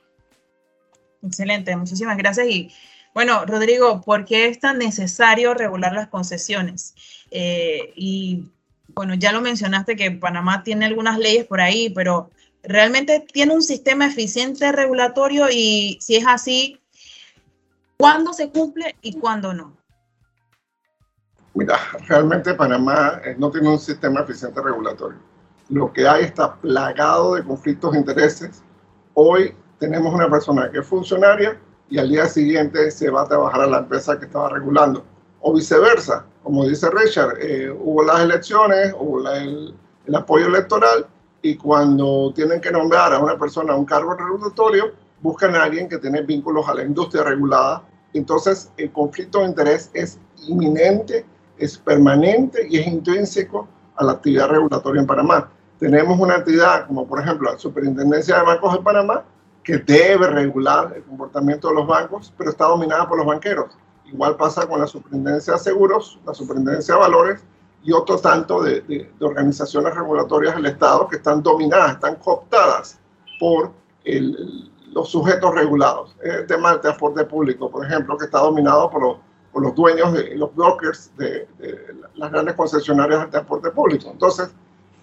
Excelente, 1.23 1.75
muchísimas 1.77 2.17
gracias. 2.17 2.47
Y 2.49 2.71
bueno, 3.15 3.47
Rodrigo, 3.47 4.01
¿por 4.03 4.25
qué 4.25 4.47
es 4.47 4.61
tan 4.61 4.79
necesario 4.79 5.55
regular 5.55 5.93
las 5.93 6.09
concesiones? 6.09 6.95
Eh, 7.31 7.93
y 7.97 8.45
bueno, 8.89 9.15
ya 9.15 9.33
lo 9.33 9.41
mencionaste 9.41 9.97
que 9.97 10.11
Panamá 10.11 10.63
tiene 10.63 10.87
algunas 10.87 11.19
leyes 11.19 11.47
por 11.47 11.61
ahí, 11.61 11.91
pero 11.91 12.31
¿realmente 12.63 13.21
tiene 13.21 13.55
un 13.55 13.63
sistema 13.63 14.07
eficiente 14.07 14.71
regulatorio? 14.73 15.49
Y 15.51 15.99
si 16.01 16.17
es 16.17 16.27
así, 16.27 16.81
¿cuándo 17.97 18.33
se 18.33 18.51
cumple 18.51 18.97
y 19.03 19.19
cuándo 19.19 19.53
no? 19.55 19.77
Mira, 21.55 21.79
realmente 22.09 22.55
Panamá 22.55 23.21
eh, 23.25 23.37
no 23.39 23.51
tiene 23.51 23.69
un 23.69 23.79
sistema 23.79 24.21
eficiente 24.21 24.61
regulatorio 24.61 25.19
lo 25.69 25.93
que 25.93 26.07
hay 26.07 26.25
está 26.25 26.55
plagado 26.57 27.35
de 27.35 27.45
conflictos 27.45 27.93
de 27.93 27.99
intereses. 27.99 28.63
Hoy 29.15 29.55
tenemos 29.79 30.13
una 30.13 30.31
persona 30.31 30.71
que 30.71 30.79
es 30.79 30.87
funcionaria 30.87 31.59
y 31.89 31.99
al 31.99 32.09
día 32.09 32.27
siguiente 32.27 32.91
se 32.91 33.11
va 33.11 33.23
a 33.23 33.29
trabajar 33.29 33.63
a 33.63 33.67
la 33.67 33.79
empresa 33.79 34.19
que 34.19 34.27
estaba 34.27 34.51
regulando. 34.51 35.05
O 35.41 35.53
viceversa, 35.53 36.25
como 36.43 36.67
dice 36.67 36.91
Richard, 36.91 37.39
eh, 37.41 37.71
hubo 37.71 38.03
las 38.03 38.21
elecciones, 38.21 38.95
hubo 38.99 39.29
el 39.29 40.15
apoyo 40.15 40.47
electoral 40.47 41.07
y 41.43 41.57
cuando 41.57 42.33
tienen 42.35 42.61
que 42.61 42.71
nombrar 42.71 43.13
a 43.13 43.19
una 43.19 43.39
persona 43.39 43.75
a 43.75 43.77
un 43.77 43.85
cargo 43.85 44.15
regulatorio, 44.15 44.93
buscan 45.25 45.57
a 45.57 45.63
alguien 45.63 45.89
que 45.89 45.97
tiene 45.97 46.21
vínculos 46.21 46.69
a 46.69 46.75
la 46.75 46.83
industria 46.83 47.25
regulada. 47.25 47.83
Entonces, 48.13 48.71
el 48.77 48.93
conflicto 48.93 49.41
de 49.41 49.47
interés 49.47 49.91
es 49.95 50.19
inminente, 50.47 51.25
es 51.57 51.79
permanente 51.79 52.67
y 52.69 52.79
es 52.79 52.87
intrínseco 52.87 53.67
a 53.97 54.05
la 54.05 54.13
actividad 54.13 54.51
regulatoria 54.51 55.01
en 55.01 55.07
Panamá. 55.07 55.51
Tenemos 55.79 56.21
una 56.21 56.37
entidad 56.37 56.87
como 56.87 57.07
por 57.07 57.21
ejemplo 57.21 57.51
la 57.51 57.59
Superintendencia 57.59 58.37
de 58.37 58.43
Bancos 58.45 58.75
de 58.75 58.83
Panamá 58.83 59.25
que 59.63 59.79
debe 59.79 60.27
regular 60.29 60.93
el 60.95 61.03
comportamiento 61.05 61.69
de 61.69 61.75
los 61.77 61.87
bancos, 61.87 62.31
pero 62.37 62.51
está 62.51 62.67
dominada 62.67 63.09
por 63.09 63.17
los 63.17 63.27
banqueros. 63.27 63.79
Igual 64.05 64.37
pasa 64.37 64.67
con 64.67 64.79
la 64.79 64.87
Superintendencia 64.87 65.55
de 65.55 65.59
Seguros, 65.59 66.21
la 66.27 66.35
Superintendencia 66.35 66.97
de 66.97 67.01
Valores 67.01 67.41
y 67.83 67.93
otro 67.93 68.19
tanto 68.19 68.63
de, 68.63 68.83
de, 68.83 69.11
organizaciones 69.21 69.95
regulatorias 69.95 70.55
del 70.55 70.67
Estado 70.67 71.09
que 71.09 71.17
están 71.17 71.43
dominadas, 71.43 71.93
están 71.93 72.17
cooptadas 72.17 73.01
por 73.41 73.73
el, 74.05 74.71
los 74.95 75.09
sujetos 75.11 75.53
regulados. 75.55 76.17
El 76.23 76.47
tema 76.47 76.71
del 76.71 76.81
transporte 76.81 77.25
público, 77.25 77.69
por 77.69 77.85
ejemplo, 77.85 78.17
que 78.17 78.27
está 78.27 78.39
dominado 78.39 78.89
por 78.89 79.03
los, 79.03 79.17
por 79.53 79.63
los 79.63 79.75
dueños 79.75 80.13
de 80.13 80.37
los 80.37 80.55
brokers 80.55 81.11
de, 81.17 81.49
de, 81.59 81.95
las 82.15 82.31
grandes 82.31 82.55
concesionarias 82.55 83.21
del 83.23 83.31
transporte 83.31 83.71
público. 83.71 84.09
Entonces, 84.13 84.51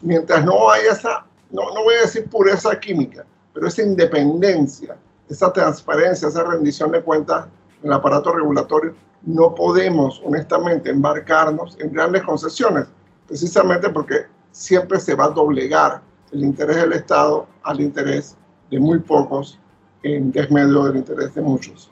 mientras 0.02 0.46
no 0.46 0.72
haya 0.72 0.94
esa, 0.94 1.26
no, 1.52 1.74
no 1.74 1.84
voy 1.84 1.96
a 1.96 2.02
decir 2.02 2.30
pureza 2.30 2.80
química, 2.80 3.26
pero 3.54 3.68
esa 3.68 3.82
independencia, 3.82 4.96
esa 5.28 5.52
transparencia, 5.52 6.30
esa 6.30 6.44
rendición 6.44 6.92
de 6.92 7.02
cuentas 7.02 7.48
en 7.84 7.90
el 7.90 7.94
aparato 7.94 8.32
regulatorio, 8.32 8.96
no 9.24 9.54
podemos 9.54 10.22
honestamente 10.26 10.90
embarcarnos 10.90 11.78
en 11.82 11.92
grandes 11.92 12.24
concesiones, 12.24 12.88
precisamente 13.28 13.90
porque 13.90 14.26
siempre 14.52 15.02
se 15.02 15.16
va 15.16 15.26
a 15.26 15.30
doblegar 15.30 16.02
el 16.32 16.46
interés 16.46 16.78
del 16.78 16.94
Estado 16.94 17.46
al 17.64 17.82
interés 17.82 18.38
de 18.70 18.80
muy 18.80 19.00
pocos 19.00 19.60
en 20.04 20.32
desmedio 20.32 20.86
del 20.86 20.98
interés 20.98 21.34
de 21.36 21.42
muchos. 21.42 21.92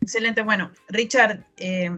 Excelente. 0.00 0.42
Bueno, 0.42 0.70
Richard, 0.88 1.44
eh, 1.56 1.90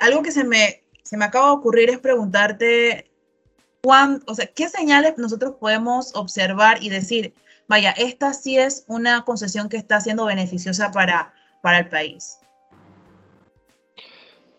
algo 0.00 0.22
que 0.22 0.32
se 0.32 0.44
me, 0.44 0.84
se 1.02 1.16
me 1.16 1.24
acaba 1.24 1.46
de 1.46 1.52
ocurrir 1.52 1.90
es 1.90 1.98
preguntarte, 1.98 3.10
cuán, 3.82 4.22
o 4.26 4.34
sea, 4.34 4.46
¿qué 4.46 4.68
señales 4.68 5.14
nosotros 5.16 5.54
podemos 5.60 6.14
observar 6.14 6.82
y 6.82 6.88
decir, 6.88 7.34
vaya, 7.68 7.90
esta 7.92 8.34
sí 8.34 8.58
es 8.58 8.84
una 8.88 9.24
concesión 9.24 9.68
que 9.68 9.76
está 9.76 10.00
siendo 10.00 10.24
beneficiosa 10.24 10.90
para, 10.92 11.34
para 11.62 11.78
el 11.78 11.88
país? 11.88 12.38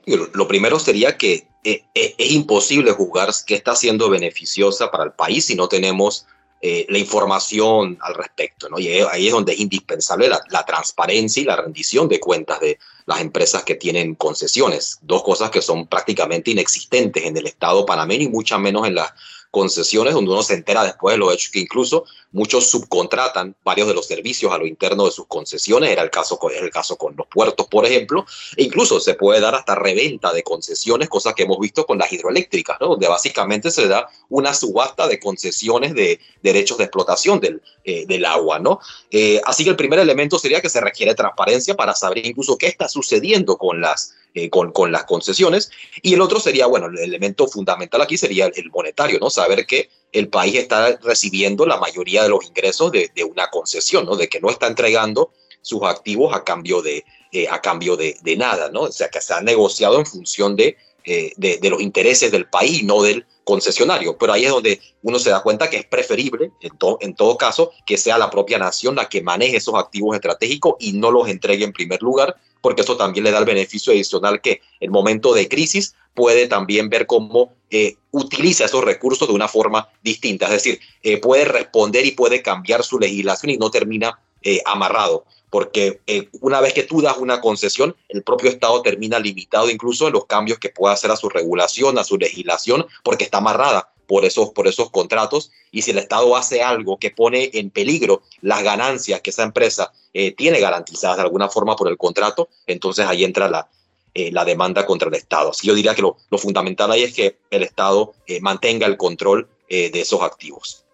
Lo 0.05 0.47
primero 0.47 0.79
sería 0.79 1.17
que 1.17 1.47
eh, 1.65 1.83
eh, 1.93 2.15
es 2.17 2.31
imposible 2.31 2.93
juzgar 2.93 3.29
que 3.45 3.55
está 3.55 3.75
siendo 3.75 4.09
beneficiosa 4.09 4.89
para 4.89 5.03
el 5.03 5.11
país 5.11 5.45
si 5.45 5.55
no 5.55 5.67
tenemos 5.67 6.25
eh, 6.59 6.87
la 6.89 6.97
información 6.97 7.99
al 8.01 8.15
respecto. 8.15 8.67
¿no? 8.67 8.79
Y 8.79 8.87
ahí 8.87 9.27
es 9.27 9.33
donde 9.33 9.53
es 9.53 9.59
indispensable 9.59 10.27
la, 10.27 10.65
transparencia 10.65 11.41
y 11.41 11.45
la 11.45 11.55
rendición 11.55 12.09
de 12.09 12.19
cuentas 12.19 12.59
de 12.59 12.79
las 13.05 13.21
empresas 13.21 13.63
que 13.63 13.75
tienen 13.75 14.15
concesiones. 14.15 14.97
Dos 15.01 15.23
cosas 15.23 15.51
que 15.51 15.61
son 15.61 15.87
prácticamente 15.87 16.51
inexistentes 16.51 17.25
en 17.25 17.37
el 17.37 17.45
Estado 17.45 17.85
panameño 17.85 18.23
y 18.23 18.29
mucho 18.29 18.57
menos 18.57 18.87
en 18.87 18.95
las 18.95 19.13
concesiones, 19.51 20.13
donde 20.13 20.31
uno 20.31 20.43
se 20.43 20.53
entera 20.53 20.83
después 20.83 21.13
de 21.13 21.19
los 21.19 21.33
hechos 21.33 21.51
que 21.51 21.59
incluso 21.59 22.05
muchos 22.31 22.69
subcontratan 22.69 23.55
varios 23.63 23.87
de 23.87 23.93
los 23.93 24.05
servicios 24.05 24.51
a 24.51 24.57
lo 24.57 24.67
interno 24.67 25.05
de 25.05 25.11
sus 25.11 25.27
concesiones, 25.27 25.89
era 25.89 26.03
el 26.03 26.09
caso, 26.09 26.39
es 26.51 26.61
el 26.61 26.69
caso 26.69 26.97
con 26.97 27.15
los 27.15 27.27
puertos, 27.27 27.67
por 27.67 27.85
ejemplo, 27.85 28.25
e 28.55 28.63
incluso 28.63 28.99
se 28.99 29.15
puede 29.15 29.39
dar 29.39 29.55
hasta 29.55 29.75
reventa 29.75 30.33
de 30.33 30.43
concesiones, 30.43 31.09
cosa 31.09 31.33
que 31.33 31.43
hemos 31.43 31.59
visto 31.59 31.85
con 31.85 31.97
las 31.97 32.11
hidroeléctricas, 32.11 32.77
¿no? 32.79 32.89
donde 32.89 33.07
básicamente 33.07 33.71
se 33.71 33.87
da 33.87 34.07
una 34.29 34.53
subasta 34.53 35.07
de 35.07 35.19
concesiones 35.19 35.93
de 35.93 36.19
derechos 36.41 36.77
de 36.77 36.85
explotación 36.85 37.39
del, 37.39 37.61
eh, 37.83 38.05
del 38.05 38.25
agua. 38.25 38.59
¿no? 38.59 38.79
Eh, 39.11 39.41
así 39.45 39.63
que 39.63 39.69
el 39.71 39.75
primer 39.75 39.99
elemento 39.99 40.37
sería 40.37 40.61
que 40.61 40.69
se 40.69 40.81
requiere 40.81 41.15
transparencia 41.15 41.75
para 41.75 41.95
saber 41.95 42.25
incluso 42.25 42.57
qué 42.57 42.67
está 42.67 42.87
sucediendo 42.87 43.57
con 43.57 43.81
las 43.81 44.13
eh, 44.37 44.51
con, 44.51 44.71
con, 44.71 44.91
las 44.91 45.05
concesiones. 45.05 45.71
Y 46.03 46.13
el 46.13 46.21
otro 46.21 46.39
sería, 46.39 46.67
bueno, 46.67 46.85
el 46.85 46.99
elemento 46.99 47.47
fundamental 47.47 48.01
aquí 48.01 48.17
sería 48.17 48.45
el, 48.53 48.69
monetario, 48.69 49.17
¿no? 49.19 49.31
Saber 49.31 49.65
que 49.65 49.89
el 50.11 50.29
país 50.29 50.55
está 50.55 50.95
recibiendo 50.97 51.65
la 51.65 51.77
mayoría 51.77 52.21
de 52.21 52.29
los 52.29 52.45
ingresos 52.45 52.91
de, 52.91 53.09
de 53.15 53.23
una 53.23 53.49
concesión, 53.49 54.05
¿no? 54.05 54.15
De 54.15 54.27
que 54.27 54.39
no 54.39 54.51
está 54.51 54.67
entregando 54.67 55.31
sus 55.61 55.81
activos 55.81 56.35
a 56.35 56.43
cambio 56.43 56.83
de, 56.83 57.03
eh, 57.31 57.47
a 57.49 57.61
cambio 57.61 57.97
de, 57.97 58.15
de, 58.21 58.37
nada, 58.37 58.69
¿no? 58.69 58.81
O 58.81 58.91
sea, 58.91 59.09
que 59.09 59.21
se 59.21 59.33
ha 59.33 59.41
negociado 59.41 59.97
en 59.97 60.05
función 60.05 60.55
de, 60.55 60.77
eh, 61.07 61.31
de, 61.37 61.69
los 61.69 61.81
intereses 61.81 62.31
del 62.31 62.45
país, 62.45 62.83
no 62.83 63.01
del 63.01 63.25
concesionario. 63.43 64.17
Pero 64.17 64.33
ahí 64.33 64.45
es 64.45 64.51
donde 64.51 64.79
uno 65.01 65.17
se 65.17 65.29
da 65.29 65.41
cuenta 65.41 65.69
que 65.69 65.77
es 65.77 65.85
preferible, 65.85 66.51
en, 66.61 66.71
en 66.99 67.15
todo 67.15 67.37
caso, 67.37 67.71
que 67.85 67.97
sea 67.97 68.17
la 68.17 68.29
propia 68.29 68.59
nación 68.59 68.95
la 68.95 69.09
que 69.09 69.21
maneje 69.21 69.57
esos 69.57 69.75
activos 69.75 70.15
estratégicos 70.15 70.75
y 70.79 70.93
no 70.93 71.09
los 71.09 71.27
entregue 71.29 71.63
en 71.63 71.73
primer 71.73 72.01
lugar 72.01 72.35
porque 72.61 72.81
eso 72.81 72.97
también 72.97 73.23
le 73.23 73.31
da 73.31 73.39
el 73.39 73.45
beneficio 73.45 73.93
adicional 73.93 74.41
que 74.41 74.61
en 74.79 74.91
momento 74.91 75.33
de 75.33 75.47
crisis 75.47 75.95
puede 76.13 76.47
también 76.47 76.89
ver 76.89 77.05
cómo 77.05 77.53
eh, 77.69 77.95
utiliza 78.11 78.65
esos 78.65 78.83
recursos 78.83 79.27
de 79.27 79.33
una 79.33 79.47
forma 79.47 79.87
distinta, 80.03 80.45
es 80.47 80.51
decir, 80.51 80.79
eh, 81.03 81.17
puede 81.17 81.45
responder 81.45 82.05
y 82.05 82.11
puede 82.11 82.41
cambiar 82.41 82.83
su 82.83 82.99
legislación 82.99 83.51
y 83.51 83.57
no 83.57 83.69
termina 83.69 84.19
eh, 84.49 84.61
amarrado, 84.63 85.25
porque 85.49 85.99
eh, 86.07 86.29
una 86.39 86.61
vez 86.61 86.71
que 86.71 86.83
tú 86.83 87.01
das 87.01 87.17
una 87.17 87.41
concesión, 87.41 87.97
el 88.07 88.23
propio 88.23 88.49
Estado 88.49 88.81
termina 88.81 89.19
limitado 89.19 89.69
incluso 89.69 90.07
en 90.07 90.13
los 90.13 90.25
cambios 90.25 90.57
que 90.57 90.69
pueda 90.69 90.93
hacer 90.93 91.11
a 91.11 91.17
su 91.17 91.27
regulación, 91.27 91.99
a 91.99 92.05
su 92.05 92.17
legislación, 92.17 92.87
porque 93.03 93.25
está 93.25 93.39
amarrada 93.39 93.91
por 94.07 94.23
esos, 94.23 94.51
por 94.51 94.69
esos 94.69 94.89
contratos. 94.89 95.51
Y 95.69 95.81
si 95.81 95.91
el 95.91 95.97
Estado 95.97 96.33
hace 96.37 96.63
algo 96.63 96.97
que 96.97 97.11
pone 97.11 97.49
en 97.55 97.71
peligro 97.71 98.21
las 98.39 98.63
ganancias 98.63 99.19
que 99.19 99.31
esa 99.31 99.43
empresa 99.43 99.91
eh, 100.13 100.31
tiene 100.31 100.61
garantizadas 100.61 101.17
de 101.17 101.23
alguna 101.23 101.49
forma 101.49 101.75
por 101.75 101.89
el 101.89 101.97
contrato, 101.97 102.47
entonces 102.67 103.05
ahí 103.05 103.25
entra 103.25 103.49
la, 103.49 103.67
la 104.15 104.45
demanda 104.45 104.85
contra 104.85 105.09
el 105.09 105.15
Estado. 105.15 105.49
Así 105.49 105.67
yo 105.67 105.75
diría 105.75 105.93
que 105.93 106.03
lo, 106.03 106.15
lo 106.29 106.37
fundamental 106.37 106.89
ahí 106.89 107.03
es 107.03 107.13
que 107.13 107.35
el 107.51 107.63
Estado 107.63 108.13
mantenga 108.39 108.87
el 108.87 108.95
control 108.95 109.49
de 109.67 109.91
esos 109.99 110.21
activos. 110.21 110.86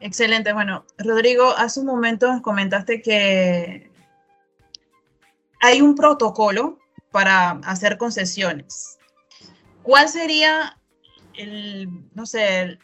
Excelente. 0.00 0.52
Bueno, 0.52 0.84
Rodrigo, 0.98 1.50
hace 1.56 1.80
un 1.80 1.86
momento 1.86 2.40
comentaste 2.42 3.00
que 3.00 3.90
hay 5.60 5.80
un 5.80 5.94
protocolo 5.94 6.78
para 7.10 7.50
hacer 7.64 7.96
concesiones. 7.96 8.98
¿Cuál 9.82 10.08
sería 10.08 10.78
el, 11.34 11.88
no 12.14 12.26
sé, 12.26 12.62
el, 12.62 12.78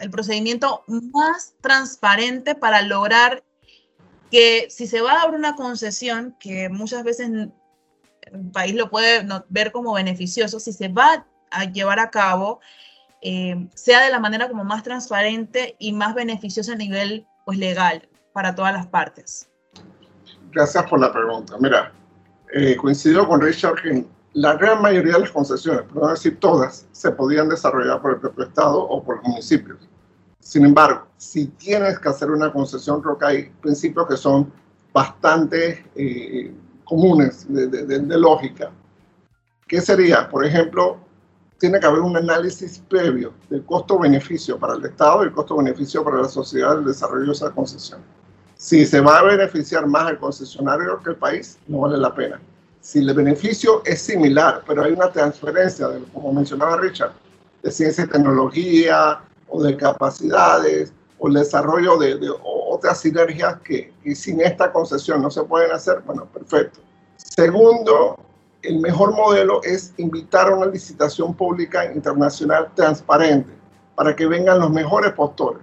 el 0.00 0.10
procedimiento 0.10 0.84
más 0.86 1.54
transparente 1.60 2.54
para 2.54 2.82
lograr 2.82 3.44
que 4.30 4.66
si 4.70 4.86
se 4.86 5.00
va 5.00 5.12
a 5.12 5.26
dar 5.26 5.34
una 5.34 5.54
concesión, 5.54 6.36
que 6.40 6.68
muchas 6.68 7.04
veces 7.04 7.30
el 7.30 7.52
país 8.52 8.74
lo 8.74 8.90
puede 8.90 9.26
ver 9.48 9.72
como 9.72 9.94
beneficioso, 9.94 10.58
si 10.58 10.72
se 10.72 10.88
va 10.88 11.26
a 11.50 11.64
llevar 11.64 12.00
a 12.00 12.10
cabo, 12.10 12.60
eh, 13.28 13.68
sea 13.74 14.04
de 14.04 14.10
la 14.12 14.20
manera 14.20 14.48
como 14.48 14.62
más 14.62 14.84
transparente 14.84 15.74
y 15.80 15.92
más 15.92 16.14
beneficiosa 16.14 16.74
a 16.74 16.76
nivel 16.76 17.26
pues, 17.44 17.58
legal 17.58 18.08
para 18.32 18.54
todas 18.54 18.72
las 18.72 18.86
partes. 18.86 19.48
Gracias 20.52 20.84
por 20.84 21.00
la 21.00 21.12
pregunta. 21.12 21.56
Mira, 21.58 21.92
eh, 22.54 22.76
coincido 22.76 23.26
con 23.26 23.40
Richard 23.40 23.82
que 23.82 24.06
la 24.34 24.54
gran 24.54 24.80
mayoría 24.80 25.14
de 25.14 25.20
las 25.20 25.32
concesiones, 25.32 25.82
por 25.82 26.04
no 26.04 26.10
decir 26.10 26.38
todas, 26.38 26.86
se 26.92 27.10
podían 27.10 27.48
desarrollar 27.48 28.00
por 28.00 28.12
el 28.12 28.20
propio 28.20 28.44
Estado 28.44 28.80
o 28.80 29.02
por 29.02 29.16
los 29.16 29.24
municipios. 29.24 29.78
Sin 30.38 30.64
embargo, 30.64 31.08
si 31.16 31.46
tienes 31.46 31.98
que 31.98 32.08
hacer 32.08 32.30
una 32.30 32.52
concesión, 32.52 33.02
creo 33.02 33.18
que 33.18 33.26
hay 33.26 33.42
principios 33.60 34.06
que 34.06 34.16
son 34.16 34.52
bastante 34.92 35.84
eh, 35.96 36.54
comunes 36.84 37.52
de, 37.52 37.66
de, 37.66 37.98
de, 37.98 38.18
lógica. 38.18 38.70
¿Qué 39.66 39.80
sería? 39.80 40.28
Por 40.28 40.44
ejemplo, 40.44 41.00
tiene 41.58 41.80
que 41.80 41.86
haber 41.86 42.00
un 42.00 42.16
análisis 42.16 42.82
previo 42.88 43.32
del 43.48 43.64
costo-beneficio 43.64 44.58
para 44.58 44.74
el 44.74 44.84
Estado 44.84 45.22
y 45.22 45.26
el 45.26 45.32
costo-beneficio 45.32 46.04
para 46.04 46.22
la 46.22 46.28
sociedad 46.28 46.76
del 46.76 46.86
desarrollo 46.86 47.26
de 47.26 47.32
esa 47.32 47.50
concesión. 47.50 48.00
Si 48.56 48.84
se 48.84 49.00
va 49.00 49.18
a 49.18 49.22
beneficiar 49.22 49.86
más 49.86 50.10
el 50.10 50.18
concesionario 50.18 51.02
que 51.02 51.10
el 51.10 51.16
país, 51.16 51.58
no 51.66 51.80
vale 51.80 51.98
la 51.98 52.14
pena. 52.14 52.40
Si 52.80 53.00
el 53.00 53.12
beneficio 53.12 53.82
es 53.84 54.00
similar, 54.00 54.62
pero 54.66 54.84
hay 54.84 54.92
una 54.92 55.10
transferencia, 55.10 55.88
de, 55.88 56.02
como 56.12 56.32
mencionaba 56.32 56.76
Richard, 56.76 57.12
de 57.62 57.70
ciencia 57.70 58.04
y 58.04 58.08
tecnología 58.08 59.20
o 59.48 59.62
de 59.62 59.76
capacidades 59.76 60.92
o 61.18 61.28
el 61.28 61.34
desarrollo 61.34 61.96
de, 61.96 62.16
de 62.16 62.30
otras 62.42 63.00
sinergias 63.00 63.60
que, 63.62 63.92
que 64.02 64.14
sin 64.14 64.40
esta 64.40 64.72
concesión 64.72 65.22
no 65.22 65.30
se 65.30 65.42
pueden 65.42 65.72
hacer, 65.72 66.02
bueno, 66.04 66.26
perfecto. 66.26 66.80
Segundo, 67.16 68.18
el 68.62 68.78
mejor 68.80 69.14
modelo 69.14 69.60
es 69.62 69.94
invitar 69.96 70.48
a 70.48 70.56
una 70.56 70.66
licitación 70.66 71.34
pública 71.34 71.92
internacional 71.92 72.70
transparente 72.74 73.52
para 73.94 74.14
que 74.14 74.26
vengan 74.26 74.58
los 74.58 74.70
mejores 74.70 75.12
postores. 75.12 75.62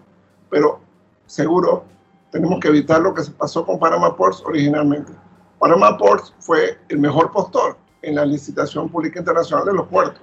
Pero 0.50 0.80
seguro 1.26 1.84
tenemos 2.32 2.60
que 2.60 2.70
evitar 2.70 3.02
lo 3.02 3.14
que 3.14 3.24
se 3.24 3.32
pasó 3.32 3.66
con 3.66 3.80
Panama 3.80 4.16
Ports 4.16 4.42
originalmente. 4.46 5.12
Panama 5.60 5.98
Ports 5.98 6.34
fue 6.40 6.78
el 6.90 7.00
mejor 7.00 7.32
postor 7.32 7.78
en 8.02 8.16
la 8.16 8.26
licitación 8.26 8.90
pública 8.90 9.20
internacional 9.20 9.66
de 9.66 9.74
los 9.74 9.88
puertos, 9.88 10.22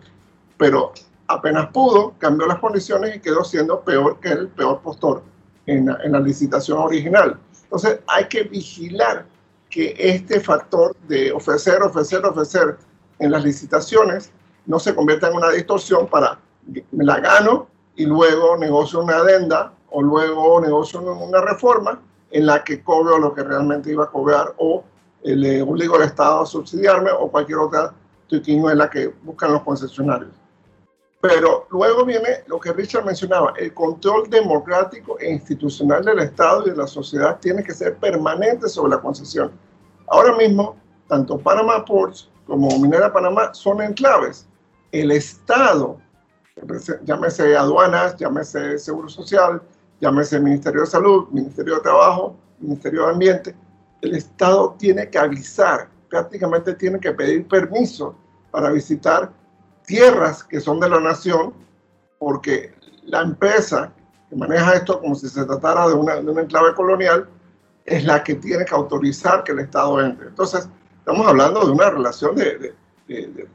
pero 0.58 0.92
apenas 1.28 1.68
pudo, 1.68 2.14
cambió 2.18 2.46
las 2.46 2.58
condiciones 2.58 3.16
y 3.16 3.20
quedó 3.20 3.44
siendo 3.44 3.80
peor 3.80 4.18
que 4.20 4.30
el 4.30 4.48
peor 4.48 4.80
postor 4.80 5.22
en 5.66 5.86
la, 5.86 5.98
en 6.02 6.12
la 6.12 6.20
licitación 6.20 6.78
original. 6.78 7.38
Entonces 7.62 8.00
hay 8.08 8.26
que 8.26 8.42
vigilar 8.42 9.24
que 9.70 9.94
este 9.96 10.40
factor 10.40 10.96
de 11.08 11.32
ofrecer, 11.32 11.80
ofrecer, 11.82 12.24
ofrecer 12.26 12.76
en 13.18 13.30
las 13.30 13.44
licitaciones 13.44 14.32
no 14.66 14.78
se 14.78 14.94
convierta 14.94 15.28
en 15.28 15.36
una 15.36 15.50
distorsión 15.50 16.06
para 16.08 16.38
me 16.90 17.04
la 17.04 17.20
gano 17.20 17.68
y 17.96 18.04
luego 18.04 18.56
negocio 18.56 19.00
una 19.00 19.16
adenda 19.16 19.72
o 19.90 20.02
luego 20.02 20.60
negocio 20.60 21.00
una 21.00 21.40
reforma 21.40 22.00
en 22.30 22.46
la 22.46 22.62
que 22.62 22.82
cobro 22.82 23.18
lo 23.18 23.34
que 23.34 23.42
realmente 23.42 23.90
iba 23.90 24.04
a 24.04 24.10
cobrar 24.10 24.54
o 24.58 24.84
le 25.22 25.62
obligo 25.62 25.96
al 25.96 26.02
Estado 26.02 26.42
a 26.42 26.46
subsidiarme 26.46 27.10
o 27.10 27.30
cualquier 27.30 27.58
otra 27.58 27.92
la 28.30 28.88
que 28.88 29.08
buscan 29.22 29.52
los 29.52 29.62
concesionarios. 29.62 30.30
Pero 31.20 31.66
luego 31.70 32.04
viene 32.04 32.44
lo 32.46 32.58
que 32.58 32.72
Richard 32.72 33.04
mencionaba, 33.04 33.52
el 33.58 33.74
control 33.74 34.30
democrático 34.30 35.18
e 35.18 35.30
institucional 35.30 36.04
del 36.04 36.20
Estado 36.20 36.66
y 36.66 36.70
de 36.70 36.76
la 36.76 36.86
sociedad 36.86 37.38
tiene 37.40 37.62
que 37.62 37.74
ser 37.74 37.96
permanente 37.96 38.68
sobre 38.68 38.92
la 38.92 39.02
concesión. 39.02 39.52
Ahora 40.08 40.34
mismo, 40.36 40.76
tanto 41.08 41.38
Panama 41.38 41.84
Ports 41.84 42.30
como 42.46 42.68
Minera 42.78 43.12
Panamá 43.12 43.52
son 43.52 43.82
enclaves. 43.82 44.46
El 44.92 45.10
Estado, 45.10 45.98
llámese 47.04 47.54
aduanas, 47.54 48.16
llámese 48.16 48.78
Seguro 48.78 49.08
Social, 49.08 49.62
llámese 50.00 50.40
Ministerio 50.40 50.80
de 50.80 50.86
Salud, 50.86 51.28
Ministerio 51.30 51.76
de 51.76 51.80
Trabajo, 51.82 52.34
Ministerio 52.58 53.04
de 53.04 53.12
Ambiente, 53.12 53.54
el 54.00 54.14
Estado 54.14 54.74
tiene 54.78 55.08
que 55.08 55.18
avisar, 55.18 55.88
prácticamente 56.08 56.74
tiene 56.74 56.98
que 56.98 57.12
pedir 57.12 57.46
permiso 57.46 58.14
para 58.50 58.70
visitar 58.70 59.30
tierras 59.90 60.44
que 60.44 60.60
son 60.60 60.78
de 60.78 60.88
la 60.88 61.00
nación, 61.00 61.52
porque 62.20 62.72
la 63.06 63.22
empresa 63.22 63.92
que 64.28 64.36
maneja 64.36 64.74
esto 64.74 65.00
como 65.00 65.16
si 65.16 65.28
se 65.28 65.44
tratara 65.44 65.88
de 65.88 65.94
una, 65.94 66.14
de 66.14 66.30
una 66.30 66.42
enclave 66.42 66.74
colonial 66.74 67.28
es 67.84 68.04
la 68.04 68.22
que 68.22 68.36
tiene 68.36 68.64
que 68.64 68.72
autorizar 68.72 69.42
que 69.42 69.50
el 69.50 69.58
Estado 69.58 70.00
entre. 70.00 70.28
Entonces, 70.28 70.68
estamos 71.00 71.26
hablando 71.26 71.66
de 71.66 71.72
una 71.72 71.90
relación 71.90 72.36
de, 72.36 72.72
de, 73.08 73.48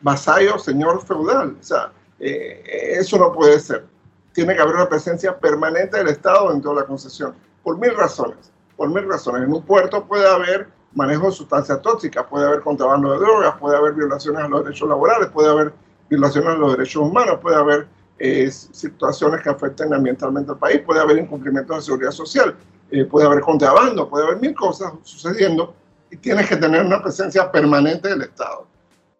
vasallo, 0.00 0.58
señor 0.58 1.04
feudal. 1.04 1.54
O 1.60 1.62
sea, 1.62 1.92
eh, 2.18 2.94
eso 2.98 3.18
no 3.18 3.30
puede 3.30 3.60
ser. 3.60 3.84
Tiene 4.32 4.54
que 4.56 4.62
haber 4.62 4.76
una 4.76 4.88
presencia 4.88 5.38
permanente 5.38 5.98
del 5.98 6.08
Estado 6.08 6.50
dentro 6.50 6.70
de 6.70 6.80
la 6.80 6.86
concesión, 6.86 7.34
por 7.62 7.76
mil 7.76 7.94
razones. 7.94 8.50
Por 8.74 8.88
mil 8.88 9.06
razones. 9.06 9.42
En 9.42 9.52
un 9.52 9.62
puerto 9.62 10.02
puede 10.06 10.26
haber 10.26 10.68
manejo 10.94 11.26
de 11.26 11.32
sustancias 11.32 11.80
tóxicas, 11.82 12.26
puede 12.26 12.46
haber 12.46 12.60
contrabando 12.60 13.12
de 13.12 13.18
drogas, 13.18 13.56
puede 13.58 13.76
haber 13.76 13.94
violaciones 13.94 14.42
a 14.42 14.48
los 14.48 14.64
derechos 14.64 14.88
laborales, 14.88 15.28
puede 15.28 15.50
haber 15.50 15.72
violaciones 16.08 16.50
a 16.50 16.58
los 16.58 16.72
derechos 16.72 17.02
humanos, 17.02 17.38
puede 17.40 17.56
haber 17.56 17.88
eh, 18.18 18.50
situaciones 18.50 19.42
que 19.42 19.50
afecten 19.50 19.92
ambientalmente 19.94 20.52
al 20.52 20.58
país, 20.58 20.80
puede 20.80 21.00
haber 21.00 21.18
incumplimientos 21.18 21.76
de 21.76 21.82
seguridad 21.82 22.10
social, 22.10 22.54
eh, 22.90 23.04
puede 23.04 23.26
haber 23.26 23.40
contrabando, 23.40 24.08
puede 24.08 24.26
haber 24.26 24.40
mil 24.40 24.54
cosas 24.54 24.92
sucediendo 25.02 25.74
y 26.10 26.16
tienes 26.18 26.48
que 26.48 26.56
tener 26.56 26.84
una 26.84 27.02
presencia 27.02 27.50
permanente 27.50 28.08
del 28.08 28.22
Estado. 28.22 28.66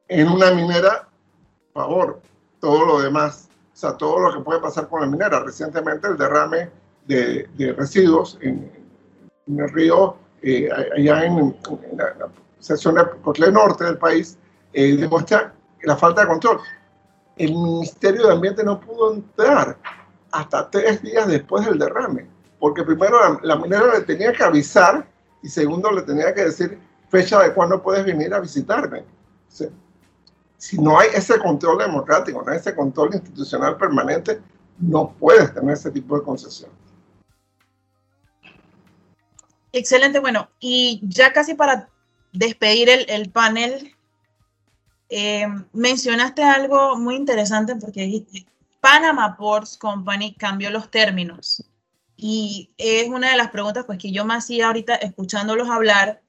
En 0.08 0.28
una 0.28 0.50
minera, 0.50 1.08
por 1.72 1.82
favor, 1.82 2.20
todo 2.60 2.84
lo 2.84 3.00
demás, 3.00 3.48
o 3.72 3.76
sea, 3.76 3.96
todo 3.96 4.18
lo 4.18 4.32
que 4.32 4.40
puede 4.40 4.60
pasar 4.60 4.88
con 4.88 5.00
la 5.00 5.06
minera. 5.06 5.40
Recientemente 5.40 6.06
el 6.06 6.18
derrame 6.18 6.68
de, 7.06 7.48
de 7.56 7.72
residuos 7.72 8.38
en, 8.42 8.70
en 9.46 9.58
el 9.58 9.70
río 9.70 10.16
eh, 10.42 10.68
allá 10.96 11.24
en, 11.24 11.56
la, 11.96 12.28
sección 12.58 12.94
de 12.94 13.52
Norte 13.52 13.84
del 13.84 13.98
país, 13.98 14.38
eh, 14.72 14.96
demuestra 14.96 15.52
la 15.82 15.96
falta 15.96 16.22
de 16.22 16.28
control. 16.28 16.60
El 17.36 17.54
Ministerio 17.54 18.26
de 18.26 18.32
Ambiente 18.32 18.62
no 18.62 18.80
pudo 18.80 19.14
entrar 19.14 19.76
hasta 20.30 20.70
tres 20.70 21.02
días 21.02 21.26
después 21.26 21.64
del 21.66 21.78
derrame, 21.78 22.26
porque 22.58 22.82
primero 22.82 23.40
la, 23.42 23.56
minera 23.56 23.94
le 23.94 24.00
tenía 24.02 24.32
que 24.32 24.42
avisar 24.42 25.06
y 25.42 25.48
segundo 25.48 25.90
le 25.90 26.02
tenía 26.02 26.32
que 26.34 26.44
decir 26.44 26.78
fecha 27.08 27.42
de 27.42 27.52
cuándo 27.52 27.82
puedes 27.82 28.04
venir 28.04 28.32
a 28.32 28.40
visitarme. 28.40 29.04
si 30.56 30.80
no 30.80 30.98
hay 30.98 31.08
ese 31.14 31.38
control 31.38 31.78
democrático, 31.78 32.42
no 32.42 32.52
hay 32.52 32.58
ese 32.58 32.74
control 32.74 33.10
institucional 33.12 33.76
permanente, 33.76 34.40
no 34.78 35.14
puedes 35.18 35.52
tener 35.52 35.74
ese 35.74 35.90
tipo 35.90 36.16
de 36.16 36.24
concesión. 36.24 36.70
Excelente, 39.72 40.18
bueno, 40.20 40.50
y 40.60 41.00
ya 41.02 41.32
casi 41.32 41.54
para 41.54 41.88
despedir 42.32 42.88
el, 42.90 43.30
panel, 43.30 43.94
eh, 45.08 45.46
mencionaste 45.72 46.42
algo 46.42 46.96
muy 46.96 47.16
interesante 47.16 47.76
porque 47.76 48.02
dijiste, 48.02 48.46
Panama 48.80 49.36
Ports 49.36 49.78
Company 49.78 50.34
cambió 50.34 50.70
los 50.70 50.90
términos. 50.90 51.64
Y 52.16 52.70
es 52.76 53.08
una 53.08 53.30
de 53.30 53.36
las 53.36 53.50
preguntas 53.50 53.84
pues, 53.86 53.98
que 53.98 54.12
yo 54.12 54.24
me 54.24 54.34
hacía 54.34 54.66
ahorita 54.66 54.94
escuchándolos 54.96 55.68
hablar. 55.70 56.20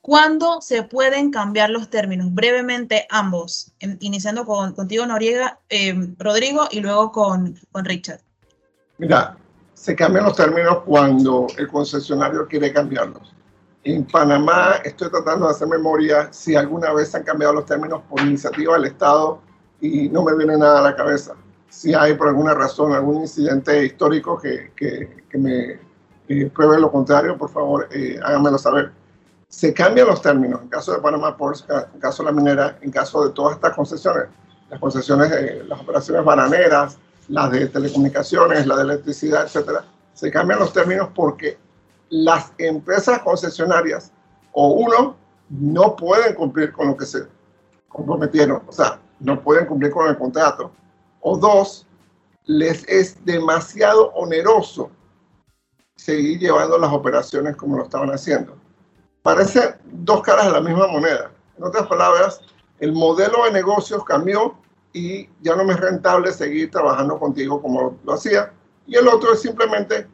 ¿Cuándo 0.00 0.60
se 0.60 0.82
pueden 0.82 1.30
cambiar 1.30 1.70
los 1.70 1.90
términos? 1.90 2.32
Brevemente 2.32 3.06
ambos, 3.10 3.72
iniciando 4.00 4.44
con, 4.44 4.72
contigo 4.74 5.06
Noriega, 5.06 5.60
eh, 5.68 5.94
Rodrigo, 6.18 6.68
y 6.70 6.80
luego 6.80 7.12
con, 7.12 7.58
con 7.70 7.84
Richard. 7.84 8.20
Mira, 8.98 9.36
se 9.82 9.96
cambian 9.96 10.26
los 10.26 10.36
términos 10.36 10.78
cuando 10.86 11.48
el 11.58 11.66
concesionario 11.66 12.46
quiere 12.46 12.72
cambiarlos. 12.72 13.34
En 13.82 14.04
Panamá 14.04 14.76
estoy 14.84 15.10
tratando 15.10 15.46
de 15.46 15.50
hacer 15.50 15.66
memoria 15.66 16.28
si 16.32 16.54
alguna 16.54 16.92
vez 16.92 17.12
han 17.16 17.24
cambiado 17.24 17.54
los 17.54 17.66
términos 17.66 18.00
por 18.08 18.20
iniciativa 18.20 18.74
del 18.74 18.84
Estado 18.84 19.40
y 19.80 20.08
no 20.08 20.22
me 20.22 20.36
viene 20.36 20.56
nada 20.56 20.78
a 20.78 20.82
la 20.82 20.94
cabeza. 20.94 21.34
Si 21.68 21.92
hay 21.94 22.14
por 22.14 22.28
alguna 22.28 22.54
razón 22.54 22.92
algún 22.92 23.22
incidente 23.22 23.84
histórico 23.84 24.38
que, 24.38 24.70
que, 24.76 25.36
me 25.36 25.80
eh, 26.28 26.48
pruebe 26.54 26.78
lo 26.78 26.92
contrario, 26.92 27.36
por 27.36 27.50
favor 27.50 27.88
eh, 27.90 28.20
háganmelo 28.22 28.58
saber. 28.58 28.92
Se 29.48 29.74
cambian 29.74 30.06
los 30.06 30.22
términos 30.22 30.62
en 30.62 30.68
caso 30.68 30.92
de 30.92 31.00
Panamá 31.00 31.36
Ports, 31.36 31.66
en 31.92 31.98
caso 31.98 32.22
de 32.22 32.30
la 32.30 32.36
minera, 32.36 32.78
en 32.82 32.92
caso 32.92 33.24
de 33.24 33.34
todas 33.34 33.56
estas 33.56 33.74
concesiones, 33.74 34.26
las 34.70 34.78
concesiones, 34.78 35.28
de 35.28 35.64
las 35.64 35.80
operaciones 35.80 36.24
bananeras, 36.24 36.98
las 37.32 37.50
de 37.50 37.66
telecomunicaciones, 37.66 38.66
la 38.66 38.76
de 38.76 38.82
electricidad, 38.82 39.44
etcétera, 39.44 39.86
se 40.12 40.30
cambian 40.30 40.58
los 40.58 40.70
términos 40.70 41.08
porque 41.14 41.56
las 42.10 42.52
empresas 42.58 43.20
concesionarias 43.20 44.12
o 44.52 44.68
uno 44.68 45.16
no 45.48 45.96
pueden 45.96 46.34
cumplir 46.34 46.72
con 46.72 46.88
lo 46.88 46.96
que 46.96 47.06
se 47.06 47.26
comprometieron, 47.88 48.62
o 48.66 48.72
sea, 48.72 49.00
no 49.18 49.40
pueden 49.40 49.64
cumplir 49.64 49.92
con 49.92 50.08
el 50.08 50.18
contrato, 50.18 50.72
o 51.22 51.38
dos, 51.38 51.86
les 52.44 52.86
es 52.86 53.24
demasiado 53.24 54.10
oneroso 54.10 54.90
seguir 55.96 56.38
llevando 56.38 56.76
las 56.76 56.92
operaciones 56.92 57.56
como 57.56 57.78
lo 57.78 57.84
estaban 57.84 58.10
haciendo. 58.10 58.56
Parece 59.22 59.76
dos 59.84 60.20
caras 60.20 60.46
de 60.46 60.52
la 60.52 60.60
misma 60.60 60.86
moneda. 60.86 61.30
En 61.56 61.64
otras 61.64 61.86
palabras, 61.86 62.42
el 62.78 62.92
modelo 62.92 63.44
de 63.44 63.52
negocios 63.52 64.04
cambió 64.04 64.54
y 64.92 65.28
ya 65.40 65.56
no 65.56 65.64
me 65.64 65.72
es 65.72 65.80
rentable 65.80 66.32
seguir 66.32 66.70
trabajando 66.70 67.18
contigo 67.18 67.60
como 67.60 67.98
lo 68.04 68.12
hacía. 68.12 68.52
Y 68.86 68.96
el 68.96 69.08
otro 69.08 69.32
es 69.32 69.40
simplemente, 69.40 70.06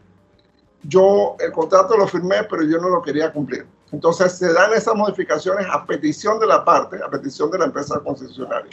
yo 0.82 1.36
el 1.40 1.52
contrato 1.52 1.96
lo 1.96 2.06
firmé, 2.06 2.44
pero 2.44 2.62
yo 2.62 2.78
no 2.78 2.88
lo 2.88 3.02
quería 3.02 3.32
cumplir. 3.32 3.66
Entonces 3.90 4.32
se 4.32 4.52
dan 4.52 4.72
esas 4.74 4.94
modificaciones 4.94 5.66
a 5.70 5.84
petición 5.84 6.38
de 6.38 6.46
la 6.46 6.64
parte, 6.64 6.98
a 7.02 7.08
petición 7.08 7.50
de 7.50 7.58
la 7.58 7.64
empresa 7.64 7.98
concesionaria. 8.00 8.70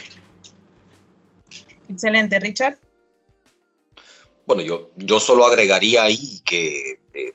Excelente, 1.88 2.38
Richard. 2.38 2.78
Bueno, 4.46 4.62
yo, 4.62 4.90
yo 4.96 5.18
solo 5.18 5.44
agregaría 5.44 6.04
ahí 6.04 6.40
que 6.44 7.00
eh, 7.14 7.34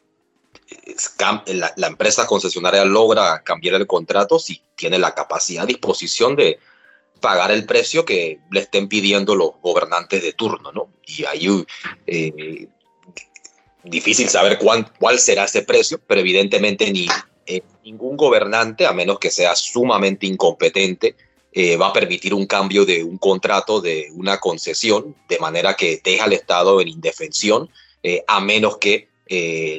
la, 1.48 1.74
la, 1.76 1.88
empresa 1.88 2.26
concesionaria 2.26 2.86
logra 2.86 3.42
cambiar 3.44 3.76
el 3.76 3.88
contrato 3.88 4.40
si 4.40 4.62
tiene 4.76 4.98
la 4.98 5.14
capacidad, 5.14 5.68
disposición 5.68 6.36
de, 6.38 6.60
pagar 7.22 7.52
el 7.52 7.66
precio 7.66 8.04
que 8.04 8.40
le 8.52 8.60
estén 8.62 8.90
pidiendo 8.90 9.36
los 9.36 9.52
gobernantes 9.62 10.22
de 10.22 10.34
turno, 10.34 10.72
¿no? 10.72 10.90
Y 11.06 11.24
ahí 11.26 11.48
eh, 12.08 12.68
difícil 13.84 14.28
saber 14.28 14.58
cuál, 14.58 14.92
cuál 15.00 15.20
será 15.20 15.46
ese 15.46 15.62
precio, 15.62 16.02
pero 16.06 16.20
evidentemente 16.22 16.92
ni 16.92 17.08
eh, 17.46 17.62
ningún 17.86 18.18
gobernante, 18.18 18.86
a 18.86 18.92
menos 18.92 19.20
que 19.20 19.30
sea 19.30 19.56
sumamente 19.56 20.26
incompetente, 20.26 21.16
eh, 21.54 21.78
va 21.78 21.88
a 21.88 21.94
permitir 21.94 22.34
un 22.34 22.46
cambio 22.46 22.86
de 22.86 23.04
un 23.04 23.18
contrato, 23.18 23.80
de 23.80 24.10
una 24.14 24.40
concesión, 24.40 25.16
de 25.30 25.40
manera 25.40 25.76
que 25.76 26.02
deja 26.04 26.26
al 26.26 26.34
Estado 26.34 26.82
en 26.82 26.88
indefensión, 26.88 27.70
a 28.26 28.40
menos 28.42 28.78
que 28.78 29.10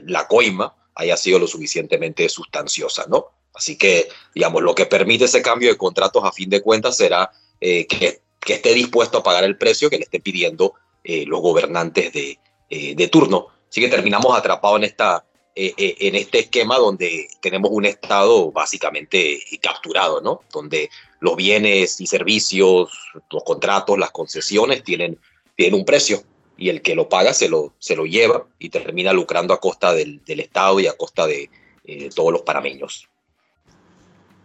la 0.06 0.28
coima 0.28 0.76
haya 0.94 1.16
sido 1.16 1.40
lo 1.40 1.48
suficientemente 1.48 2.28
sustanciosa, 2.28 3.06
¿no? 3.08 3.32
Así 3.54 3.76
que, 3.76 4.08
digamos, 4.34 4.62
lo 4.62 4.74
que 4.74 4.86
permite 4.86 5.24
ese 5.24 5.42
cambio 5.42 5.70
de 5.70 5.76
contratos 5.76 6.24
a 6.24 6.32
fin 6.32 6.48
de 6.48 6.62
cuentas 6.62 6.96
será 6.96 7.30
eh, 7.60 7.86
que, 7.86 8.20
esté 8.46 8.74
dispuesto 8.74 9.18
a 9.18 9.22
pagar 9.22 9.44
el 9.44 9.56
precio 9.56 9.88
que 9.88 9.98
le 9.98 10.04
esté 10.04 10.20
pidiendo 10.20 10.74
eh, 11.04 11.24
los 11.26 11.40
gobernantes 11.40 12.12
de, 12.12 12.38
eh, 12.70 12.94
de, 12.94 13.08
turno. 13.08 13.48
Así 13.68 13.80
que 13.80 13.88
terminamos 13.88 14.36
atrapados 14.36 14.78
en, 14.78 14.84
esta, 14.84 15.24
en 15.54 16.14
este 16.14 16.40
esquema 16.40 16.76
donde 16.76 17.28
tenemos 17.40 17.70
un 17.72 17.86
Estado 17.86 18.50
básicamente 18.50 19.40
capturado, 19.60 20.20
¿no? 20.20 20.40
Donde 20.52 20.90
los 21.20 21.36
bienes 21.36 22.00
y 22.00 22.06
servicios, 22.06 22.90
los 23.30 23.44
contratos, 23.44 23.96
las 23.96 24.10
concesiones 24.10 24.82
tienen, 24.82 25.18
tienen 25.56 25.78
un 25.78 25.84
precio 25.84 26.24
y 26.56 26.68
el 26.68 26.82
que 26.82 26.94
lo 26.94 27.08
paga 27.08 27.34
se 27.34 27.48
lo, 27.48 27.74
se 27.78 27.96
lo 27.96 28.06
lleva 28.06 28.46
y 28.58 28.68
termina 28.68 29.12
lucrando 29.12 29.52
a 29.54 29.60
costa 29.60 29.92
del, 29.92 30.22
Estado 30.26 30.80
y 30.80 30.86
a 30.86 30.96
costa 30.96 31.26
de 31.26 31.50
eh, 31.84 32.10
todos 32.14 32.32
los 32.32 32.42
panameños. 32.42 33.08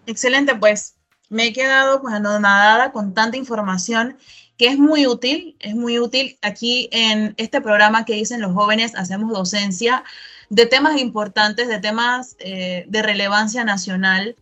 Excelente, 0.08 0.55
pues 0.55 0.95
me 1.30 1.47
he 1.47 1.53
quedado 1.53 2.01
pues 2.01 2.14
anonadada 2.14 2.93
con 2.93 3.14
tanta 3.14 3.36
información 3.36 4.18
que 4.58 4.68
es 4.68 4.80
muy 4.80 5.05
útil, 5.05 5.58
es 5.60 5.76
muy 5.76 5.99
útil. 5.99 6.39
Aquí 6.41 6.88
en 6.93 7.34
este 7.36 7.60
programa 7.60 8.05
que 8.05 8.14
dicen 8.14 8.41
los 8.41 8.53
jóvenes 8.53 8.95
hacemos 8.95 9.32
docencia 9.34 10.05
de 10.49 10.66
temas 10.66 10.97
importantes, 10.99 11.68
de 11.68 11.80
temas 11.80 12.38
eh, 12.39 12.86
de 12.88 13.01
relevancia 13.01 13.66
nacional 13.66 14.38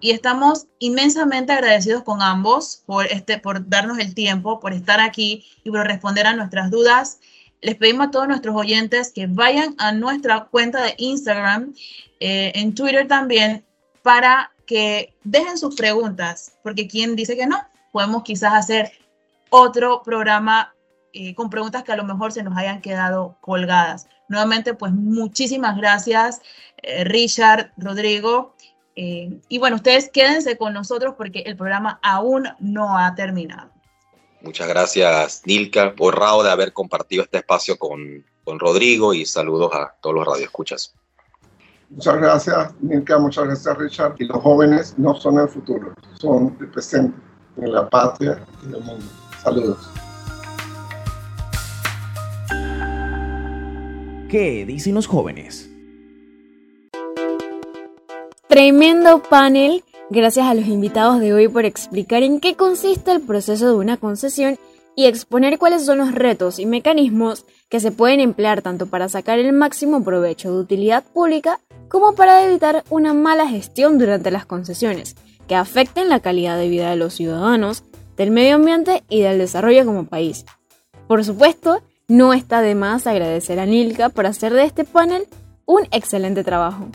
y 0.00 0.12
estamos 0.12 0.66
inmensamente 0.78 1.52
agradecidos 1.52 2.04
con 2.04 2.22
ambos 2.22 2.82
por, 2.86 3.06
este, 3.06 3.36
por 3.36 3.68
darnos 3.68 3.98
el 3.98 4.14
tiempo, 4.14 4.60
por 4.60 4.72
estar 4.72 4.98
aquí 4.98 5.44
y 5.62 5.70
por 5.70 5.86
responder 5.86 6.26
a 6.26 6.34
nuestras 6.34 6.70
dudas. 6.70 7.20
Les 7.60 7.76
pedimos 7.76 8.08
a 8.08 8.10
todos 8.10 8.28
nuestros 8.28 8.56
oyentes 8.56 9.12
que 9.12 9.26
vayan 9.26 9.74
a 9.76 9.92
nuestra 9.92 10.46
cuenta 10.46 10.82
de 10.82 10.94
Instagram, 10.96 11.74
eh, 12.18 12.50
en 12.54 12.74
Twitter 12.74 13.06
también, 13.06 13.64
para 14.02 14.51
dejen 15.24 15.58
sus 15.58 15.76
preguntas, 15.76 16.52
porque 16.62 16.86
quien 16.86 17.16
dice 17.16 17.36
que 17.36 17.46
no, 17.46 17.58
podemos 17.92 18.22
quizás 18.22 18.54
hacer 18.54 18.92
otro 19.50 20.02
programa 20.02 20.74
eh, 21.12 21.34
con 21.34 21.50
preguntas 21.50 21.82
que 21.84 21.92
a 21.92 21.96
lo 21.96 22.04
mejor 22.04 22.32
se 22.32 22.42
nos 22.42 22.56
hayan 22.56 22.80
quedado 22.80 23.36
colgadas. 23.40 24.06
Nuevamente, 24.28 24.72
pues 24.72 24.92
muchísimas 24.92 25.76
gracias, 25.76 26.40
eh, 26.78 27.04
Richard, 27.04 27.70
Rodrigo. 27.76 28.54
Eh, 28.96 29.38
y 29.48 29.58
bueno, 29.58 29.76
ustedes 29.76 30.08
quédense 30.08 30.56
con 30.56 30.72
nosotros 30.72 31.14
porque 31.16 31.40
el 31.40 31.56
programa 31.56 32.00
aún 32.02 32.48
no 32.60 32.98
ha 32.98 33.14
terminado. 33.14 33.70
Muchas 34.40 34.68
gracias, 34.68 35.42
Nilka. 35.44 35.94
Honrado 35.98 36.42
de 36.42 36.50
haber 36.50 36.72
compartido 36.72 37.22
este 37.22 37.38
espacio 37.38 37.78
con, 37.78 38.24
con 38.44 38.58
Rodrigo 38.58 39.12
y 39.12 39.26
saludos 39.26 39.72
a 39.74 39.94
todos 40.00 40.16
los 40.16 40.26
radioescuchas. 40.26 40.94
Muchas 41.94 42.16
gracias, 42.16 42.74
Nilka. 42.80 43.18
Muchas 43.18 43.44
gracias, 43.44 43.76
Richard. 43.76 44.14
Y 44.18 44.24
los 44.24 44.38
jóvenes 44.38 44.94
no 44.98 45.14
son 45.14 45.38
el 45.38 45.48
futuro, 45.48 45.92
son 46.14 46.56
el 46.58 46.68
presente 46.68 47.14
en 47.58 47.72
la 47.72 47.88
patria 47.88 48.42
y 48.62 48.68
en 48.68 48.74
el 48.74 48.82
mundo. 48.82 49.04
Saludos. 49.42 49.90
¿Qué 54.30 54.64
dicen 54.66 54.94
los 54.94 55.06
jóvenes? 55.06 55.68
Tremendo 58.48 59.22
panel. 59.22 59.84
Gracias 60.08 60.46
a 60.46 60.54
los 60.54 60.66
invitados 60.66 61.20
de 61.20 61.34
hoy 61.34 61.48
por 61.48 61.66
explicar 61.66 62.22
en 62.22 62.40
qué 62.40 62.54
consiste 62.54 63.12
el 63.12 63.20
proceso 63.20 63.66
de 63.66 63.74
una 63.74 63.98
concesión 63.98 64.58
y 64.94 65.06
exponer 65.06 65.58
cuáles 65.58 65.84
son 65.84 65.98
los 65.98 66.14
retos 66.14 66.58
y 66.58 66.66
mecanismos 66.66 67.44
que 67.68 67.80
se 67.80 67.92
pueden 67.92 68.20
emplear 68.20 68.62
tanto 68.62 68.86
para 68.86 69.08
sacar 69.08 69.38
el 69.38 69.52
máximo 69.52 70.04
provecho 70.04 70.52
de 70.52 70.60
utilidad 70.60 71.04
pública 71.04 71.60
como 71.92 72.14
para 72.14 72.42
evitar 72.42 72.84
una 72.88 73.12
mala 73.12 73.46
gestión 73.46 73.98
durante 73.98 74.30
las 74.30 74.46
concesiones 74.46 75.14
que 75.46 75.54
afecten 75.54 76.08
la 76.08 76.20
calidad 76.20 76.56
de 76.56 76.70
vida 76.70 76.88
de 76.88 76.96
los 76.96 77.12
ciudadanos, 77.12 77.84
del 78.16 78.30
medio 78.30 78.54
ambiente 78.54 79.04
y 79.10 79.20
del 79.20 79.36
desarrollo 79.36 79.84
como 79.84 80.06
país. 80.06 80.46
Por 81.06 81.22
supuesto, 81.22 81.82
no 82.08 82.32
está 82.32 82.62
de 82.62 82.74
más 82.74 83.06
agradecer 83.06 83.60
a 83.60 83.66
Nilka 83.66 84.08
por 84.08 84.24
hacer 84.24 84.54
de 84.54 84.64
este 84.64 84.84
panel 84.84 85.26
un 85.66 85.86
excelente 85.90 86.42
trabajo. 86.42 86.86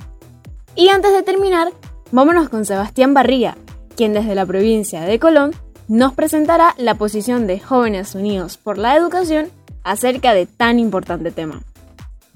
Y 0.76 0.90
antes 0.90 1.14
de 1.14 1.22
terminar, 1.22 1.72
vámonos 2.12 2.50
con 2.50 2.66
Sebastián 2.66 3.14
Barría, 3.14 3.56
quien 3.96 4.14
desde 4.14 4.34
la 4.34 4.48
provincia 4.48 5.02
de 5.02 5.20
Colón 5.20 5.54
nos 5.88 6.14
presentará 6.14 6.74
la 6.80 6.96
posición 6.96 7.46
de 7.46 7.60
Jóvenes 7.60 8.16
Unidos 8.16 8.58
por 8.58 8.80
la 8.80 8.96
Educación 8.96 9.52
acerca 9.84 10.34
de 10.34 10.48
tan 10.48 10.80
importante 10.80 11.30
tema. 11.30 11.62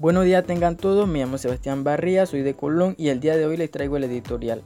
Buenos 0.02 0.24
días 0.24 0.44
tengan 0.44 0.76
todos, 0.76 1.06
me 1.06 1.20
llamo 1.20 1.38
Sebastián 1.38 1.84
Barría, 1.84 2.26
soy 2.26 2.42
de 2.42 2.54
Colón 2.54 2.96
y 2.98 3.10
el 3.10 3.20
día 3.20 3.36
de 3.36 3.46
hoy 3.46 3.56
les 3.56 3.70
traigo 3.70 3.96
el 3.96 4.02
editorial. 4.02 4.64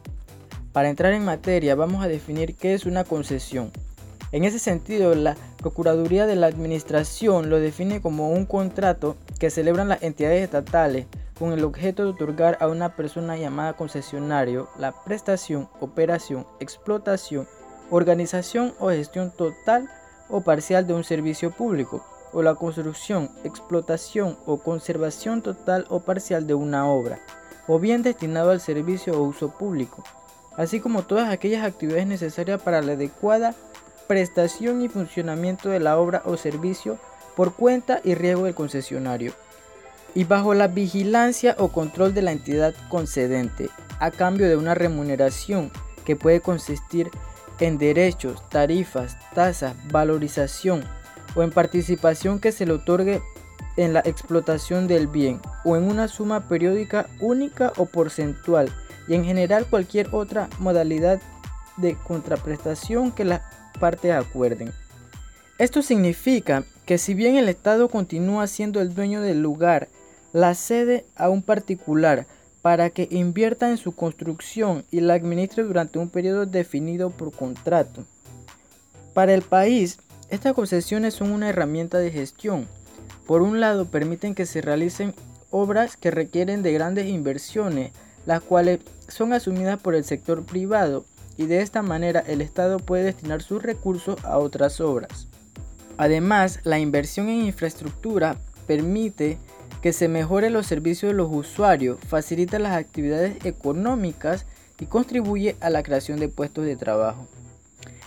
Para 0.72 0.89
entrar 0.89 1.12
en 1.12 1.26
materia 1.26 1.74
vamos 1.74 2.03
a 2.03 2.09
definir 2.09 2.55
qué 2.55 2.72
es 2.72 2.87
una 2.87 3.05
concesión. 3.05 3.70
En 4.32 4.45
ese 4.45 4.59
sentido, 4.59 5.14
la 5.14 5.37
Procuraduría 5.59 6.24
de 6.24 6.37
la 6.37 6.47
Administración 6.47 7.51
lo 7.51 7.61
define 7.61 8.01
como 8.01 8.30
un 8.30 8.47
contrato 8.47 9.18
que 9.39 9.51
celebran 9.51 9.89
las 9.89 10.03
entidades 10.03 10.43
estatales 10.43 11.05
con 11.39 11.53
el 11.53 11.64
objeto 11.64 12.05
de 12.05 12.12
otorgar 12.12 12.57
a 12.62 12.68
una 12.68 12.97
persona 12.97 13.37
llamada 13.37 13.74
concesionario 13.74 14.70
la 14.78 14.95
prestación, 15.05 15.68
operación, 15.80 16.47
explotación, 16.61 17.47
organización 17.91 18.72
o 18.78 18.89
gestión 18.89 19.30
total 19.37 19.87
o 20.30 20.41
parcial 20.41 20.87
de 20.87 20.95
un 20.95 21.05
servicio 21.05 21.51
público, 21.51 22.03
o 22.37 22.43
la 22.43 22.55
construcción, 22.55 23.30
explotación 23.45 24.37
o 24.45 24.59
conservación 24.59 25.41
total 25.41 25.87
o 25.89 26.01
parcial 26.01 26.47
de 26.47 26.53
una 26.53 26.87
obra, 26.87 27.18
o 27.66 27.78
bien 27.78 28.03
destinado 28.03 28.51
al 28.51 28.61
servicio 28.61 29.18
o 29.18 29.22
uso 29.22 29.49
público, 29.57 30.05
así 30.55 30.78
como 30.80 31.05
todas 31.05 31.30
aquellas 31.30 31.64
actividades 31.64 32.07
necesarias 32.07 32.61
para 32.61 32.82
la 32.82 32.93
adecuada 32.93 33.55
prestación 34.07 34.82
y 34.82 34.91
funcionamiento 34.91 35.70
de 35.70 35.80
la 35.80 35.99
obra 35.99 36.20
o 36.26 36.37
servicio 36.37 36.99
por 37.37 37.55
cuenta 37.55 38.03
y 38.05 38.14
riesgo 38.14 38.45
del 38.45 38.55
concesionario 38.55 39.32
y 40.14 40.24
bajo 40.24 40.53
la 40.53 40.68
vigilancia 40.68 41.57
o 41.59 41.68
control 41.68 42.12
de 42.12 42.20
la 42.20 42.32
entidad 42.32 42.74
concedente, 42.91 43.70
a 43.99 44.11
cambio 44.11 44.47
de 44.47 44.59
una 44.59 44.74
remuneración 44.74 45.70
que 46.05 46.16
puede 46.16 46.43
consistir 46.43 47.09
en 47.61 47.78
derechos, 47.78 48.47
tarifas, 48.51 49.16
tasas, 49.34 49.74
valorización 49.91 50.84
o 51.37 51.43
en 51.43 51.51
participación 51.51 52.41
que 52.41 52.51
se 52.51 52.66
le 52.66 52.72
otorgue 52.72 53.22
en 53.76 53.93
la 53.93 54.01
explotación 54.01 54.89
del 54.89 55.07
bien 55.07 55.41
o 55.64 55.76
en 55.76 55.84
una 55.84 56.09
suma 56.09 56.49
periódica 56.49 57.07
única 57.20 57.72
o 57.76 57.87
porcentual 57.87 58.74
y 59.07 59.14
en 59.14 59.24
general 59.24 59.66
cualquier 59.66 60.09
otra 60.12 60.49
modalidad 60.59 61.20
de 61.76 61.95
contraprestación 61.95 63.12
que 63.12 63.24
las 63.24 63.43
partes 63.78 64.12
acuerden. 64.12 64.72
Esto 65.59 65.82
significa 65.82 66.64
que 66.87 66.99
si 66.99 67.14
bien 67.14 67.37
el 67.37 67.49
Estado 67.49 67.89
continúa 67.89 68.47
siendo 68.47 68.80
el 68.80 68.95
dueño 68.95 69.20
del 69.20 69.43
lugar 69.43 69.89
la 70.32 70.55
cede 70.55 71.07
a 71.16 71.28
un 71.28 71.43
particular 71.43 72.26
para 72.62 72.91
que 72.91 73.09
invierta 73.11 73.70
en 73.70 73.76
su 73.76 73.95
construcción 73.95 74.84
y 74.91 75.01
la 75.01 75.14
administre 75.14 75.62
durante 75.62 75.99
un 75.99 76.11
periodo 76.11 76.47
definido 76.47 77.11
por 77.11 77.32
contrato. 77.32 78.05
Para 79.14 79.32
el 79.34 79.43
país, 79.43 79.99
estas 80.31 80.55
concesiones 80.55 81.14
son 81.14 81.31
una 81.31 81.49
herramienta 81.49 81.99
de 81.99 82.11
gestión. 82.11 82.66
Por 83.27 83.43
un 83.43 83.61
lado, 83.61 83.87
permiten 83.87 84.35
que 84.35 84.47
se 84.47 84.61
realicen 84.61 85.14
obras 85.51 85.97
que 85.97 86.11
requieren 86.11 86.62
de 86.62 86.72
grandes 86.72 87.07
inversiones, 87.07 87.93
las 88.24 88.41
cuales 88.41 88.81
son 89.09 89.33
asumidas 89.33 89.81
por 89.81 89.95
el 89.95 90.05
sector 90.05 90.45
privado 90.45 91.05
y 91.37 91.47
de 91.47 91.62
esta 91.62 91.83
manera 91.83 92.20
el 92.27 92.41
Estado 92.41 92.79
puede 92.79 93.05
destinar 93.05 93.43
sus 93.43 93.62
recursos 93.62 94.22
a 94.24 94.39
otras 94.39 94.81
obras. 94.81 95.29
Además, 95.97 96.61
la 96.64 96.79
inversión 96.79 97.29
en 97.29 97.47
infraestructura 97.47 98.37
permite 98.66 99.39
que 99.81 99.93
se 99.93 100.09
mejore 100.09 100.51
los 100.51 100.66
servicios 100.66 101.12
de 101.12 101.16
los 101.16 101.31
usuarios, 101.31 101.99
facilita 102.07 102.59
las 102.59 102.77
actividades 102.77 103.45
económicas 103.45 104.45
y 104.81 104.87
contribuye 104.87 105.57
a 105.61 105.70
la 105.70 105.83
creación 105.83 106.18
de 106.18 106.29
puestos 106.29 106.64
de 106.64 106.77
trabajo. 106.77 107.27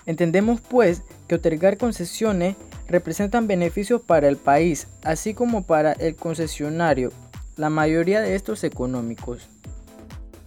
Entendemos 0.10 0.60
pues 0.60 1.04
que 1.28 1.36
otorgar 1.36 1.78
concesiones 1.78 2.56
representan 2.88 3.46
beneficios 3.46 4.02
para 4.02 4.28
el 4.28 4.38
país, 4.38 4.88
así 5.04 5.36
como 5.36 5.68
para 5.68 5.92
el 5.92 6.16
concesionario, 6.16 7.12
la 7.58 7.70
mayoría 7.70 8.20
de 8.20 8.34
estos 8.34 8.64
económicos. 8.64 9.48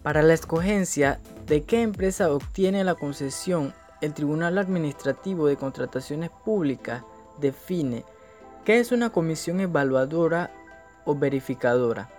Para 0.02 0.20
la 0.22 0.34
escogencia 0.34 1.20
de 1.46 1.62
qué 1.62 1.82
empresa 1.82 2.32
obtiene 2.32 2.82
la 2.82 2.96
concesión, 2.96 3.72
el 4.00 4.14
Tribunal 4.14 4.58
Administrativo 4.58 5.46
de 5.46 5.54
Contrataciones 5.54 6.30
Públicas 6.44 7.04
define 7.40 8.04
qué 8.64 8.80
es 8.80 8.90
una 8.90 9.10
comisión 9.10 9.60
evaluadora 9.60 10.50
o 11.04 11.14
verificadora. 11.14 12.10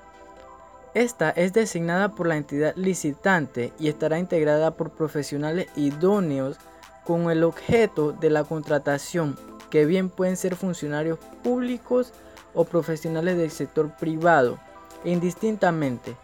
Esta 0.93 1.29
es 1.31 1.51
designada 1.51 2.15
por 2.15 2.25
la 2.25 2.37
entidad 2.37 2.73
licitante 2.77 3.73
y 3.79 3.89
estará 3.89 4.17
integrada 4.17 4.77
por 4.77 4.91
profesionales 4.91 5.67
idóneos 5.75 6.57
con 7.05 7.29
el 7.29 7.43
objeto 7.43 8.11
de 8.11 8.29
la 8.29 8.43
contratación, 8.43 9.37
que 9.69 9.85
bien 9.85 10.09
pueden 10.09 10.37
ser 10.37 10.55
funcionarios 10.55 11.19
públicos 11.43 12.13
o 12.53 12.65
profesionales 12.65 13.37
del 13.37 13.51
sector 13.51 13.95
privado, 13.97 14.59
indistintamente. 15.03 16.15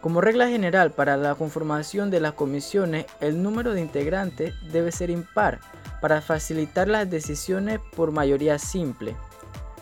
Como 0.00 0.20
regla 0.20 0.48
general 0.48 0.92
para 0.92 1.16
la 1.16 1.34
conformación 1.34 2.10
de 2.10 2.20
las 2.20 2.34
comisiones, 2.34 3.06
el 3.20 3.42
número 3.42 3.72
de 3.72 3.80
integrantes 3.80 4.54
debe 4.70 4.92
ser 4.92 5.10
impar 5.10 5.60
para 6.00 6.20
facilitar 6.20 6.88
las 6.88 7.10
decisiones 7.10 7.80
por 7.96 8.12
mayoría 8.12 8.58
simple. 8.58 9.16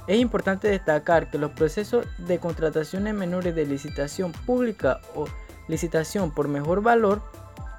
Es 0.06 0.18
importante 0.18 0.68
destacar 0.68 1.30
que 1.30 1.38
los 1.38 1.52
procesos 1.52 2.06
de 2.18 2.38
contrataciones 2.38 3.14
menores 3.14 3.54
de 3.54 3.66
licitación 3.66 4.32
pública 4.32 5.00
o 5.14 5.26
licitación 5.66 6.30
por 6.30 6.48
mejor 6.48 6.82
valor 6.82 7.22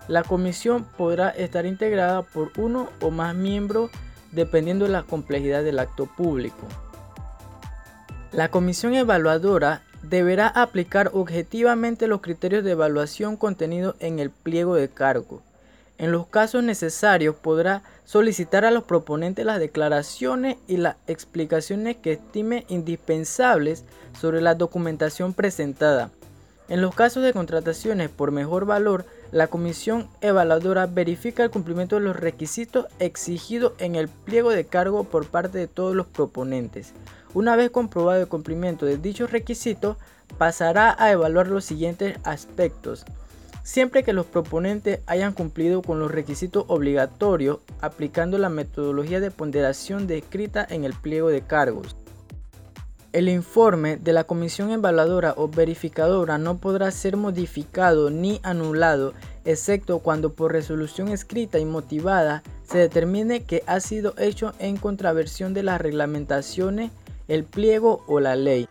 La 0.08 0.24
comisión 0.24 0.86
podrá 0.97 1.30
estar 1.30 1.66
integrada 1.66 2.22
por 2.22 2.51
uno 2.58 2.89
o 3.01 3.10
más 3.10 3.36
miembros 3.36 3.91
dependiendo 4.32 4.86
de 4.86 4.91
la 4.91 5.03
complejidad 5.03 5.64
del 5.64 5.80
acto 5.80 6.06
público. 6.06 6.68
La 8.32 8.49
comisión 8.49 8.93
evaluadora 8.93 9.82
deberá 10.03 10.47
aplicar 10.47 11.10
objetivamente 11.14 12.08
los 12.08 12.22
criterios 12.22 12.64
de 12.64 12.72
evaluación 12.72 13.38
contenidos 13.38 13.95
en 13.99 14.20
el 14.20 14.30
pliego 14.30 14.76
de 14.76 14.89
cargo. 14.89 15.41
En 15.97 16.12
los 16.12 16.28
casos 16.28 16.64
necesarios 16.64 17.36
podrá 17.36 17.82
solicitar 18.03 18.66
a 18.66 18.72
los 18.72 18.84
proponentes 18.84 19.45
las 19.45 19.60
declaraciones 19.60 20.58
y 20.68 20.78
las 20.78 20.97
explicaciones 21.08 21.95
que 21.95 22.14
estime 22.14 22.66
indispensables 22.68 23.86
sobre 24.20 24.41
la 24.41 24.56
documentación 24.56 25.34
presentada. 25.34 26.12
En 26.68 26.82
los 26.82 26.93
casos 26.93 27.24
de 27.24 27.32
contrataciones 27.32 28.10
por 28.10 28.32
mejor 28.32 28.66
valor, 28.66 29.06
la 29.36 29.47
comisión 29.47 30.07
evaluadora 30.21 30.86
verifica 30.86 31.43
el 31.43 31.49
cumplimiento 31.49 31.97
de 31.97 32.03
los 32.03 32.15
requisitos 32.15 32.86
exigidos 32.99 33.73
en 33.79 33.95
el 33.95 34.07
pliego 34.07 34.49
de 34.49 34.63
cargo 34.63 35.03
por 35.03 35.27
parte 35.27 35.57
de 35.57 35.67
todos 35.67 35.93
los 35.93 36.07
proponentes. 36.07 36.93
Una 37.33 37.57
vez 37.57 37.69
comprobado 37.69 38.21
el 38.21 38.29
cumplimiento 38.29 38.86
de 38.86 38.97
dichos 38.97 39.31
requisitos, 39.31 39.97
pasará 40.38 40.95
a 40.97 41.11
evaluar 41.11 41.47
los 41.47 41.65
siguientes 41.65 42.17
aspectos. 42.23 43.03
Siempre 43.61 44.03
que 44.03 44.13
los 44.13 44.25
proponentes 44.25 45.01
hayan 45.05 45.33
cumplido 45.33 45.81
con 45.81 45.99
los 45.99 46.11
requisitos 46.11 46.63
obligatorios 46.69 47.57
aplicando 47.81 48.38
la 48.38 48.47
metodología 48.47 49.19
de 49.19 49.31
ponderación 49.31 50.07
descrita 50.07 50.65
en 50.69 50.86
el 50.86 50.93
pliego 50.93 51.27
de 51.27 51.41
cargos. 51.41 51.97
El 53.16 53.30
informe 53.30 53.95
de 53.95 54.11
la 54.11 54.26
comisión 54.26 54.72
evaluadora 54.72 55.36
o 55.38 55.47
verificadora 55.47 56.38
no 56.38 56.57
podrá 56.57 56.91
ser 56.91 57.16
modificado 57.16 58.09
ni 58.09 58.41
anulado, 58.43 59.13
excepto 59.45 59.99
cuando 59.99 60.34
por 60.34 60.51
resolución 60.51 61.07
escrita 61.07 61.57
y 61.57 61.63
motivada 61.63 62.43
se 62.70 62.78
determine 62.78 63.43
que 63.43 63.63
ha 63.68 63.80
sido 63.80 64.16
hecho 64.18 64.51
en 64.59 64.76
contraversión 64.76 65.53
de 65.53 65.63
las 65.63 65.80
reglamentaciones, 65.80 66.91
el 67.30 67.45
pliego 67.45 68.03
o 68.05 68.20
la 68.20 68.36
ley. 68.36 68.68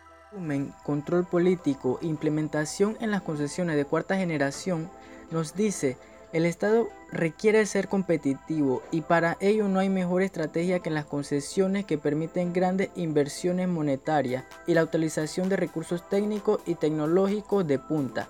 Control 0.85 1.25
político, 1.25 1.99
implementación 2.03 2.99
en 3.01 3.13
las 3.13 3.23
concesiones 3.23 3.77
de 3.77 3.87
cuarta 3.87 4.19
generación 4.19 4.91
nos 5.31 5.55
dice 5.55 5.97
el 6.35 6.47
Estado 6.47 6.89
requiere 7.13 7.65
ser 7.65 7.87
competitivo 7.87 8.83
y 8.91 9.03
para 9.03 9.37
ello 9.39 9.69
no 9.69 9.79
hay 9.79 9.89
mejor 9.89 10.21
estrategia 10.21 10.81
que 10.81 10.91
las 10.91 11.05
concesiones 11.05 11.85
que 11.85 11.97
permiten 11.97 12.53
grandes 12.53 12.91
inversiones 12.97 13.69
monetarias 13.69 14.45
y 14.67 14.75
la 14.75 14.83
utilización 14.83 15.49
de 15.49 15.57
recursos 15.57 16.09
técnicos 16.09 16.61
y 16.67 16.75
tecnológicos 16.75 17.65
de 17.69 17.79
punta. 17.79 18.29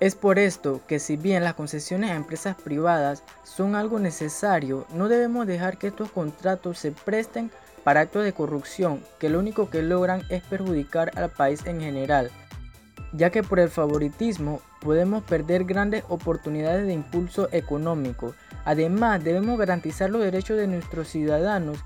Es 0.00 0.14
por 0.14 0.38
esto 0.38 0.80
que 0.88 0.98
si 0.98 1.18
bien 1.18 1.44
las 1.44 1.52
concesiones 1.52 2.12
a 2.12 2.16
empresas 2.16 2.56
privadas 2.56 3.24
son 3.44 3.74
algo 3.74 3.98
necesario, 3.98 4.86
no 4.94 5.08
debemos 5.08 5.46
dejar 5.46 5.76
que 5.76 5.88
estos 5.88 6.10
contratos 6.10 6.78
se 6.78 6.92
presten 6.92 7.50
para 7.84 8.00
actos 8.00 8.24
de 8.24 8.32
corrupción 8.32 9.04
que 9.18 9.28
lo 9.28 9.38
único 9.38 9.68
que 9.68 9.82
logran 9.82 10.22
es 10.30 10.42
perjudicar 10.44 11.10
al 11.14 11.30
país 11.30 11.66
en 11.66 11.80
general 11.80 12.30
ya 13.12 13.30
que 13.30 13.42
por 13.42 13.58
el 13.60 13.70
favoritismo 13.70 14.60
podemos 14.80 15.22
perder 15.22 15.64
grandes 15.64 16.04
oportunidades 16.08 16.86
de 16.86 16.94
impulso 16.94 17.48
económico. 17.52 18.34
Además, 18.64 19.22
debemos 19.22 19.58
garantizar 19.58 20.10
los 20.10 20.22
derechos 20.22 20.56
de 20.56 20.66
nuestros 20.66 21.08
ciudadanos 21.08 21.78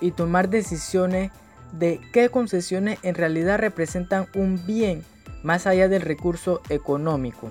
y 0.00 0.10
tomar 0.12 0.48
decisiones 0.48 1.30
de 1.72 2.00
qué 2.12 2.28
concesiones 2.28 2.98
en 3.02 3.14
realidad 3.14 3.58
representan 3.58 4.26
un 4.34 4.64
bien 4.66 5.04
más 5.42 5.66
allá 5.66 5.88
del 5.88 6.02
recurso 6.02 6.60
económico. 6.68 7.50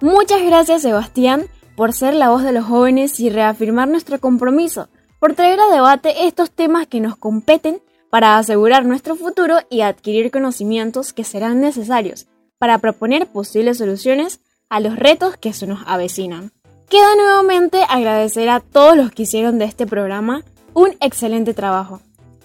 Muchas 0.00 0.42
gracias 0.42 0.82
Sebastián 0.82 1.46
por 1.76 1.92
ser 1.92 2.14
la 2.14 2.30
voz 2.30 2.42
de 2.42 2.52
los 2.52 2.64
jóvenes 2.64 3.20
y 3.20 3.30
reafirmar 3.30 3.88
nuestro 3.88 4.18
compromiso, 4.18 4.88
por 5.18 5.34
traer 5.34 5.60
a 5.60 5.72
debate 5.72 6.26
estos 6.26 6.50
temas 6.50 6.86
que 6.86 7.00
nos 7.00 7.16
competen 7.16 7.80
para 8.10 8.38
asegurar 8.38 8.84
nuestro 8.84 9.14
futuro 9.14 9.58
y 9.70 9.82
adquirir 9.82 10.30
conocimientos 10.30 11.12
que 11.12 11.24
serán 11.24 11.60
necesarios 11.60 12.29
para 12.60 12.76
proponer 12.76 13.26
posibles 13.26 13.78
soluciones 13.78 14.40
a 14.68 14.80
los 14.80 14.94
retos 14.94 15.38
que 15.38 15.54
se 15.54 15.66
nos 15.66 15.80
avecinan. 15.86 16.52
Queda 16.90 17.16
nuevamente 17.16 17.84
agradecer 17.88 18.50
a 18.50 18.60
todos 18.60 18.98
los 18.98 19.10
que 19.10 19.22
hicieron 19.22 19.58
de 19.58 19.64
este 19.64 19.86
programa 19.86 20.44
un 20.74 20.90
excelente 21.00 21.54
trabajo. 21.54 22.02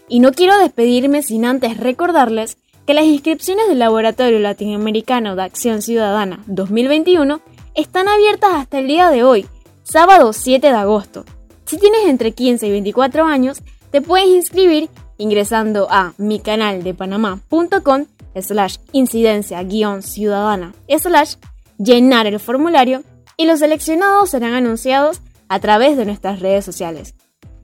Y 0.08 0.22
no 0.22 0.32
quiero 0.32 0.58
despedirme 0.58 1.22
sin 1.22 1.44
antes 1.44 1.76
recordarles 1.78 2.58
que 2.88 2.94
las 2.94 3.04
inscripciones 3.04 3.68
del 3.68 3.80
Laboratorio 3.80 4.40
Latinoamericano 4.40 5.36
de 5.36 5.44
Acción 5.44 5.82
Ciudadana 5.82 6.42
2021 6.46 7.42
están 7.74 8.08
abiertas 8.08 8.52
hasta 8.54 8.80
el 8.80 8.88
día 8.88 9.10
de 9.10 9.24
hoy, 9.24 9.46
sábado 9.84 10.32
7 10.32 10.66
de 10.66 10.74
agosto. 10.74 11.26
Si 11.66 11.78
tienes 11.78 12.06
entre 12.06 12.32
15 12.32 12.68
y 12.68 12.72
24 12.72 13.26
años, 13.26 13.62
te 13.92 14.02
puedes 14.02 14.30
inscribir 14.30 14.90
ingresando 15.18 15.88
a 15.90 16.14
micanaldepanamá.com 16.18 18.06
slash 18.42 18.78
incidencia 18.92 19.64
guion 19.64 20.02
ciudadana 20.02 20.74
slash 20.88 21.36
llenar 21.78 22.28
el 22.28 22.40
formulario 22.40 23.04
y 23.38 23.46
los 23.46 23.60
seleccionados 23.60 24.30
serán 24.30 24.54
anunciados 24.54 25.22
a 25.48 25.60
través 25.60 25.98
de 25.98 26.06
nuestras 26.06 26.40
redes 26.40 26.66
sociales. 26.66 27.16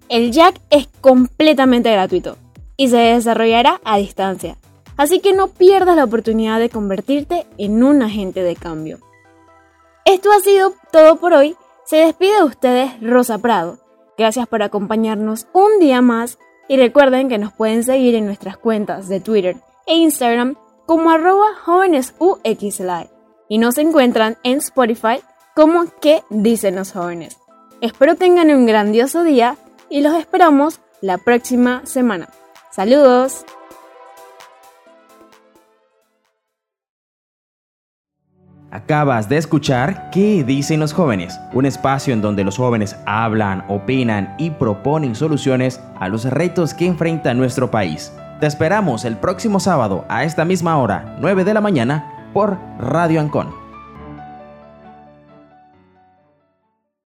El 0.09 0.31
Jack 0.31 0.59
es 0.69 0.87
completamente 0.99 1.91
gratuito 1.91 2.37
y 2.77 2.89
se 2.89 2.97
desarrollará 2.97 3.79
a 3.83 3.97
distancia, 3.97 4.57
así 4.97 5.19
que 5.19 5.33
no 5.33 5.47
pierdas 5.47 5.95
la 5.95 6.03
oportunidad 6.03 6.59
de 6.59 6.69
convertirte 6.69 7.45
en 7.57 7.83
un 7.83 8.01
agente 8.01 8.43
de 8.43 8.55
cambio. 8.55 8.99
Esto 10.05 10.31
ha 10.31 10.39
sido 10.39 10.73
todo 10.91 11.17
por 11.17 11.33
hoy. 11.33 11.55
Se 11.85 11.97
despide 11.97 12.37
de 12.37 12.43
ustedes 12.43 12.91
Rosa 13.01 13.37
Prado. 13.37 13.77
Gracias 14.17 14.47
por 14.47 14.63
acompañarnos 14.63 15.47
un 15.53 15.79
día 15.79 16.01
más 16.01 16.37
y 16.67 16.77
recuerden 16.77 17.29
que 17.29 17.37
nos 17.37 17.53
pueden 17.53 17.83
seguir 17.83 18.15
en 18.15 18.25
nuestras 18.25 18.57
cuentas 18.57 19.07
de 19.07 19.19
Twitter 19.19 19.57
e 19.85 19.95
Instagram 19.95 20.55
como 20.85 21.09
arroba 21.11 21.55
jóvenesuxlive 21.63 23.09
y 23.47 23.57
nos 23.57 23.77
encuentran 23.77 24.37
en 24.43 24.57
Spotify 24.57 25.21
como 25.55 25.85
que 26.01 26.23
dicen 26.29 26.75
los 26.75 26.91
jóvenes. 26.91 27.37
Espero 27.81 28.15
tengan 28.15 28.49
un 28.51 28.65
grandioso 28.65 29.23
día 29.23 29.57
y 29.89 30.01
los 30.01 30.15
esperamos 30.15 30.79
la 31.01 31.17
próxima 31.17 31.85
semana. 31.85 32.29
Saludos. 32.71 33.45
Acabas 38.71 39.27
de 39.27 39.35
escuchar 39.35 40.09
¿Qué 40.11 40.45
dicen 40.45 40.79
los 40.79 40.93
jóvenes? 40.93 41.37
Un 41.53 41.65
espacio 41.65 42.13
en 42.13 42.21
donde 42.21 42.45
los 42.45 42.55
jóvenes 42.55 42.95
hablan, 43.05 43.65
opinan 43.67 44.33
y 44.37 44.51
proponen 44.51 45.13
soluciones 45.13 45.81
a 45.99 46.07
los 46.07 46.23
retos 46.23 46.73
que 46.73 46.85
enfrenta 46.85 47.33
nuestro 47.33 47.69
país. 47.69 48.13
Te 48.41 48.47
esperamos 48.47 49.05
el 49.05 49.17
próximo 49.17 49.59
sábado 49.59 50.03
a 50.09 50.23
esta 50.23 50.45
misma 50.45 50.79
hora, 50.79 51.15
9 51.19 51.43
de 51.43 51.53
la 51.53 51.61
mañana, 51.61 52.31
por 52.33 52.57
Radio 52.79 53.21
Ancon. 53.21 53.60